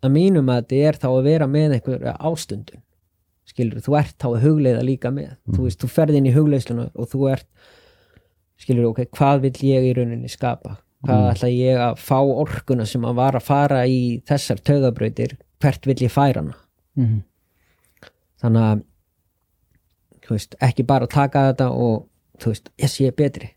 [0.00, 2.82] að mínum að þetta er þá að vera með einhverja ástundun.
[3.50, 5.32] Skilur, þú ert þá að hugleiða líka með.
[5.50, 7.48] Þú veist, þú ferð inn í hugleiðsluna og þú ert
[8.60, 10.76] skilur, ok, hvað vill ég í rauninni skapa?
[11.00, 15.88] Hvað ætla ég að fá orkuna sem að var að fara í þessar taugabrautir, hvert
[15.88, 16.58] vill ég færa hana?
[16.98, 17.20] Mhm.
[18.40, 18.82] þannig að
[20.24, 22.06] þú veist, ekki bara taka þetta og
[22.40, 23.50] þú veist, yes, ég er betri.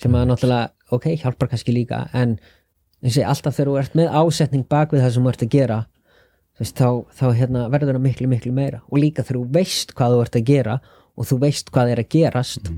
[0.00, 2.38] Sem að náttúrulega, ok, hjálpar kannski líka en
[3.04, 5.52] ég segi alltaf þegar þú ert með ásetning bak við það sem þú ert að
[5.52, 5.78] gera
[6.56, 10.14] veist, þá, þá hérna, verður það miklu, miklu meira og líka þegar þú veist hvað
[10.14, 10.76] þú ert að gera
[11.16, 12.70] og þú veist hvað er að gerast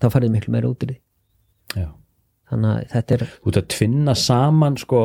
[0.00, 1.88] þá farið miklu meira út úr því Já.
[2.50, 5.02] þannig að þetta er Þú ert að tvinna saman sko,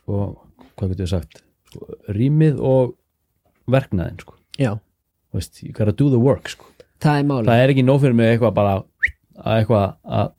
[0.00, 0.18] sko
[0.74, 2.96] hvað getur við sagt sko, rýmið og
[3.70, 4.36] verknaðin sko.
[4.58, 4.74] já,
[5.32, 6.66] veist, you gotta do the work sko.
[7.00, 10.32] það er það er ekki nóg fyrir mig eitthvað bara að eitthvað að,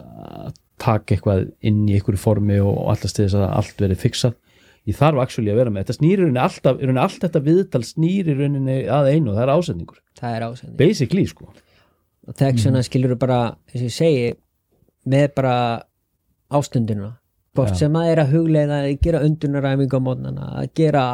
[0.00, 4.38] að taka eitthvað inn í einhverju formi og alltaf til þess að allt verið fixað.
[4.90, 7.82] Ég þarf actually að vera með þetta snýr í rauninni alltaf, rauninni allt þetta viðtal
[7.86, 10.00] snýr í rauninni að einu og það er ásetningur.
[10.18, 11.50] Það er ásending basically sko.
[12.26, 13.40] Og þess vegna skilur bara
[13.70, 14.32] eins og ég segi
[15.12, 15.56] með bara
[16.52, 17.12] ástundina.
[17.52, 21.04] Hvort sem að er að hugleiða að gera undunaræfingu á mótnana að gera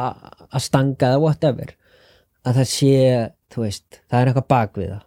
[0.47, 1.73] að stanga eða whatever
[2.47, 2.91] að það sé,
[3.51, 5.05] þú veist það er eitthvað bak við það.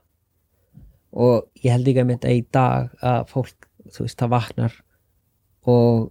[1.13, 3.62] Og ég held ekki að mynda í dag að fólk,
[3.93, 4.77] þú veist, það vaknar
[5.73, 6.11] og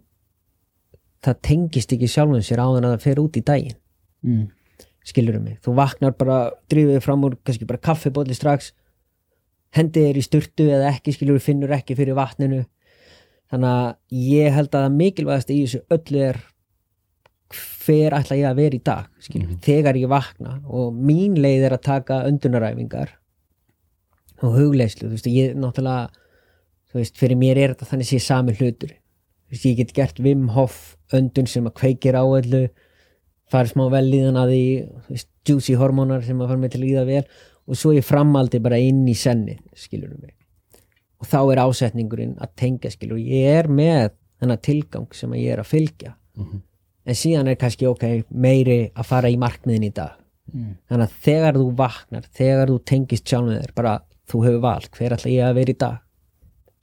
[1.22, 3.78] það tengist ekki sjálfum sér áðan að það fer út í daginn.
[4.22, 4.50] Mm.
[5.02, 8.68] skilur mig, þú vaknar bara drífið þig fram úr, kannski bara kaffibóli strax
[9.74, 12.66] hendið er í sturtu eða ekki skilur finnur ekki fyrir vatninu.
[13.52, 16.40] Þannig að ég held að það mikilvægast í þessu öllu er
[17.52, 21.76] hver ætla ég að vera í dag skilur, þegar ég vakna og mín leið er
[21.76, 23.16] að taka öndunaræfingar
[24.42, 26.21] og hugleyslu þú veist, ég náttúrulega
[26.92, 28.92] þú veist, fyrir mér er þetta þannig sé sami hlutur.
[28.92, 30.80] Þú veist, ég get gert Wim Hof
[31.16, 32.66] öndun sem að kveikir á öllu
[33.52, 34.66] farið smá vel líðan að því
[35.12, 37.24] veist, juicy hormónar sem að fara mig til að líða vel
[37.72, 40.36] og svo ég framaldi bara inn í senni skilur mig.
[41.22, 45.56] Og þá er ásetningurinn að tengja skilur ég er með þennan tilgang sem að ég
[45.56, 46.16] er að fylgja.
[47.02, 50.18] En síðan er kannski ok, meiri að fara í markmiðin í dag.
[50.90, 53.94] Þannig að þegar þú vaknar þegar þú tengist sjálfum þér bara
[54.32, 56.00] þú hefur vald, hver ætla ég að vera í dag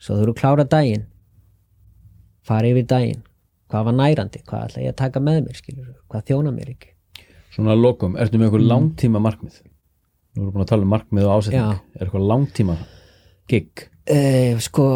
[0.03, 1.07] svo þú eru klára daginn.
[2.47, 3.25] Fara yfir daginn.
[3.69, 6.95] Hvað var nærandi, hvað ætla ég að taka með mér skilur, hvað þjóna mér ekki?
[7.53, 9.59] Svona lokum, ertu með eitthvað langtíma markmið?
[10.33, 11.75] Nú erum við búin að tala um markmið og ásetning.
[11.75, 11.99] Já.
[11.99, 12.77] er eitthvað langtíma
[13.51, 13.85] gig?
[14.09, 14.87] Uh, sko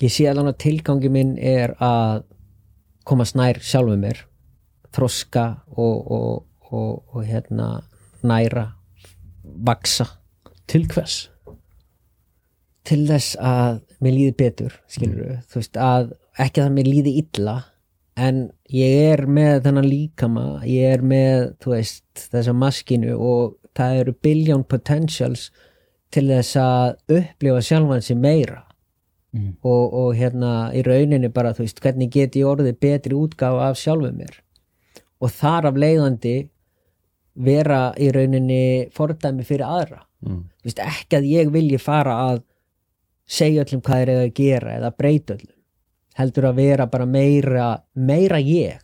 [0.00, 2.24] ég sé alveg að tilgangi minn er að
[3.06, 4.24] koma snær sjálfum mér
[4.94, 5.44] þroska
[5.76, 7.68] og, og, og, og hérna
[8.26, 8.70] næra
[9.44, 10.06] vaksa
[10.70, 11.28] til hvers?
[12.88, 17.56] Til þess að mér líði betur skilur þú veist að ekki að mér líði illa
[18.20, 24.00] en ég er með þennan líkama ég er með, þú veist þessa maskinu og það
[24.02, 25.50] eru billion potentials
[26.10, 28.64] til þess að upplifa sjálfan sig meira.
[29.30, 29.52] Mm.
[29.62, 33.76] og, og hérna í rauninni bara, þú veist, hvernig get ég orðið betri útgáfa af
[33.78, 34.40] sjálfum mér?
[35.22, 36.32] Og þar af leiðandi
[37.38, 40.00] vera í rauninni fordæmi fyrir aðra.
[40.26, 40.40] Mm.
[40.66, 42.42] Veist, ekki að ég vilji fara að
[43.30, 45.56] segja öllum hvað er að gera eða breyta öllum
[46.18, 48.80] heldur að vera bara meira meira ég,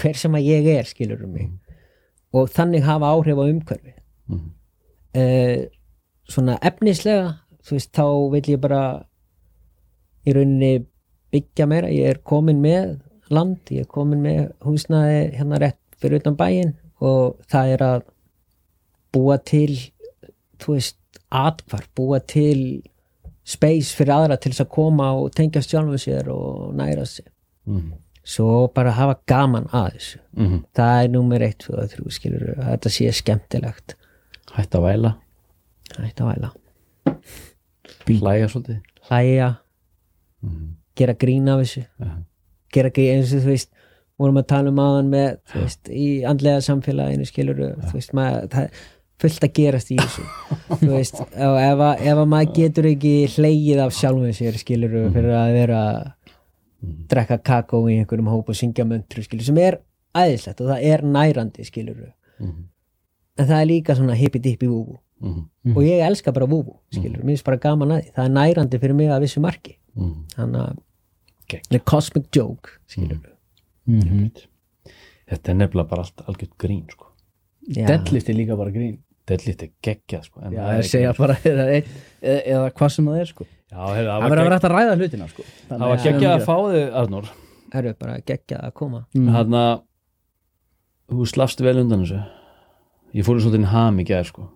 [0.00, 1.50] hver sem að ég er skilur um mig
[2.34, 3.92] og þannig hafa áhrif á umhverfi
[4.28, 4.50] Mhm.
[5.14, 5.66] eh,
[6.28, 7.34] svona efnislega
[7.64, 8.80] þú veist, þá vil ég bara
[10.26, 10.86] í rauninni
[11.32, 13.00] byggja meira, ég er komin með
[13.30, 18.02] land, ég er komin með húsnaði hérna rétt fyrir utan bæinn og það er að
[19.14, 19.76] búa til
[20.58, 20.96] þú veist,
[21.30, 22.82] atkvar, búa til
[23.44, 27.26] space fyrir aðra til þess að koma og tengja sjálfu sér og næra sig.
[27.66, 27.92] Mhm.
[28.24, 30.18] svo bara hafa gaman að þessu.
[30.36, 30.64] Mhm.
[30.74, 33.94] það er númer 1, 2 og 3 skilur þetta sé skemmtilegt.
[34.54, 35.14] Hætt að væla,
[35.98, 36.50] hægt að væla.
[38.06, 38.80] Hlæja svolítið.
[39.08, 39.54] Hlæja,
[40.42, 40.74] Mhm.
[40.96, 41.84] gera grín af þessu.
[42.00, 42.24] Já.
[42.72, 43.68] gera grín eins og þú veist
[44.18, 48.48] vorum að tala um aðan með þú veist, í andlega samfélaginu skilur þú veist, maður,
[48.48, 48.70] það
[49.20, 50.24] fullt að gerast í þessu
[50.82, 54.94] þú veist, og ef, að, ef að maður getur ekki hleyið af sjálfum sér skilur
[55.14, 56.12] fyrir að vera að
[57.08, 59.78] drekka kakó í einhverjum hóp og syngja möntru skilur, sem er
[60.14, 62.64] æðislegt og það er nærandi skilur Mhm.
[63.38, 65.76] en það er líka svona hippi dippi vúvú Mhm.
[65.76, 68.80] og ég elska bara vúvú skilur, mér finnst bara gaman að því það er nærandi
[68.82, 70.24] fyrir mig að vissu marki Mhm.
[70.36, 70.76] þannig að
[71.48, 71.62] Gegn.
[71.70, 73.20] the cosmic joke skilur
[73.86, 74.30] Mhm.
[75.30, 77.06] þetta er nefnilega bara allt algjört grín sko.
[77.68, 77.86] Já.
[77.86, 78.98] Deadlift er líka bara grín
[79.28, 80.42] deadlift er geggjað sko.
[80.44, 83.46] en Já, það er segja bara eða, eða, eða hvað sem það er sko.
[83.74, 85.46] Já, heyrðu, það verður að vera hægt að ræða hlutina sko.
[85.70, 87.30] Það var geggjað að fá þig Arnór.
[87.74, 89.04] Það eru bara geggjað að koma.
[89.16, 89.30] Mm.
[89.34, 89.72] hann að
[91.14, 92.20] þú slafst vel undan þessu.
[93.14, 94.50] Ég fór í svolítið ham í gær sko.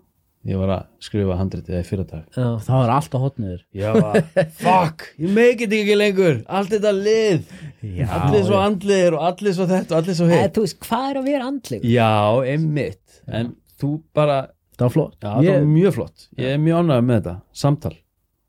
[0.49, 2.47] ég var að skrifa handritið í Já.
[2.63, 4.21] Það var alltaf hotniður ég var,
[4.57, 6.39] fuck, ég meikið þetta ekki lengur.
[6.47, 7.51] Allt þetta lið.
[7.83, 10.55] Já, allir svo andlir og allir svo þetta og allir svo hitt.
[10.55, 11.85] Þú veist, hvað er að vera andleg?
[11.85, 12.13] já,
[12.55, 13.21] einmitt.
[13.29, 14.39] En þú bara,
[14.79, 15.17] Það var flott.
[15.19, 16.29] Já, það var mjög flott.
[16.39, 17.95] Ég er mjög ánægð með þetta, samtal.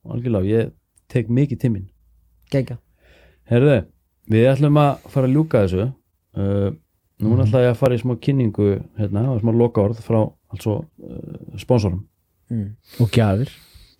[0.06, 0.70] Og algjörlega, ég
[1.10, 1.88] tek mikið tíminn
[2.54, 2.80] Geggjað.
[3.50, 3.78] Herðu,
[4.30, 5.88] við ætlum að fara að ljúka þessu.
[6.38, 6.70] Uh,
[7.20, 10.20] Nú ætla ég að fara í smá kynningu hérna, og smá loka orð frá
[10.54, 12.06] altså, uh, sponsorum.
[12.50, 12.70] Mm.
[13.04, 13.52] Og gjafir.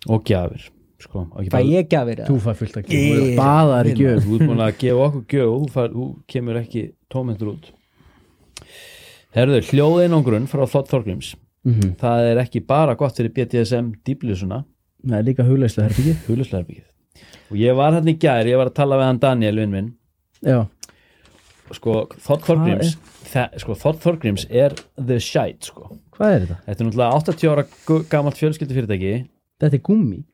[0.08, 0.70] Og gjafir
[1.00, 4.24] sko, Fæ ég gjafir Þú fær fullt að Ég- gjöf Baðar í gjöf.
[4.24, 6.82] Þú ert búin að gefa okkur gjöf og þú, far, þú kemur ekki
[7.12, 7.70] tómyndur út.
[9.36, 10.90] Herðu, hljóðeinangrun frá Þótt
[11.64, 11.96] Þorgrims Mhm.
[12.00, 14.64] Það er ekki bara gott fyrir BDSM dýblusuna,
[15.06, 16.86] Það er líka hugleislega herbyggið huglislegarbyggið
[17.50, 19.92] og ég var hérna í gær, ég var að tala við hann Daniel vinn minn.
[20.42, 20.66] Já,
[21.72, 22.96] sko, Þótt Þorgrims
[23.30, 25.98] það- sko, Þótt Þorgrims er the shite sko.
[26.12, 26.56] hvað er þetta?
[26.66, 27.64] þetta er náttúrulega 80 ára
[28.08, 29.28] gamalt fjölskyldufyrirtæki.
[29.60, 30.24] Þetta er gummi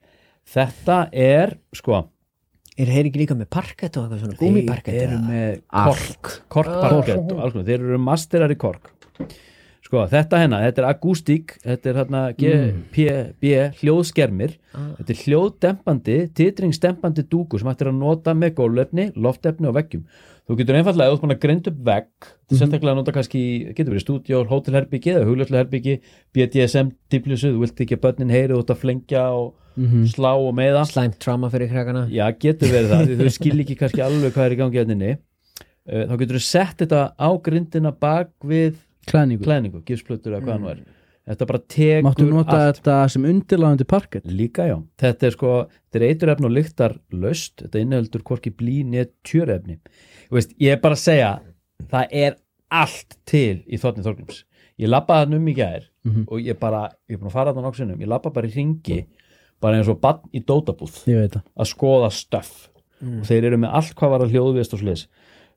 [0.47, 2.09] þetta er sko
[2.79, 4.37] Er þeir ekki líka með parkett og eitthvað svona?
[4.37, 4.93] Gúmiparkett?
[4.95, 6.43] þeir eru með kork.
[6.51, 8.91] korkparkett og alls konar, þeir eru masterar í kork
[9.87, 14.57] sko, þetta hérna, þetta er akústík þetta er hérna GPB hljóðskermir.
[14.77, 20.07] Þetta er hljóðdempandi, titringsdempandi dúkur sem hættir að nota með gólefni loftefni og veggjum.
[20.47, 23.41] Þú getur einfallega, ef þú að grind upp vegg sérstaklega að nota kannski,
[23.75, 25.97] getur verið stúdíór hótelherbyggi eða huglæsleherbyggi
[26.37, 29.57] BDSM, diplusu, þú vilt ekki að börnin heyri ert að flengja og
[30.13, 33.77] slá og meða Slæmt trauma fyrir krakana Já, getur verið það, því þau skil ekki
[33.83, 34.81] kannski alveg hvað er í gangi
[39.07, 40.81] Klæningu klæningu, gifsplötur eða hvað nú er.
[41.27, 42.77] Þetta bara tekur Máttu nota allt.
[42.81, 47.63] þetta sem undirlagandi parkett líka já, þetta er sko þetta er eiturefni og lyktar löst
[47.65, 49.79] þetta inniheldur hvorki blí neð tjörefni.
[50.31, 51.33] Þú veist, ég er bara að segja
[51.91, 52.37] það er
[52.71, 54.45] allt til í þotni Þorgrims
[54.79, 56.25] ég labbaði hann um í gær Mhm.
[56.29, 59.07] og ég bara, ég er búin að fara þannig okkur ég labba bara í ringi
[59.61, 61.03] bara eins og bann í dótabúð
[61.57, 62.69] að skoða stöff.
[63.03, 65.07] Og þeir eru með allt hvað var að hljóðvist og slis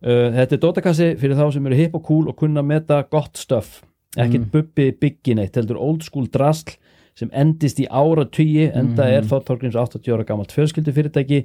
[0.04, 3.38] uh, þetta er dótakassi fyrir þá sem eru hip og cool og kunna meta gott
[3.38, 3.82] stöff
[4.18, 6.76] ekkert bubbi byggi neitt heldur old school drasl
[7.20, 11.42] sem endist í ára tugi enda er þótt Þorgrins 80 ára gamalt fjölskyldu fyrirtæki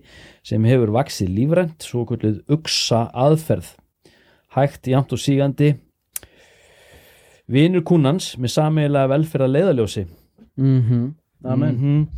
[0.47, 3.73] sem hefur vaksið lífrænt svo kvöldið uksa aðferð.
[4.55, 5.73] Hægt, jamt og sígandi.
[7.51, 10.07] Vinur kunnans með sameiginlega velferða leiðaljósi
[10.57, 11.15] Mhm.
[11.45, 11.75] Amen.
[11.75, 12.09] Mhm.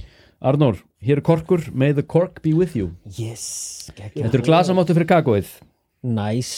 [0.43, 2.93] Arnór, hér er korkur May the cork be with you.
[3.17, 5.49] Yes, Þetta eru glasamáttu fyrir kakóið
[6.07, 6.51] Næs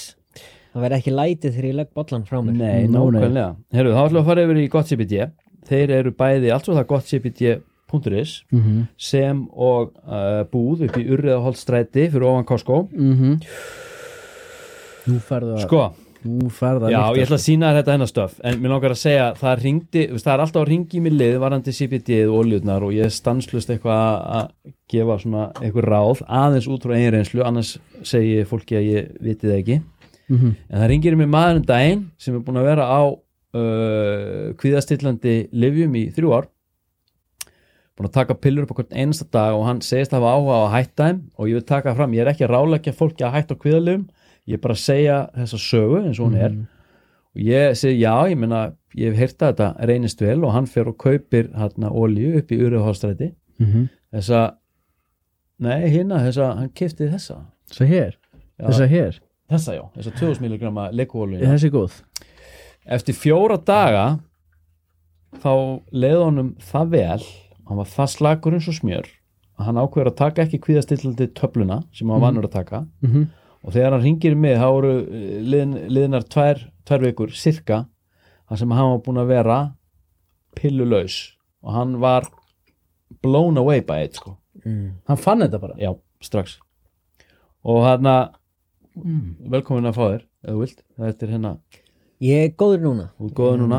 [0.74, 2.92] Það verði ekki lætið þegar ég legg bollan frá mér Nei, nei.
[2.92, 5.22] nákvæmlega Herru, þá ætlum við að fara yfir í gott CPD
[5.68, 8.82] Þeir eru bæði, allt svo það gott CPD.is Mhm.
[8.96, 13.40] sem og uh, búð upp í Urriðaholtstræti fyrir ofan Costco Mhm.
[15.08, 15.82] Nú ferðu að Sko,
[16.28, 18.32] Nú ferðu að já, ég ætla að sína þetta hennar stöf.
[18.44, 21.14] En mér langar að segja, það ringdi þú það er alltaf að ringi í mig
[21.16, 26.22] lið varandi CPD og oljurnar og ég er stanslust eitthvað að- gefa svona eitthvað ráð
[26.28, 29.80] aðeins út frá einu reynslu annars segi ég fólki að ég viti það ekki.
[30.28, 30.50] Mhm.
[30.70, 34.52] en það ringir í mig maður en daginn sem er búin að vera á uh,
[34.60, 36.48] kvíðastillandi livjum í þrjú ár.
[37.98, 40.60] Búin að taka pillur upp hvern einasta dag og hann segist að hafa áhuga á
[40.66, 43.34] að hætta þeim og ég vil taka fram, ég er ekki að ráleggja fólki að
[43.38, 44.04] hætta á kvíðalifum,
[44.48, 46.54] ég er bara að segja þessa sögu eins og hún er.
[47.36, 48.62] Og ég segi já, ég meina
[48.96, 52.48] ég hef heyrt að þetta reynist vel og hann fer og kaupir hérna olíu upp
[52.50, 53.88] í Urðuhálstræti Mhm.
[54.14, 54.54] þessa
[55.60, 57.40] nei, hérna, þessa, hann kefti þessa.
[57.70, 58.12] Þessa hér
[58.58, 58.66] Já.
[58.68, 59.18] Þessa hér
[59.50, 62.02] þessa já, þessa 2000 mg leikuolíu Þessi góð?
[62.86, 64.18] Eftir fjóra daga
[65.42, 65.52] þá
[65.92, 67.22] leiði honum það vel.
[67.68, 69.06] Hann var það slagur eins og smjör.
[69.58, 72.24] Hann ákveður að taka ekki kvíðastillandi töfluna sem hann Mhm.
[72.24, 72.86] vannur að taka.
[73.02, 73.26] Mm -hmm.
[73.64, 77.82] Og þegar hann ringir mig þá eru eh, liðin, liðinar tvær, tvær vikur cirka,
[78.48, 79.58] þar sem hann var búin að vera
[80.58, 81.18] pillulaus.
[81.64, 82.28] Og hann var
[83.24, 84.36] blown away by it sko.
[84.64, 85.04] mm.
[85.10, 85.78] hann fann þetta bara?
[85.80, 86.58] Já, strax.
[87.66, 88.24] Og hann að
[89.02, 89.50] mm.
[89.54, 90.82] velkomin að fá þér, ef þú vilt.
[90.98, 91.54] Þetta er hérna,
[92.18, 93.08] Ég er góður núna.
[93.18, 93.78] Þú góða núna.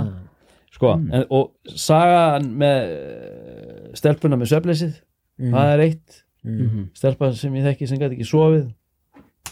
[0.72, 5.56] Sko, en, og sagan með eh, stelpuna með söfleysið mm.
[5.56, 6.20] það er eitt.
[6.40, 6.86] Mm.
[6.96, 8.70] stelpa sem ég þekki sem gæti ekki sofið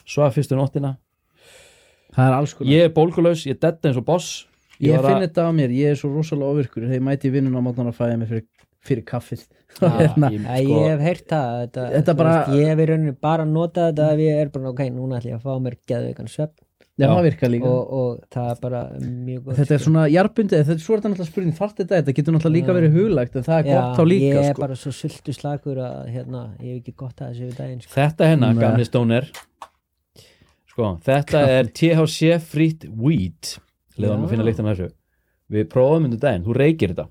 [0.08, 0.96] svaf fyrstu nóttina
[2.16, 4.30] það er alls konar ég er bólgulaus, ég er dead eins og boss
[4.80, 7.58] ég, að- finn þetta á mér, ég er svo rosalega ofirkur þegar ég mæti vinnun
[7.58, 8.46] á mótnan að fæða mig fyrir,
[8.88, 9.46] fyrir kaffið
[9.82, 10.30] Já, Hérna.
[10.32, 13.46] ég- sko- ég hef heyrt það þetta, Þetta bara- veist, ég hef í rauninni bara
[13.46, 16.56] notað þetta ef ég er bara ok, núna ætlum ég að fá mér geðveikan svepp
[16.98, 19.86] já, og, og það er bara mjög gott þetta er sko.
[19.92, 22.72] svona jarbundið, þetta er svo er þetta náttúrulega spurning þarf þetta, þetta getur náttúrulega líka
[22.72, 22.78] Já.
[22.80, 24.62] verið huglægt en það er Já, gott þá líka ég er sko.
[24.64, 27.94] bara svo sultu slagur að hérna, ég hef ekki gott að þessu daginn sko.
[28.00, 28.62] þetta hérna, Nei.
[28.64, 29.30] gamli stóner
[30.78, 33.58] sko, þetta er THC frýtt weed
[33.98, 34.90] leðan að finna líkt af þessu.
[35.50, 37.08] Við prófum undir daginn, þú reykir þetta.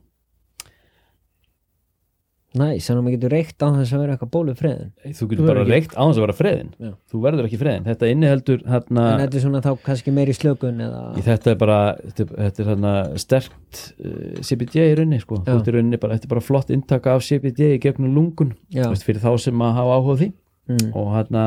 [2.56, 5.48] Næs, þannig að maður getur reykt á þess að vera eitthvað bólu friðin þú getur
[5.50, 6.90] bara reykt á þess að vera freðin Já.
[7.12, 10.80] þú verður ekki freðin, þetta inniheldur hérna, en þetta er svona þá kannski meiri slökun
[10.86, 15.76] eða þetta er bara þetta er, þetta hérna sterkt uh, CBD í rauninni, sko, í
[15.76, 19.34] rauninni bara, þetta er bara flott inntaka af CBD í gegnum lungun veist, fyrir þá
[19.48, 20.32] sem að hafa áhuga því.
[20.66, 20.88] Mm.
[20.98, 21.42] og hérna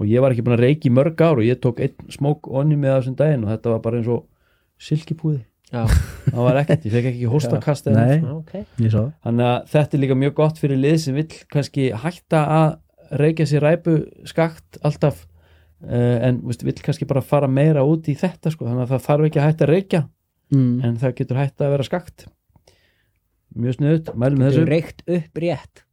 [0.00, 2.48] og ég var ekki búin að reiki í mörg ár og ég tók einn smók
[2.48, 4.22] onni með þessum daginn og þetta var bara eins og
[4.80, 5.42] silkipúði.
[5.70, 5.82] Já,
[6.32, 8.14] það var ekkert, ég fekk ekki hóstakast eða Nei.
[8.14, 8.30] neitt.
[8.38, 8.54] ok.
[8.80, 9.10] Ég sá það.
[9.26, 12.70] Þannig að þetta er líka mjög gott fyrir lið sem vill kannski hætta að
[13.20, 13.98] reykja sér ræpu
[14.30, 18.86] skakt alltaf uh, en veist, vill kannski bara fara meira út í þetta sko, þannig
[18.86, 20.02] að það þarf ekki að hætta að reykja
[20.54, 20.74] mm.
[20.86, 22.26] en það getur hætta að vera skakt.
[23.60, 24.66] Mjög sniðut, mælum þessu.
[24.70, 25.84] Reykt upp rétt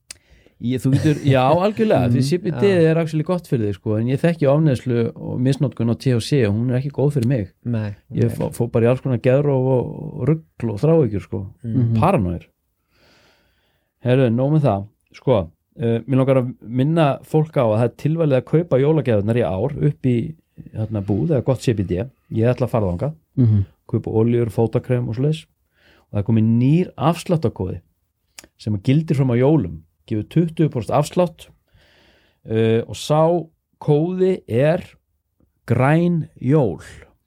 [0.59, 2.89] Ég, getur, já, algjörlega, því Mm, CBD já.
[2.89, 6.55] er actually gott fyrir þig sko, en ég þekki ofneðslu og misnótkun á THC og
[6.55, 7.51] hún er ekki góð fyrir mig.
[7.63, 11.43] Nei, ég fó, fó bara í alls konar geðróf og, og ruggl og þráhyggjur sko.
[11.63, 11.99] Mhm.
[11.99, 12.47] paranoir
[14.07, 14.83] herru, nóg með það.
[15.17, 15.37] Sko,
[15.81, 19.45] uh, mér langar að minna fólk á að það er tilvalið að kaupa jólageðunar í
[19.47, 20.17] ár upp í
[20.73, 23.13] hérna, búð eða gott CBD, ég ætla að fara þangað.
[23.37, 23.65] Mm -hmm.
[23.87, 25.45] kaupa oljur, fótakrem og svoleiðis.
[26.07, 27.81] Og það er komið nýr afsláttakóði
[28.57, 31.49] sem gildir fram á jólum gefur 20% afslátt
[32.47, 33.21] uh, og sá
[33.83, 34.85] kóði er
[35.67, 36.81] græn jól.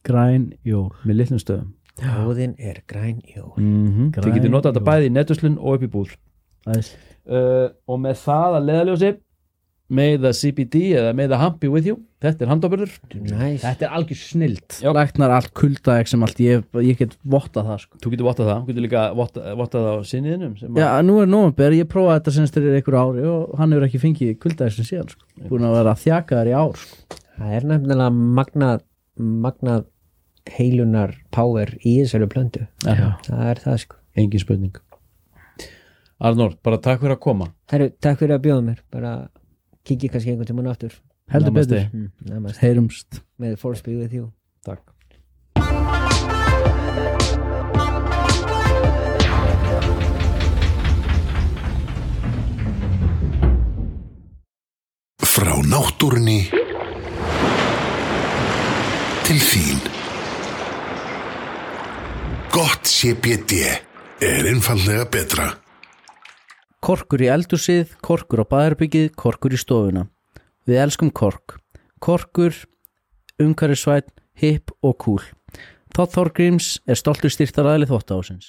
[0.07, 0.91] Græn jól.
[1.05, 3.53] Með litlum stöðum Óðinn er græn jól.
[3.57, 4.13] Mm -hmm.
[4.17, 6.15] þið getur notað þetta bæði í netuslun og upp í búð.
[6.69, 6.97] Æs.
[7.27, 9.11] uh, og með það að leðaljósi
[9.91, 11.97] með the CBD eða með the happy with you.
[12.21, 14.77] Þetta er handóbörður Næs þetta er algjör snilt.
[14.85, 14.91] Já.
[14.95, 17.99] læknar allt kuldaeg sem allt ég, ég get votta það sko.
[18.05, 20.89] þú getur vottað það, þú getur líka vottað, vottað það á sinniðinum sem að- já,
[21.09, 24.35] nú er nómabir, ég prófaði þetta senst fyrir einhver ári og hann hefur ekki fengið
[24.45, 25.25] kuldaeg sem síðan sko.
[25.49, 27.19] búin að vera þjakaðar í ár sko.
[27.41, 28.11] Það er nefnilega
[28.41, 28.85] magnað
[29.19, 29.85] magnað
[30.59, 33.17] heilunar power í þessari plöndu Já.
[33.25, 33.97] Það er það sko.
[34.17, 34.77] Engin spurning.
[36.21, 37.47] Arnór, bara takk fyrir að koma.
[37.73, 38.81] Herru, takk fyrir að bjóða mér.
[38.93, 39.13] Bara
[39.85, 40.93] kikið kannski einhvern tímann aftur
[41.31, 41.75] heldur Namaste.
[41.75, 42.61] betur, mm, namaste.
[42.67, 43.23] heyrumst
[43.57, 44.33] force be with you
[44.65, 44.93] Takk
[55.31, 56.41] Frá náttúrunni
[59.25, 59.79] til þín.
[62.51, 63.61] Gott CBD
[64.21, 65.47] er einfallega betra.
[66.81, 70.07] Korkur í eldusið, korkur á baðarbyggið, korkur í stofuna.
[70.65, 71.59] Við elskum kork.
[72.01, 72.57] Korkur,
[73.37, 74.09] umhverfisvæn,
[74.41, 75.21] hipp og cool.
[75.93, 78.49] Þótt Þorgríms er stoltur styrtar aðlið þótt ásins.